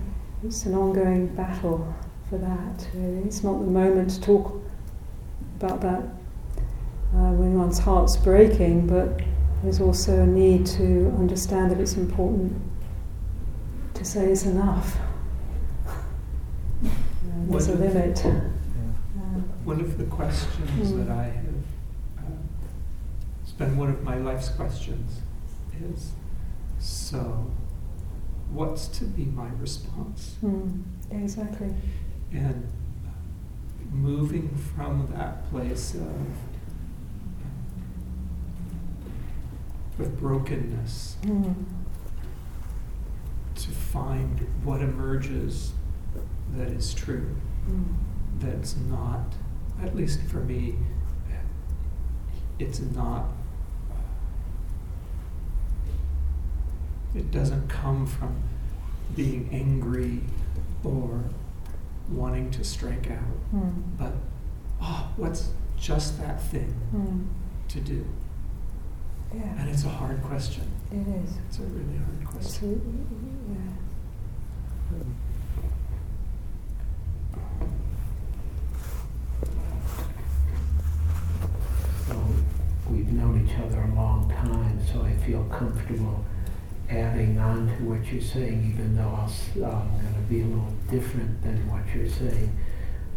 it's 0.43 0.65
an 0.65 0.73
ongoing 0.73 1.27
battle 1.27 1.93
for 2.33 2.39
that. 2.39 2.87
Really, 2.95 3.27
it's 3.27 3.43
not 3.43 3.59
the 3.59 3.67
moment 3.69 4.09
to 4.09 4.21
talk 4.21 4.59
about 5.59 5.81
that 5.81 5.99
uh, 7.13 7.31
when 7.37 7.53
one's 7.59 7.77
heart's 7.77 8.17
breaking, 8.17 8.87
but 8.87 9.21
there's 9.61 9.79
also 9.79 10.21
a 10.23 10.25
need 10.25 10.65
to 10.65 11.13
understand 11.19 11.69
that 11.69 11.79
it's 11.79 11.95
important 11.95 12.59
to 13.93 14.03
say 14.03 14.25
it's 14.31 14.45
enough. 14.45 14.97
There's 17.49 17.67
a 17.67 17.75
limit. 17.75 18.25
Uh, 18.25 18.31
One 19.63 19.79
of 19.79 19.97
the 19.99 20.05
questions 20.05 20.91
Mm. 20.91 21.05
that 21.05 21.11
I 21.15 21.23
have, 21.25 21.45
uh, 22.17 22.21
it's 23.43 23.51
been 23.51 23.77
one 23.77 23.89
of 23.89 24.01
my 24.03 24.17
life's 24.17 24.49
questions, 24.49 25.19
is 25.85 26.11
so 26.79 27.51
what's 28.51 28.87
to 28.99 29.05
be 29.05 29.25
my 29.25 29.49
response? 29.61 30.35
mm, 30.43 30.81
yeah, 31.11 31.17
exactly. 31.19 31.73
And 32.33 32.67
moving 33.91 34.49
from 34.75 35.07
that 35.15 35.49
place 35.51 35.93
of, 35.93 36.01
of 39.99 40.19
brokenness 40.19 41.17
Mm, 41.23 41.53
to 43.55 43.69
find 43.69 44.39
what 44.63 44.81
emerges 44.81 45.73
that 46.57 46.69
is 46.69 46.93
true. 46.93 47.35
mm, 47.69 47.85
that's 48.39 48.75
not, 48.89 49.21
at 49.81 49.95
least 49.95 50.21
for 50.23 50.37
me, 50.39 50.75
it's 52.59 52.79
not, 52.79 53.25
it 57.15 57.29
doesn't 57.31 57.67
come 57.69 58.05
from 58.07 58.35
being 59.15 59.47
angry 59.51 60.21
or 60.83 61.23
wanting 62.15 62.51
to 62.51 62.63
strike 62.63 63.09
out, 63.11 63.53
mm, 63.53 63.73
but, 63.97 64.13
oh, 64.81 65.11
what's 65.17 65.49
just 65.77 66.19
that 66.19 66.41
thing 66.41 66.73
mm. 66.95 67.27
to 67.69 67.79
do? 67.79 68.05
And 69.31 69.67
it's 69.69 69.83
a 69.83 69.89
hard 69.89 70.21
question. 70.23 70.63
it 70.91 71.07
is. 71.23 71.31
It's 71.47 71.57
a 71.59 71.63
really 71.63 71.97
hard 71.97 72.25
question. 72.25 72.45
Absolutely, 72.45 72.99
yeah. 73.49 73.73
So 82.07 82.15
we've 82.91 83.11
known 83.11 83.47
each 83.47 83.57
other 83.57 83.81
a 83.81 83.95
long 83.95 84.29
time, 84.29 84.79
so 84.85 85.01
I 85.01 85.13
feel 85.25 85.43
comfortable 85.45 86.23
adding 86.97 87.37
on 87.39 87.67
to 87.67 87.73
what 87.83 88.05
you're 88.11 88.21
saying, 88.21 88.71
even 88.73 88.95
though 88.95 89.09
I'll, 89.17 89.25
s- 89.25 89.49
I'm 89.55 89.61
going 89.61 90.13
to 90.13 90.29
be 90.29 90.41
a 90.41 90.45
little 90.45 90.73
different 90.89 91.41
than 91.43 91.57
what 91.69 91.83
you're 91.95 92.09
saying. 92.09 92.51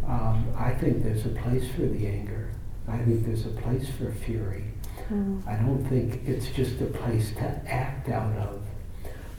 Um, 0.05 0.47
I 0.57 0.71
think 0.73 1.03
there's 1.03 1.25
a 1.25 1.29
place 1.29 1.69
for 1.71 1.81
the 1.81 2.07
anger. 2.07 2.49
I 2.87 2.97
think 2.99 3.25
there's 3.25 3.45
a 3.45 3.49
place 3.49 3.89
for 3.97 4.11
fury. 4.11 4.63
Mm, 5.11 5.45
I 5.47 5.55
don't 5.57 5.83
think 5.85 6.21
it's 6.25 6.49
just 6.49 6.79
a 6.81 6.85
place 6.85 7.31
to 7.33 7.61
act 7.67 8.09
out 8.09 8.35
of, 8.37 8.61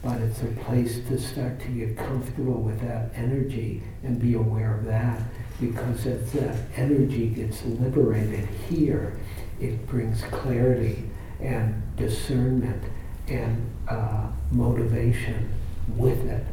but 0.03 0.21
it's 0.21 0.43
a 0.43 0.47
place 0.65 1.01
to 1.09 1.19
start 1.19 1.59
to 1.61 1.69
get 1.69 1.97
comfortable 1.97 2.61
with 2.61 2.81
that 2.83 3.11
energy 3.15 3.83
and 4.03 4.21
be 4.21 4.35
aware 4.35 4.75
of 4.79 4.85
that. 4.85 5.23
Because 5.61 6.07
as 6.07 6.31
that 6.35 6.57
energy 6.77 7.29
gets 7.31 7.65
liberated 7.65 8.47
here, 8.69 9.19
it 9.61 9.87
brings 9.89 10.23
clarity 10.25 11.03
and 11.41 11.83
discernment 11.97 12.83
and 13.27 13.69
uh, 13.89 14.27
motivation 14.51 15.53
with 15.97 16.25
it. 16.27 16.45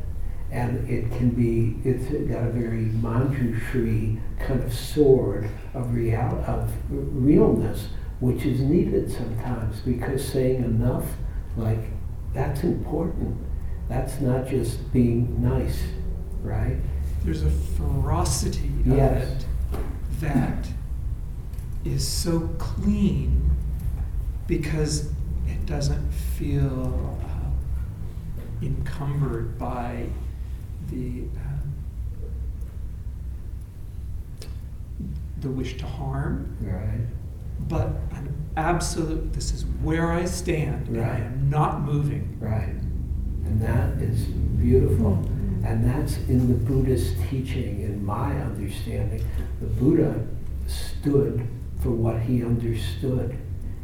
And 0.52 0.90
it 0.90 1.12
can 1.18 1.30
be, 1.30 1.78
it's 1.88 2.06
got 2.06 2.48
a 2.48 2.50
very 2.50 2.86
Manjushri 2.86 4.20
kind 4.40 4.64
of 4.64 4.74
sword 4.74 5.50
of 5.74 5.94
real, 5.94 6.44
of 6.48 6.72
realness, 6.90 7.90
which 8.20 8.46
is 8.46 8.62
needed 8.62 9.12
sometimes 9.12 9.82
because 9.82 10.26
saying 10.26 10.64
enough, 10.64 11.06
like, 11.58 11.80
that's 12.34 12.64
important. 12.64 13.38
That's 13.90 14.22
not 14.22 14.48
just 14.48 14.92
being 14.94 15.42
nice, 15.44 15.84
right? 16.42 16.78
There's 17.24 17.44
a 17.44 17.50
ferocity 17.50 18.70
of 18.86 18.98
it 18.98 19.46
that 20.20 20.68
is 21.84 22.08
so 22.08 22.50
clean 22.58 23.50
because 24.48 25.12
it 25.48 25.66
doesn't 25.66 26.12
feel 26.12 27.20
encumbered 28.66 29.58
by 29.58 30.08
the 30.90 31.22
um, 31.38 31.74
the 35.42 35.50
wish 35.50 35.78
to 35.78 35.86
harm, 35.86 36.56
Right. 36.62 37.06
but 37.68 37.88
an 38.12 38.34
absolute. 38.58 39.34
This 39.34 39.54
is 39.54 39.66
where 39.84 40.12
I 40.12 40.26
stand. 40.26 40.88
and 40.88 41.02
I 41.02 41.18
am 41.20 41.50
not 41.50 41.82
moving. 41.82 42.38
Right. 42.40 42.70
And 43.46 43.62
that 43.62 44.02
is 44.02 44.24
beautiful. 44.26 45.14
And 45.64 45.84
that's 45.84 46.18
in 46.30 46.48
the 46.48 46.54
Buddhist 46.54 47.16
teaching, 47.30 47.82
in 47.82 48.04
my 48.06 48.32
understanding. 48.42 49.24
The 49.60 49.68
Buddha 49.68 50.26
stood 50.68 51.48
for 51.80 51.90
what 51.92 52.20
he 52.22 52.44
understood, 52.44 53.36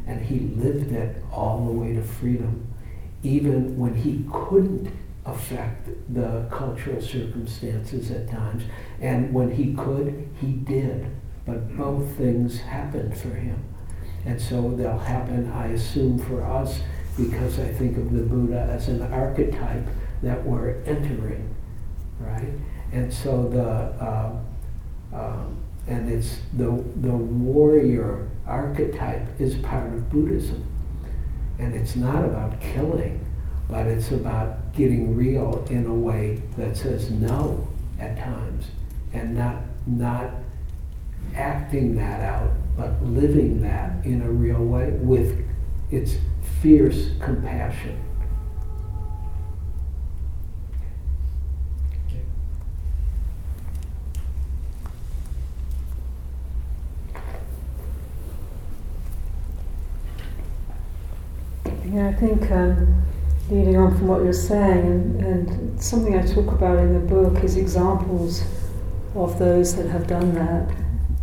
and 0.06 0.24
he 0.24 0.40
lived 0.60 0.92
it 0.92 1.22
all 1.32 1.66
the 1.66 1.72
way 1.72 1.92
to 1.94 2.02
freedom, 2.02 2.66
even 3.22 3.78
when 3.78 3.94
he 3.94 4.24
couldn't 4.32 4.92
affect 5.24 5.88
the 6.12 6.46
cultural 6.50 7.00
circumstances 7.00 8.10
at 8.10 8.28
times. 8.28 8.64
And 9.00 9.32
when 9.32 9.50
he 9.52 9.74
could, 9.74 10.28
he 10.40 10.52
did. 10.52 11.06
But 11.46 11.76
both 11.76 12.16
things 12.16 12.60
happened 12.60 13.16
for 13.16 13.30
him. 13.30 13.62
And 14.24 14.40
so 14.40 14.70
they'll 14.70 14.98
happen, 14.98 15.50
I 15.52 15.68
assume, 15.68 16.18
for 16.18 16.42
us 16.42 16.80
because 17.16 17.58
I 17.58 17.68
think 17.68 17.96
of 17.98 18.12
the 18.12 18.22
Buddha 18.22 18.68
as 18.70 18.88
an 18.88 19.02
archetype 19.12 19.86
that 20.22 20.44
we're 20.44 20.82
entering, 20.86 21.54
right? 22.20 22.48
And 22.92 23.12
so 23.12 23.48
the 23.48 24.04
uh, 24.04 24.32
um, 25.12 25.58
And 25.86 26.10
it's 26.10 26.38
the, 26.56 26.70
the 27.00 27.12
warrior 27.12 28.28
archetype 28.46 29.40
is 29.40 29.56
part 29.56 29.92
of 29.92 30.08
Buddhism. 30.10 30.64
And 31.62 31.76
it's 31.76 31.94
not 31.94 32.24
about 32.24 32.60
killing, 32.60 33.24
but 33.68 33.86
it's 33.86 34.10
about 34.10 34.74
getting 34.74 35.16
real 35.16 35.64
in 35.70 35.86
a 35.86 35.94
way 35.94 36.42
that 36.58 36.76
says 36.76 37.08
no 37.12 37.68
at 38.00 38.18
times 38.18 38.66
and 39.12 39.36
not, 39.36 39.58
not 39.86 40.30
acting 41.36 41.94
that 41.94 42.20
out, 42.20 42.50
but 42.76 43.00
living 43.04 43.62
that 43.62 44.04
in 44.04 44.22
a 44.22 44.28
real 44.28 44.58
way 44.58 44.90
with 44.90 45.38
its 45.92 46.16
fierce 46.60 47.10
compassion. 47.20 47.96
Yeah, 61.92 62.08
I 62.08 62.14
think 62.14 62.50
um, 62.50 63.02
leading 63.50 63.76
on 63.76 63.94
from 63.94 64.08
what 64.08 64.22
you're 64.22 64.32
saying, 64.32 64.86
and, 64.86 65.20
and 65.20 65.82
something 65.82 66.18
I 66.18 66.22
talk 66.22 66.50
about 66.52 66.78
in 66.78 66.94
the 66.94 67.00
book 67.00 67.44
is 67.44 67.58
examples 67.58 68.42
of 69.14 69.38
those 69.38 69.76
that 69.76 69.90
have 69.90 70.06
done 70.06 70.34
that 70.34 70.74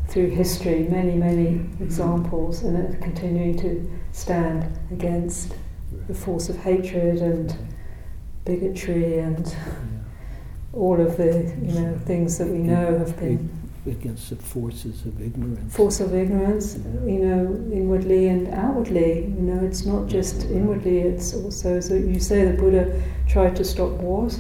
through 0.10 0.30
history, 0.30 0.84
many, 0.84 1.16
many 1.16 1.68
examples, 1.82 2.62
and 2.62 2.78
are 2.78 2.98
continuing 3.00 3.58
to 3.58 3.92
stand 4.12 4.72
against 4.92 5.56
the 6.08 6.14
force 6.14 6.50
of 6.50 6.58
hatred 6.58 7.18
and 7.18 7.56
bigotry 8.46 9.18
and 9.18 9.56
all 10.74 11.02
of 11.02 11.18
the 11.18 11.52
you 11.64 11.80
know 11.80 12.00
things 12.06 12.38
that 12.38 12.48
we 12.48 12.60
know 12.60 13.00
have 13.00 13.18
been 13.18 13.59
Against 13.92 14.30
the 14.30 14.36
forces 14.36 15.06
of 15.06 15.22
ignorance. 15.22 15.76
force 15.76 16.00
of 16.00 16.14
ignorance, 16.14 16.78
you 17.06 17.20
know, 17.20 17.42
inwardly 17.74 18.28
and 18.28 18.48
outwardly. 18.54 19.26
You 19.26 19.42
know, 19.42 19.66
it's 19.66 19.86
not 19.86 20.08
just 20.08 20.44
inwardly; 20.46 21.00
it's 21.00 21.34
also, 21.34 21.78
as 21.78 21.90
you 21.90 22.20
say, 22.20 22.46
the 22.46 22.58
Buddha 22.58 23.02
tried 23.28 23.56
to 23.56 23.64
stop 23.64 23.92
wars. 23.92 24.40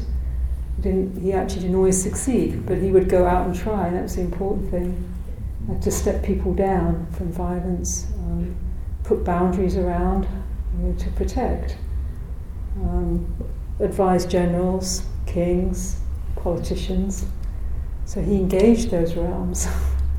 He 0.75 0.81
didn't 0.83 1.21
he 1.21 1.33
actually 1.33 1.61
didn't 1.61 1.75
always 1.75 2.01
succeed, 2.01 2.65
but 2.65 2.77
he 2.77 2.91
would 2.91 3.09
go 3.09 3.25
out 3.25 3.47
and 3.47 3.55
try. 3.55 3.87
And 3.87 3.95
that 3.97 4.03
was 4.03 4.15
the 4.15 4.21
important 4.21 4.69
thing, 4.71 5.13
uh, 5.69 5.79
to 5.81 5.91
step 5.91 6.23
people 6.23 6.53
down 6.53 7.07
from 7.11 7.31
violence, 7.31 8.07
um, 8.19 8.55
put 9.03 9.23
boundaries 9.23 9.75
around 9.75 10.27
you 10.77 10.87
know, 10.87 10.95
to 10.97 11.09
protect, 11.11 11.75
um, 12.83 13.25
advise 13.79 14.25
generals, 14.25 15.03
kings, 15.25 15.99
politicians. 16.35 17.25
So 18.09 18.23
he 18.23 18.37
engaged 18.37 18.89
those 18.89 19.13
realms. 19.13 19.67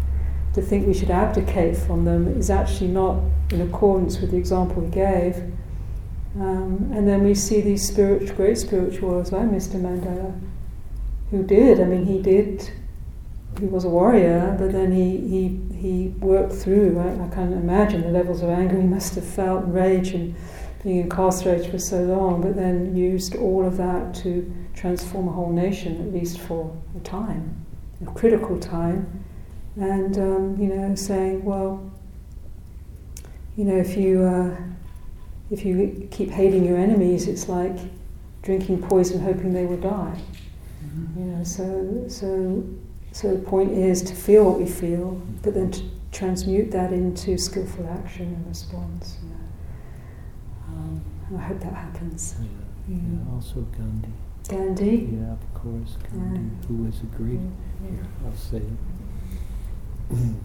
to 0.54 0.62
think 0.62 0.86
we 0.86 0.94
should 0.94 1.10
abdicate 1.10 1.76
from 1.76 2.04
them 2.04 2.38
is 2.38 2.48
actually 2.48 2.86
not 2.86 3.20
in 3.50 3.60
accordance 3.62 4.20
with 4.20 4.30
the 4.30 4.36
example 4.36 4.84
he 4.84 4.90
gave. 4.90 5.38
Um, 6.36 6.92
and 6.94 7.08
then 7.08 7.24
we 7.24 7.34
see 7.34 7.60
these 7.60 7.84
spirit, 7.84 8.36
great 8.36 8.58
spirituals 8.58 9.32
like 9.32 9.46
Mr. 9.46 9.74
Mandela, 9.74 10.40
who 11.32 11.42
did. 11.42 11.80
I 11.80 11.84
mean, 11.84 12.06
he 12.06 12.22
did. 12.22 12.70
He 13.58 13.66
was 13.66 13.82
a 13.82 13.88
warrior, 13.88 14.54
but 14.56 14.70
then 14.70 14.92
he, 14.92 15.16
he, 15.16 15.76
he 15.76 16.08
worked 16.20 16.52
through. 16.52 16.90
Right? 16.90 17.20
I 17.20 17.34
can't 17.34 17.52
imagine 17.52 18.02
the 18.02 18.10
levels 18.10 18.40
of 18.40 18.50
anger 18.50 18.80
he 18.80 18.86
must 18.86 19.16
have 19.16 19.24
felt, 19.24 19.64
and 19.64 19.74
rage, 19.74 20.10
and 20.10 20.36
being 20.84 21.00
incarcerated 21.00 21.68
for 21.68 21.80
so 21.80 22.04
long. 22.04 22.40
But 22.40 22.54
then 22.54 22.94
used 22.94 23.34
all 23.34 23.66
of 23.66 23.78
that 23.78 24.14
to 24.22 24.48
transform 24.76 25.26
a 25.26 25.32
whole 25.32 25.52
nation, 25.52 26.00
at 26.06 26.14
least 26.14 26.38
for 26.38 26.72
a 26.96 27.00
time 27.00 27.66
a 28.02 28.10
critical 28.12 28.58
time, 28.58 29.24
and 29.76 30.16
um, 30.18 30.56
you 30.58 30.68
know, 30.68 30.94
saying, 30.94 31.44
well, 31.44 31.90
you 33.56 33.64
know, 33.64 33.76
if 33.76 33.96
you 33.96 34.22
uh, 34.22 34.56
if 35.50 35.64
you 35.64 36.08
keep 36.10 36.30
hating 36.30 36.64
your 36.64 36.78
enemies, 36.78 37.28
it's 37.28 37.48
like 37.48 37.76
drinking 38.42 38.80
poison, 38.82 39.20
hoping 39.20 39.52
they 39.52 39.66
will 39.66 39.76
die. 39.76 40.18
You 41.16 41.24
know, 41.24 41.44
so 41.44 42.04
so 42.08 42.64
so 43.12 43.34
the 43.36 43.42
point 43.42 43.72
is 43.72 44.02
to 44.02 44.14
feel 44.14 44.44
what 44.44 44.58
we 44.58 44.66
feel, 44.66 45.20
but 45.42 45.54
then 45.54 45.70
to 45.72 45.82
transmute 46.12 46.70
that 46.72 46.92
into 46.92 47.36
skillful 47.38 47.86
action 47.88 48.26
and 48.26 48.46
response. 48.48 49.18
You 49.22 49.28
know. 49.30 49.34
um, 50.68 51.00
and 51.28 51.38
I 51.38 51.42
hope 51.42 51.60
that 51.60 51.74
happens. 51.74 52.34
Yeah, 52.40 52.46
Mm. 52.88 53.24
yeah, 53.28 53.34
also 53.34 53.60
Gandhi. 53.76 54.08
Gandhi. 54.48 55.08
Yeah, 55.12 55.32
of 55.32 55.54
course, 55.54 55.96
Gandhi, 56.10 56.40
Yeah. 56.40 56.66
who 56.66 56.84
was 56.84 57.00
a 57.02 57.06
great, 57.16 57.40
Yeah. 57.40 57.90
here, 57.90 58.06
I'll 58.26 58.34
say 58.36 58.58
it. 58.58 58.70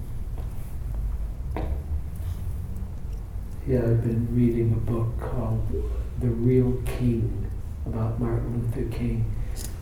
Yeah, 3.68 3.80
I've 3.80 4.04
been 4.04 4.28
reading 4.32 4.74
a 4.74 4.92
book 4.92 5.20
called 5.20 5.66
The 6.20 6.28
Real 6.30 6.74
King 6.86 7.50
about 7.88 8.20
Martin 8.20 8.62
Luther 8.62 8.88
King 8.96 9.26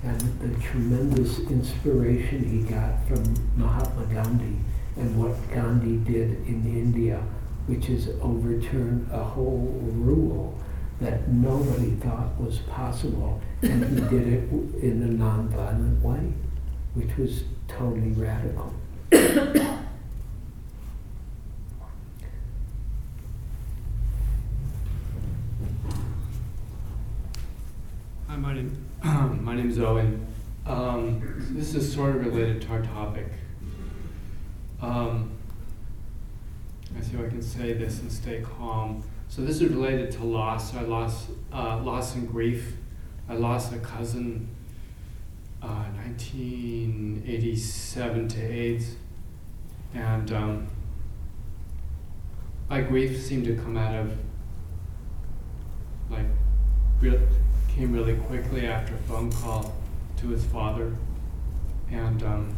and 0.05 0.22
the 0.39 0.57
tremendous 0.61 1.39
inspiration 1.49 2.45
he 2.47 2.61
got 2.61 3.05
from 3.07 3.24
Mahatma 3.57 4.05
Gandhi 4.05 4.55
and 4.95 5.22
what 5.22 5.36
Gandhi 5.51 5.97
did 6.09 6.47
in 6.47 6.66
India, 6.66 7.22
which 7.68 7.89
is 7.89 8.07
overturn 8.22 9.05
a 9.11 9.22
whole 9.22 9.78
rule 9.95 10.57
that 11.04 11.28
nobody 11.28 11.91
thought 11.97 12.39
was 12.39 12.60
possible, 12.60 13.41
and 13.62 13.84
he 13.84 13.99
did 14.10 14.26
it 14.26 14.49
in 14.82 15.04
a 15.04 15.24
nonviolent 15.24 16.01
way, 16.01 16.32
which 16.93 17.18
was 17.18 17.43
totally 17.68 18.12
radical. 18.12 18.74
Hi, 28.28 28.38
my 28.38 28.54
name, 28.54 28.86
my 29.43 29.56
name's 29.56 29.78
Owen. 29.80 30.26
Um, 30.66 31.22
this 31.51 31.76
is 31.76 31.93
sort 31.93 32.16
of 32.16 32.26
related 32.26 32.62
to 32.62 32.70
our 32.70 32.82
topic. 32.82 33.28
Um, 34.82 35.32
I 36.97 37.01
see 37.01 37.16
if 37.16 37.20
I 37.20 37.28
can 37.28 37.41
say 37.41 37.74
this 37.74 37.99
and 37.99 38.10
stay 38.10 38.41
calm. 38.41 39.04
So 39.34 39.41
this 39.41 39.61
is 39.61 39.69
related 39.69 40.11
to 40.11 40.23
loss. 40.25 40.75
I 40.75 40.84
lost 40.84 41.29
uh, 41.51 41.81
loss 41.81 42.13
and 42.13 42.31
grief. 42.31 42.73
I 43.27 43.34
lost 43.34 43.73
a 43.73 43.79
cousin, 43.79 44.47
uh, 45.59 45.86
1987 45.95 48.27
to 48.27 48.39
AIDS, 48.39 48.95
and 49.95 50.31
um, 50.31 50.67
my 52.69 52.81
grief 52.81 53.19
seemed 53.19 53.45
to 53.45 53.55
come 53.55 53.75
out 53.75 53.95
of 53.95 54.15
like 56.11 56.27
real, 57.01 57.19
came 57.75 57.91
really 57.91 58.17
quickly 58.27 58.67
after 58.67 58.93
a 58.93 58.99
phone 58.99 59.31
call 59.31 59.73
to 60.17 60.27
his 60.27 60.45
father, 60.45 60.95
and 61.89 62.21
um, 62.21 62.55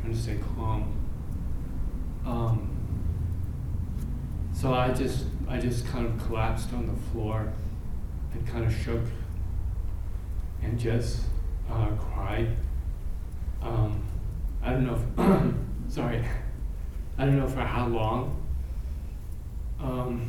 trying 0.00 0.14
to 0.14 0.18
stay 0.18 0.38
calm. 0.56 0.90
Um, 2.24 2.75
so 4.56 4.72
I 4.72 4.90
just 4.90 5.24
I 5.48 5.58
just 5.58 5.86
kind 5.86 6.06
of 6.06 6.26
collapsed 6.26 6.72
on 6.72 6.86
the 6.86 7.10
floor 7.10 7.52
and 8.32 8.48
kind 8.48 8.64
of 8.64 8.74
shook 8.74 9.02
and 10.62 10.78
just 10.78 11.20
uh, 11.70 11.88
cried. 11.98 12.56
Um, 13.62 14.02
I 14.62 14.70
don't 14.70 14.86
know. 14.86 14.94
If, 14.94 15.92
sorry, 15.92 16.24
I 17.18 17.26
don't 17.26 17.36
know 17.36 17.46
for 17.46 17.60
how 17.60 17.86
long. 17.86 18.42
Um, 19.78 20.26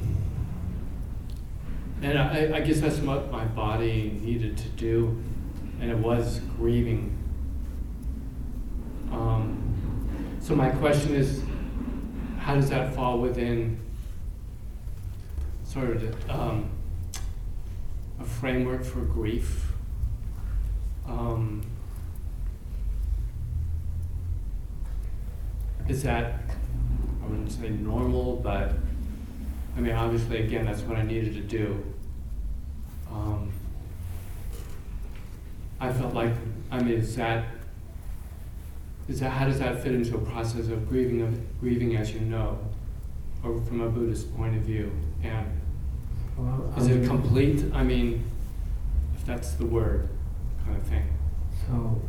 and 2.01 2.19
I, 2.19 2.57
I 2.57 2.59
guess 2.59 2.81
that's 2.81 2.97
what 2.97 3.31
my 3.31 3.45
body 3.45 4.19
needed 4.21 4.57
to 4.57 4.67
do, 4.69 5.23
and 5.79 5.89
it 5.89 5.97
was 5.97 6.41
grieving. 6.57 7.17
Um, 9.09 10.37
so 10.41 10.53
my 10.53 10.69
question 10.69 11.15
is, 11.15 11.41
how 12.39 12.55
does 12.55 12.69
that 12.69 12.93
fall 12.93 13.19
within 13.19 13.79
sort 15.67 15.89
of 15.89 16.29
um, 16.29 16.69
a 18.19 18.23
framework 18.23 18.83
for 18.83 19.01
grief? 19.01 19.71
Um, 21.05 21.61
is 25.87 26.03
that 26.03 26.41
I 27.23 27.27
wouldn't 27.27 27.51
say 27.51 27.69
normal, 27.69 28.37
but 28.37 28.73
I 29.75 29.79
mean, 29.79 29.93
obviously, 29.93 30.43
again, 30.43 30.65
that's 30.65 30.81
what 30.81 30.97
I 30.97 31.03
needed 31.03 31.35
to 31.35 31.41
do. 31.41 31.83
Um, 33.11 33.51
I 35.79 35.93
felt 35.93 36.13
like, 36.13 36.33
I 36.71 36.81
mean, 36.81 36.95
is 36.97 37.15
that, 37.17 37.45
is 39.07 39.19
that, 39.19 39.29
how 39.29 39.45
does 39.45 39.59
that 39.59 39.83
fit 39.83 39.93
into 39.93 40.15
a 40.15 40.21
process 40.21 40.67
of 40.69 40.89
grieving, 40.89 41.21
of 41.21 41.59
grieving 41.59 41.95
as 41.95 42.11
you 42.11 42.21
know, 42.21 42.57
or 43.43 43.61
from 43.61 43.81
a 43.81 43.89
Buddhist 43.89 44.35
point 44.35 44.55
of 44.55 44.63
view? 44.63 44.91
And 45.23 45.56
Well, 46.37 46.73
is 46.77 46.87
I 46.87 46.91
it 46.91 46.95
mean, 46.99 47.07
complete? 47.07 47.63
I 47.73 47.83
mean, 47.83 48.23
if 49.15 49.25
that's 49.25 49.53
the 49.53 49.65
word, 49.65 50.09
kind 50.65 50.77
of 50.77 50.83
thing. 50.83 51.03
So, 51.67 52.01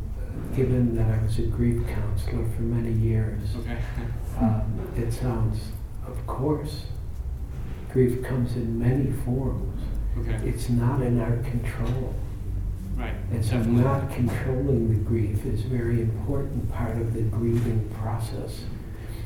given 0.55 0.95
that 0.95 1.19
I 1.19 1.23
was 1.23 1.39
a 1.39 1.43
grief 1.43 1.85
counselor 1.87 2.45
for 2.55 2.61
many 2.61 2.91
years, 2.91 3.41
Okay. 3.59 3.77
um, 4.39 4.63
it 4.95 5.11
sounds, 5.11 5.59
of 6.07 6.25
course, 6.27 6.85
grief 7.91 8.23
comes 8.23 8.55
in 8.55 8.77
many 8.79 9.11
forms. 9.25 9.81
Okay. 10.19 10.47
It's 10.47 10.69
not 10.69 11.01
in 11.01 11.19
our 11.19 11.37
control. 11.37 12.13
Right. 12.95 13.13
And 13.31 13.43
so 13.43 13.51
Definitely. 13.57 13.83
not 13.83 14.11
controlling 14.11 14.89
the 14.89 14.95
grief 15.09 15.45
is 15.45 15.63
a 15.63 15.67
very 15.69 16.01
important 16.01 16.69
part 16.71 16.97
of 16.97 17.13
the 17.13 17.21
grieving 17.21 17.89
process. 18.01 18.61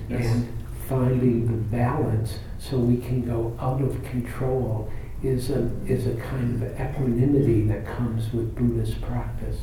Yes. 0.10 0.26
And 0.26 0.54
finding 0.88 1.48
the 1.48 1.76
balance 1.76 2.38
so 2.70 2.78
we 2.78 2.98
can 2.98 3.26
go 3.26 3.56
out 3.60 3.82
of 3.82 4.04
control 4.06 4.90
is 5.22 5.50
a, 5.50 5.70
is 5.86 6.08
a 6.08 6.16
kind 6.16 6.62
of 6.62 6.80
equanimity 6.80 7.64
that 7.68 7.86
comes 7.86 8.32
with 8.32 8.56
Buddhist 8.56 9.02
practice. 9.02 9.60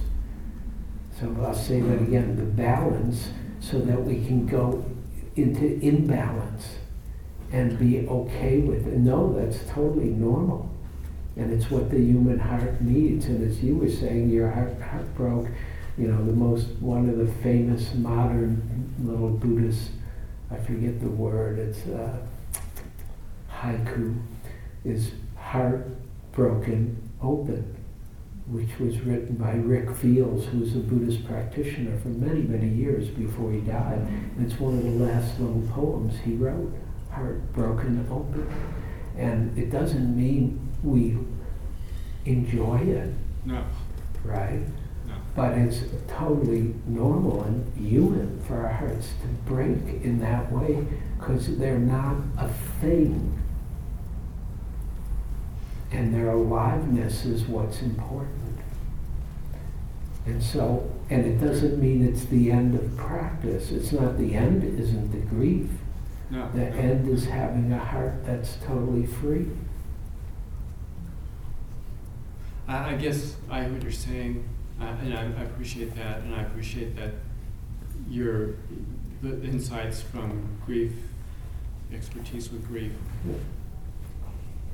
So 1.19 1.35
I'll 1.43 1.55
say 1.55 1.81
that 1.81 2.03
again, 2.03 2.37
the 2.37 2.45
balance 2.45 3.31
so 3.59 3.79
that 3.81 4.03
we 4.03 4.25
can 4.27 4.47
go 4.47 4.85
into 5.37 5.79
imbalance 5.81 6.77
and 7.53 7.79
be 7.79 8.07
okay 8.07 8.59
with 8.61 8.87
it. 8.87 8.99
No, 8.99 9.33
that's 9.33 9.65
totally 9.71 10.11
normal. 10.11 10.71
And 11.37 11.53
it's 11.53 11.71
what 11.71 11.91
the 11.91 11.99
human 11.99 12.39
heart 12.39 12.81
needs. 12.83 13.27
And 13.27 13.49
as 13.49 13.63
you 13.63 13.77
were 13.77 13.91
saying, 13.91 14.29
your 14.29 14.51
heart, 14.51 14.81
heart 14.81 15.15
broke. 15.15 15.49
You 15.97 16.09
know, 16.09 16.25
the 16.25 16.33
most, 16.33 16.69
one 16.81 17.09
of 17.09 17.17
the 17.19 17.33
famous 17.43 17.95
modern 17.95 18.95
little 19.03 19.31
Buddhist, 19.31 19.91
I 20.51 20.57
forget 20.57 21.01
the 21.01 21.11
word, 21.11 21.59
it's 21.59 21.87
uh, 21.87 22.19
haiku, 23.61 24.21
is 24.85 25.13
Heartbroken 25.37 26.97
open, 27.23 27.77
which 28.47 28.79
was 28.79 29.01
written 29.01 29.37
by 29.37 29.53
Rick 29.53 29.95
Fields, 29.97 30.47
who 30.47 30.61
was 30.61 30.75
a 30.75 30.79
Buddhist 30.81 31.27
practitioner 31.27 31.97
for 31.99 32.09
many, 32.09 32.43
many 32.43 32.69
years 32.69 33.09
before 33.09 33.53
he 33.53 33.61
died. 33.61 33.99
And 34.37 34.51
it's 34.51 34.59
one 34.61 34.79
of 34.79 34.85
the 34.85 34.91
last 34.91 35.39
little 35.41 35.63
poems 35.73 36.19
he 36.25 36.35
wrote, 36.37 36.73
Heartbroken 37.11 38.07
Open. 38.11 38.47
And 39.17 39.57
it 39.59 39.71
doesn't 39.71 40.17
mean 40.17 40.61
we 40.83 41.19
enjoy 42.25 42.79
it, 42.79 43.13
No. 43.45 43.65
right? 44.25 44.61
No. 45.07 45.15
But 45.35 45.59
it's 45.59 45.81
totally 46.09 46.75
normal 46.87 47.43
and 47.45 47.73
human 47.77 48.41
for 48.47 48.65
our 48.67 48.73
hearts 48.73 49.09
to 49.23 49.27
break 49.53 49.79
in 50.03 50.21
that 50.21 50.51
way 50.53 50.87
because 51.19 51.57
they're 51.59 51.79
not 51.79 52.17
a 52.39 52.49
thing. 52.81 53.37
And 55.93 56.15
their 56.15 56.31
aliveness 56.31 57.25
is 57.25 57.45
what's 57.45 57.83
important. 57.83 58.59
And 60.27 60.43
so, 60.43 60.91
and 61.09 61.25
it 61.27 61.45
doesn't 61.45 61.81
mean 61.81 62.07
it's 62.07 62.25
the 62.27 62.53
end 62.53 62.75
of 62.75 62.97
practice. 62.97 63.71
It's 63.71 63.91
not 63.91 64.19
the 64.19 64.35
end, 64.35 64.63
isn't 64.79 65.11
the 65.11 65.19
grief. 65.35 65.69
No. 66.31 66.49
The 66.53 66.71
no. 66.71 66.77
end 66.77 67.09
is 67.09 67.25
having 67.27 67.73
a 67.73 67.79
heart 67.79 68.25
that's 68.25 68.57
totally 68.65 69.07
free. 69.07 69.49
I, 72.69 72.91
I 72.91 72.95
guess 72.95 73.37
I 73.51 73.65
hear 73.65 73.73
what 73.73 73.83
you're 73.83 73.91
saying, 73.91 74.49
uh, 74.81 74.85
and 75.03 75.15
I, 75.15 75.23
I 75.23 75.43
appreciate 75.45 75.97
that, 75.97 76.19
and 76.21 76.35
I 76.35 76.43
appreciate 76.43 76.97
that 76.97 77.15
your 78.09 78.55
the 79.23 79.43
insights 79.43 80.01
from 80.01 80.49
grief, 80.65 80.93
expertise 81.93 82.51
with 82.51 82.67
grief. 82.69 82.93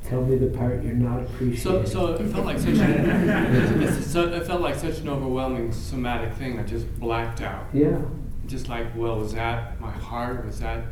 Tell 0.09 0.23
me 0.23 0.37
the 0.37 0.47
part 0.57 0.83
you're 0.85 0.95
not 0.95 1.21
appreciating. 1.23 1.57
so 1.59 1.85
so 1.85 2.15
it 2.15 2.31
felt 2.31 2.47
like 2.47 2.59
such, 2.59 2.75
it's, 2.77 4.07
so 4.07 4.23
it 4.29 4.47
felt 4.47 4.61
like 4.61 4.77
such 4.77 4.99
an 4.99 5.09
overwhelming 5.09 5.73
somatic 5.73 6.33
thing. 6.35 6.59
I 6.61 6.63
just 6.63 6.87
blacked 7.01 7.41
out. 7.41 7.67
yeah. 7.73 8.01
Just 8.47 8.69
like, 8.69 8.87
well, 8.95 9.19
was 9.19 9.35
that 9.35 9.81
my 9.81 9.91
heart? 9.91 10.47
Was 10.47 10.61
that 10.61 10.85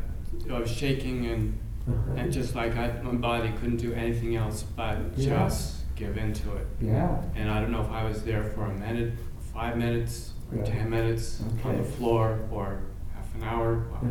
I 0.51 0.59
was 0.59 0.69
shaking 0.69 1.25
and 1.27 1.57
uh-huh. 1.87 2.15
and 2.17 2.33
just 2.33 2.55
like 2.55 2.75
I, 2.75 2.91
my 3.01 3.13
body 3.13 3.51
couldn't 3.59 3.77
do 3.77 3.93
anything 3.93 4.35
else 4.35 4.63
but 4.63 4.97
Yeah. 5.15 5.45
just 5.47 5.95
give 5.95 6.17
into 6.17 6.53
it. 6.57 6.67
Yeah. 6.81 7.21
And 7.35 7.49
I 7.49 7.61
don't 7.61 7.71
know 7.71 7.81
if 7.81 7.89
I 7.91 8.03
was 8.03 8.23
there 8.23 8.43
for 8.43 8.65
a 8.65 8.73
minute, 8.73 9.13
five 9.53 9.77
minutes, 9.77 10.33
or 10.51 10.57
Right. 10.57 10.65
ten 10.67 10.89
minutes 10.89 11.41
on 11.63 11.77
the 11.77 11.83
floor, 11.83 12.39
or 12.51 12.79
half 13.13 13.33
an 13.35 13.43
hour. 13.43 13.85
Well, 13.91 14.01
Yeah. 14.03 14.09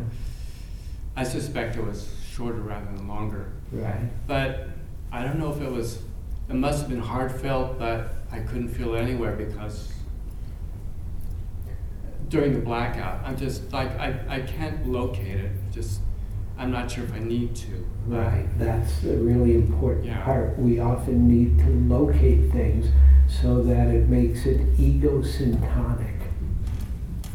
I 1.17 1.23
suspect 1.23 1.77
it 1.77 1.85
was 1.85 2.09
shorter 2.27 2.59
rather 2.61 2.87
than 2.95 3.07
longer. 3.07 3.51
Right. 3.71 4.09
But 4.27 4.69
I 5.15 5.23
don't 5.23 5.39
know 5.39 5.49
if 5.49 5.61
it 5.61 5.71
was. 5.71 5.99
It 6.49 6.55
must 6.55 6.81
have 6.81 6.89
been 6.89 6.99
heartfelt, 6.99 7.79
but 7.79 8.13
I 8.31 8.39
couldn't 8.39 8.67
feel 8.67 8.95
it 8.95 8.99
anywhere 8.99 9.33
because 9.35 9.87
during 12.27 12.53
the 12.53 12.59
blackout, 12.59 13.21
I'm 13.23 13.37
just 13.37 13.71
like 13.71 13.97
I, 13.97 14.19
I 14.27 14.39
can't 14.41 14.85
locate 14.87 15.39
it. 15.39 15.51
Just 15.71 16.01
I'm 16.57 16.69
not 16.69 16.91
sure 16.91 17.05
if 17.05 17.13
I 17.13 17.19
need 17.19 17.55
to. 17.55 17.85
Right, 18.07 18.45
that's 18.59 19.03
a 19.05 19.15
really 19.15 19.55
important 19.55 20.05
Yeah. 20.05 20.21
part. 20.23 20.59
We 20.59 20.79
often 20.79 21.27
need 21.29 21.59
to 21.59 21.69
locate 21.95 22.51
things 22.51 22.87
so 23.27 23.63
that 23.63 23.87
it 23.87 24.09
makes 24.09 24.45
it 24.45 24.77
egosyntonic, 24.77 25.97
meaning 26.03 26.14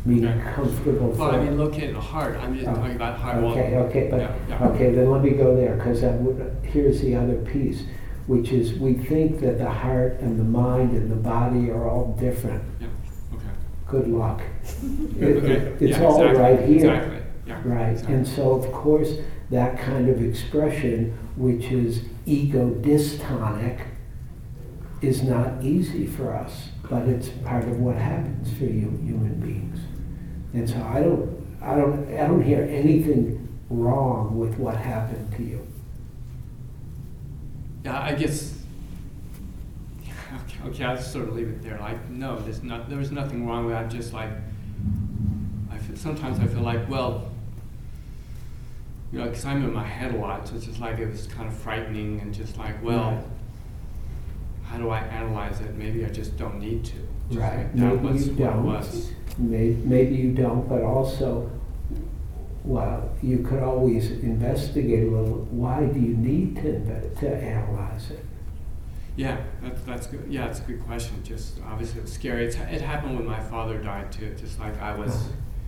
Okay. 0.08 0.40
comfortable 0.54 1.12
for. 1.12 1.18
Well, 1.18 1.30
I 1.34 1.42
mean, 1.44 1.58
locating 1.58 1.92
the 1.94 2.00
heart. 2.00 2.36
I'm 2.40 2.54
just 2.54 2.66
Oh, 2.68 2.74
talking 2.74 2.96
about 2.96 3.18
heart. 3.18 3.42
well, 3.42 3.50
Okay, 3.52 3.76
okay, 3.76 4.04
yeah, 4.04 4.10
but, 4.10 4.48
yeah. 4.48 4.68
okay, 4.68 4.94
then 4.94 5.10
let 5.10 5.22
me 5.22 5.30
go 5.30 5.54
there, 5.54 5.76
because 5.76 6.00
here's 6.62 7.00
the 7.02 7.14
other 7.16 7.34
piece, 7.36 7.84
which 8.26 8.50
is 8.52 8.78
we 8.78 8.94
think 8.94 9.40
that 9.40 9.58
the 9.58 9.68
heart 9.70 10.18
and 10.20 10.38
the 10.40 10.44
mind 10.44 10.92
and 10.92 11.10
the 11.10 11.16
body 11.16 11.70
are 11.70 11.88
all 11.88 12.16
different. 12.18 12.62
Yeah. 12.80 12.86
Okay. 13.34 13.44
Good 13.88 14.08
luck. 14.08 14.40
It- 15.20 15.36
okay. 15.36 15.52
It's 15.80 15.98
yeah, 15.98 16.04
all 16.04 16.22
exactly, 16.22 16.42
right 16.42 16.60
here. 16.68 16.94
Exactly. 16.94 17.16
Yeah. 17.46 17.60
Right, 17.64 17.90
exactly. 17.90 18.14
and 18.14 18.26
so 18.28 18.52
of 18.52 18.70
course, 18.72 19.14
that 19.50 19.78
kind 19.78 20.08
of 20.08 20.22
expression, 20.22 21.18
which 21.36 21.64
is 21.72 22.02
ego 22.24 22.70
dystonic, 22.70 23.80
is 25.02 25.22
not 25.22 25.62
easy 25.62 26.06
for 26.06 26.32
us, 26.34 26.68
but 26.88 27.08
it's 27.08 27.28
part 27.44 27.64
of 27.64 27.80
what 27.80 27.96
happens 27.96 28.52
for 28.56 28.64
you 28.64 28.90
human 29.02 29.34
beings. 29.40 29.69
And 30.52 30.68
so 30.68 30.76
I 30.82 31.00
don't, 31.00 31.46
I 31.62 31.76
don't, 31.76 32.12
I 32.12 32.26
don't 32.26 32.42
hear 32.42 32.62
anything 32.64 33.48
wrong 33.68 34.38
with 34.38 34.56
what 34.58 34.76
happened 34.76 35.32
to 35.36 35.42
you. 35.42 35.66
Yeah, 37.84 38.00
I 38.00 38.14
guess. 38.14 38.58
Okay, 40.02 40.58
okay, 40.66 40.84
I'll 40.84 40.96
just 40.96 41.12
sort 41.12 41.28
of 41.28 41.34
leave 41.34 41.48
it 41.48 41.62
there. 41.62 41.78
Like, 41.78 42.08
no, 42.10 42.38
there's 42.38 42.62
not. 42.62 42.88
There 42.88 42.98
was 42.98 43.10
nothing 43.12 43.46
wrong 43.46 43.64
with 43.66 43.74
that. 43.74 43.90
Just 43.90 44.12
like, 44.12 44.30
I 45.70 45.78
feel, 45.78 45.96
sometimes 45.96 46.40
I 46.40 46.46
feel 46.46 46.62
like, 46.62 46.88
well, 46.88 47.30
you 49.12 49.18
know, 49.18 49.28
because 49.28 49.44
I'm 49.44 49.64
in 49.64 49.72
my 49.72 49.86
head 49.86 50.14
a 50.14 50.18
lot, 50.18 50.48
so 50.48 50.56
it's 50.56 50.66
just 50.66 50.80
like 50.80 50.98
it 50.98 51.08
was 51.08 51.26
kind 51.26 51.48
of 51.48 51.54
frightening 51.54 52.20
and 52.20 52.34
just 52.34 52.56
like, 52.58 52.82
well, 52.82 53.24
how 54.64 54.78
do 54.78 54.90
I 54.90 55.00
analyze 55.00 55.60
it? 55.60 55.74
Maybe 55.74 56.04
I 56.04 56.08
just 56.10 56.36
don't 56.36 56.60
need 56.60 56.84
to. 56.86 57.09
Right, 57.30 57.74
maybe 57.74 58.18
you 58.18 58.32
don't. 58.32 58.64
was. 58.64 59.12
May- 59.38 59.76
Maybe 59.84 60.16
you 60.16 60.32
don't, 60.32 60.68
but 60.68 60.82
also, 60.82 61.50
well, 62.64 63.10
you 63.22 63.38
could 63.38 63.62
always 63.62 64.10
investigate 64.10 65.08
a 65.08 65.10
little, 65.10 65.46
why 65.50 65.84
do 65.86 65.98
you 65.98 66.16
need 66.16 66.56
to, 66.56 66.62
inve- 66.62 67.18
to 67.20 67.34
analyze 67.34 68.10
it? 68.10 68.24
Yeah, 69.16 69.38
that's 69.62 69.82
that's 69.82 70.06
good. 70.06 70.24
Yeah, 70.28 70.46
it's 70.46 70.60
a 70.60 70.62
good 70.62 70.82
question. 70.84 71.22
Just 71.24 71.58
obviously 71.66 72.00
it's 72.00 72.12
scary. 72.12 72.46
It's, 72.46 72.56
it 72.56 72.80
happened 72.80 73.16
when 73.16 73.26
my 73.26 73.40
father 73.40 73.76
died 73.78 74.10
too. 74.12 74.34
Just 74.38 74.58
like 74.60 74.80
I 74.80 74.96
was. 74.96 75.12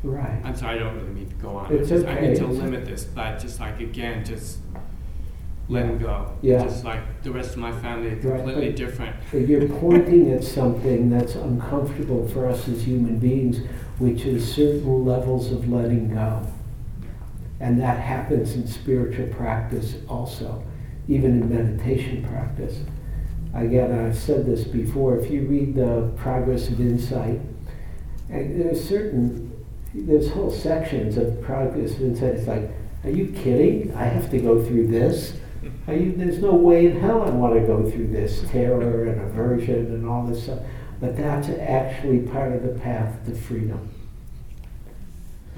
Oh, 0.05 0.09
right. 0.09 0.41
I'm 0.45 0.55
sorry, 0.57 0.77
I 0.77 0.79
don't 0.79 0.95
really 0.97 1.11
mean 1.11 1.29
to 1.29 1.35
go 1.37 1.57
on. 1.57 1.73
It's 1.75 1.89
just, 1.89 2.07
I 2.07 2.17
okay. 2.17 2.29
need 2.29 2.37
to 2.39 2.47
limit 2.47 2.87
this, 2.87 3.05
but 3.05 3.41
just 3.41 3.59
like 3.61 3.81
again, 3.81 4.25
just 4.25 4.59
letting 5.69 5.99
go. 5.99 6.33
Yeah. 6.43 6.63
Just 6.65 6.85
like 6.85 7.23
the 7.23 7.31
rest 7.33 7.53
of 7.53 7.59
my 7.59 7.73
family, 7.73 8.11
Right, 8.11 8.21
completely 8.21 8.69
but- 8.69 8.77
different. 8.77 9.17
But 9.31 9.49
you're 9.49 9.69
pointing 9.69 10.31
at 10.33 10.45
something 10.45 11.09
that's 11.11 11.35
uncomfortable 11.35 12.27
for 12.29 12.47
us 12.47 12.69
as 12.69 12.83
human 12.85 13.19
beings, 13.19 13.61
which 13.99 14.25
is 14.25 14.47
certain 14.53 15.05
levels 15.05 15.51
of 15.53 15.69
letting 15.71 16.09
go. 16.15 16.43
And 17.61 17.81
that 17.81 18.01
happens 18.01 18.55
in 18.55 18.67
spiritual 18.67 19.29
practice 19.29 19.95
also, 20.09 20.63
even 21.09 21.43
in 21.43 21.49
meditation 21.49 22.25
practice. 22.25 22.81
Again, 23.55 23.93
I've 23.93 24.19
said 24.19 24.45
this 24.47 24.65
before, 24.65 25.17
if 25.19 25.31
you 25.31 25.43
read 25.43 25.75
the 25.77 26.11
Progress 26.17 26.69
of 26.69 26.81
Insight, 26.81 27.41
and 28.31 28.61
there's 28.61 28.83
certain, 28.83 29.53
there's 29.95 30.31
whole 30.31 30.51
sections 30.51 31.17
of 31.19 31.41
Progress 31.43 31.93
of 31.93 32.03
Insight, 32.03 32.35
it's 32.35 32.49
like, 32.49 32.71
are 33.05 33.11
you 33.11 33.27
kidding? 33.33 33.95
I 33.95 34.05
have 34.05 34.31
to 34.31 34.39
go 34.39 34.65
through 34.65 34.87
this? 34.89 35.35
Are 35.89 35.95
you, 35.95 36.12
there's 36.16 36.39
no 36.39 36.55
way 36.55 36.87
in 36.87 37.01
hell 37.01 37.22
I 37.22 37.30
want 37.30 37.55
to 37.55 37.61
go 37.66 37.89
through 37.91 38.09
this 38.09 38.43
terror 38.51 39.07
and 39.07 39.20
aversion 39.20 39.87
and 39.87 40.07
all 40.07 40.24
this 40.26 40.45
stuff. 40.45 40.61
But 41.01 41.16
that's 41.16 41.49
actually 41.49 42.20
part 42.20 42.53
of 42.53 42.62
the 42.62 42.78
path 42.80 43.24
to 43.26 43.35
freedom. 43.35 43.89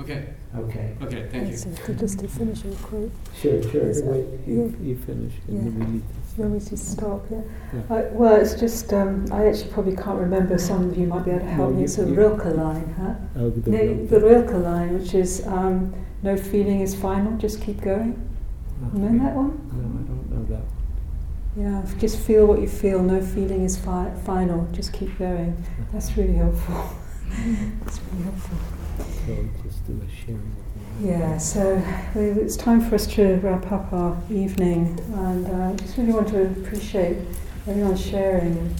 Okay, 0.01 0.27
Okay, 0.57 0.95
okay, 1.03 1.29
thank 1.31 1.51
you. 1.51 1.57
So 1.57 1.71
just 1.95 2.21
to 2.21 2.29
finish 2.29 2.65
your 2.65 2.75
quote, 2.77 3.13
sure, 3.37 3.61
sure, 3.71 3.83
Is 3.89 4.03
that- 4.03 4.11
wait, 4.11 4.27
you, 4.47 4.75
yeah. 4.81 4.87
you 4.87 4.97
finish, 4.97 5.33
and 5.49 5.59
then 5.61 5.81
Yeah. 5.81 5.87
we 5.87 5.93
need 5.95 6.03
you 6.37 6.43
want 6.43 6.55
me 6.55 6.61
to 6.69 6.77
stop? 6.77 7.25
Yeah. 7.31 7.41
Yeah. 7.73 7.81
I, 7.97 8.03
well, 8.11 8.35
it's 8.41 8.55
just 8.55 8.93
um, 8.93 9.27
I 9.31 9.47
actually 9.47 9.71
probably 9.71 9.95
can't 9.97 10.19
remember. 10.19 10.59
Some 10.59 10.91
of 10.91 10.97
you 10.99 11.07
might 11.07 11.25
be 11.25 11.31
able 11.31 11.41
to 11.41 11.47
help 11.47 11.69
No, 11.71 11.75
me. 11.75 11.79
you- 11.81 11.85
It's 11.85 11.99
a 11.99 12.07
you- 12.07 12.15
Rilke 12.15 12.45
line, 12.57 12.95
huh? 12.99 13.15
Oh, 13.37 13.51
the 13.51 13.71
No, 13.71 13.79
real- 13.79 14.07
the 14.07 14.21
Rilke 14.21 14.53
line, 14.65 14.95
which 14.99 15.15
is 15.15 15.47
um, 15.47 15.95
no 16.25 16.37
feeling 16.37 16.81
is 16.81 16.93
final, 16.95 17.37
just 17.39 17.61
keep 17.61 17.81
going. 17.83 18.21
Remember 18.93 19.25
that 19.25 19.35
one? 19.37 19.71
No, 19.73 20.01
I 20.01 20.03
don't 20.07 20.31
know 20.31 20.45
that. 20.55 20.65
One. 20.65 20.75
Yeah, 21.57 22.01
just 22.01 22.19
feel 22.19 22.47
what 22.47 22.61
you 22.61 22.69
feel. 22.69 23.03
No 23.03 23.21
feeling 23.23 23.65
is 23.65 23.77
fi- 23.79 24.13
final. 24.25 24.67
Just 24.73 24.93
keep 24.93 25.17
going. 25.19 25.63
That's 25.93 26.17
really 26.17 26.35
helpful. 26.35 26.75
That's 27.85 28.01
really 28.13 28.25
helpful. 28.25 28.59
So 29.27 29.49
just 29.63 29.87
do 29.87 30.01
a 30.07 30.11
sharing. 30.11 30.55
Yeah, 31.01 31.39
so 31.39 31.77
uh, 31.77 32.19
it's 32.19 32.57
time 32.57 32.81
for 32.81 32.95
us 32.95 33.07
to 33.15 33.37
wrap 33.37 33.71
up 33.73 33.93
our 33.93 34.17
evening, 34.31 34.99
and 35.15 35.47
uh, 35.47 35.73
I 35.73 35.75
just 35.77 35.97
really 35.97 36.13
want 36.13 36.29
to 36.29 36.43
appreciate 36.47 37.17
everyone 37.67 37.97
sharing 37.97 38.75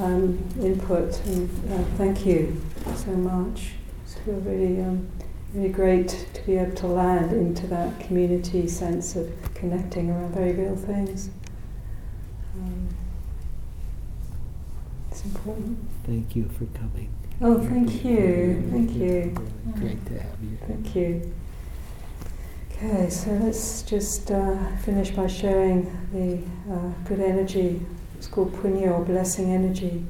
um, 0.00 0.38
input, 0.60 1.18
and 1.26 1.48
uh, 1.72 1.82
thank 1.96 2.26
you 2.26 2.60
so 2.94 3.12
much. 3.12 3.70
It's 4.04 4.14
feel 4.14 4.34
really, 4.40 4.82
um, 4.82 5.08
really 5.54 5.68
great 5.70 6.26
to 6.34 6.42
be 6.42 6.56
able 6.56 6.74
to 6.76 6.86
land 6.86 7.32
into 7.32 7.66
that 7.68 7.98
community 8.00 8.68
sense 8.68 9.16
of 9.16 9.32
connecting 9.54 10.10
around 10.10 10.34
very 10.34 10.52
real 10.52 10.76
things. 10.76 11.30
Um, 12.54 12.88
it's 15.10 15.24
important. 15.24 15.78
Thank 16.04 16.36
you 16.36 16.48
for 16.48 16.66
coming. 16.78 17.14
Oh, 17.40 17.58
thank 17.60 18.04
you, 18.04 18.68
thank 18.70 18.92
you. 18.92 19.34
Great 19.78 20.04
to 20.06 20.18
have 20.18 20.42
you. 20.42 20.58
Thank 20.66 20.94
you. 20.96 21.32
Okay, 22.72 23.10
so 23.10 23.30
let's 23.32 23.82
just 23.82 24.30
uh, 24.30 24.76
finish 24.78 25.10
by 25.10 25.26
sharing 25.26 25.84
the 26.12 26.38
uh, 26.72 26.92
good 27.04 27.20
energy. 27.20 27.80
It's 28.16 28.26
called 28.26 28.52
punya 28.54 28.92
or 28.92 29.04
blessing 29.04 29.52
energy. 29.52 30.04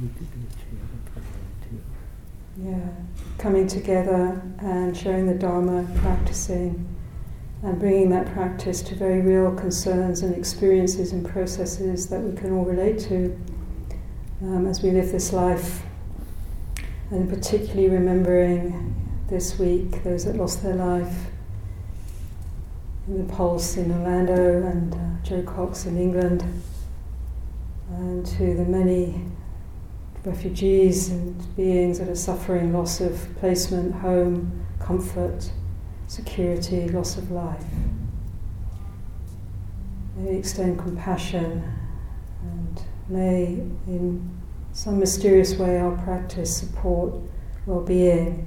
You 0.00 0.08
could 0.16 0.30
do 0.30 0.46
a 0.46 0.54
chair 0.54 0.80
for 1.12 1.20
them 1.20 1.30
too. 1.68 1.80
Yeah, 2.70 2.88
coming 3.38 3.66
together 3.66 4.42
and 4.58 4.96
sharing 4.96 5.26
the 5.26 5.34
Dharma, 5.34 5.86
practicing, 6.00 6.88
and 7.62 7.78
bringing 7.78 8.10
that 8.10 8.26
practice 8.32 8.82
to 8.82 8.94
very 8.94 9.20
real 9.20 9.54
concerns 9.54 10.22
and 10.22 10.34
experiences 10.34 11.12
and 11.12 11.26
processes 11.28 12.08
that 12.08 12.20
we 12.20 12.36
can 12.36 12.52
all 12.52 12.64
relate 12.64 12.98
to 12.98 13.38
um, 14.42 14.66
as 14.66 14.82
we 14.82 14.90
live 14.90 15.12
this 15.12 15.32
life. 15.32 15.82
And 17.10 17.28
particularly 17.28 17.88
remembering 17.88 18.94
this 19.28 19.58
week 19.58 20.02
those 20.02 20.24
that 20.24 20.36
lost 20.36 20.62
their 20.62 20.74
life 20.74 21.14
in 23.06 23.26
the 23.26 23.32
Pulse 23.32 23.76
in 23.76 23.90
Orlando 23.90 24.66
and 24.66 24.94
uh, 24.94 25.24
Jo 25.24 25.42
Cox 25.42 25.86
in 25.86 25.96
England, 25.98 26.44
and 27.90 28.24
to 28.24 28.54
the 28.54 28.64
many 28.64 29.24
refugees 30.24 31.08
and 31.10 31.56
beings 31.56 31.98
that 31.98 32.08
are 32.08 32.14
suffering 32.14 32.72
loss 32.72 33.00
of 33.00 33.26
placement, 33.36 33.94
home, 33.94 34.64
comfort, 34.78 35.50
security, 36.06 36.88
loss 36.88 37.16
of 37.16 37.30
life. 37.30 37.64
May 40.16 40.32
we 40.32 40.36
extend 40.36 40.78
compassion 40.78 41.64
and 42.42 42.82
may, 43.08 43.44
in 43.86 44.30
some 44.72 44.98
mysterious 44.98 45.54
way, 45.56 45.78
our 45.78 45.96
practice 46.02 46.56
support 46.56 47.14
well 47.66 47.80
being 47.80 48.46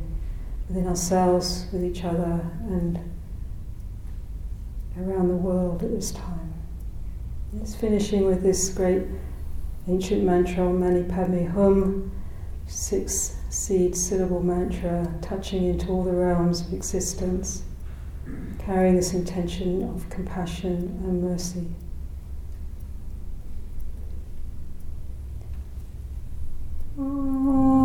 within 0.68 0.88
ourselves, 0.88 1.68
with 1.72 1.84
each 1.84 2.04
other, 2.04 2.52
and 2.68 3.00
around 4.98 5.28
the 5.28 5.36
world 5.36 5.84
at 5.84 5.92
this 5.92 6.12
time. 6.12 6.54
It's 7.62 7.76
finishing 7.76 8.26
with 8.26 8.42
this 8.44 8.70
great 8.70 9.04
ancient 9.88 10.24
mantra, 10.24 10.70
Mani 10.70 11.04
Padme 11.04 11.46
Hum, 11.46 12.12
six 12.68 13.38
seed 13.50 13.96
syllable 13.96 14.42
mantra, 14.42 15.14
touching 15.22 15.66
into 15.66 15.90
all 15.90 16.04
the 16.04 16.12
realms 16.12 16.62
of 16.62 16.74
existence, 16.74 17.64
carrying 18.60 18.96
this 18.96 19.14
intention 19.14 19.84
of 19.84 20.10
compassion 20.10 21.00
and 21.04 21.22
mercy. 21.22 21.68
So 26.96 27.85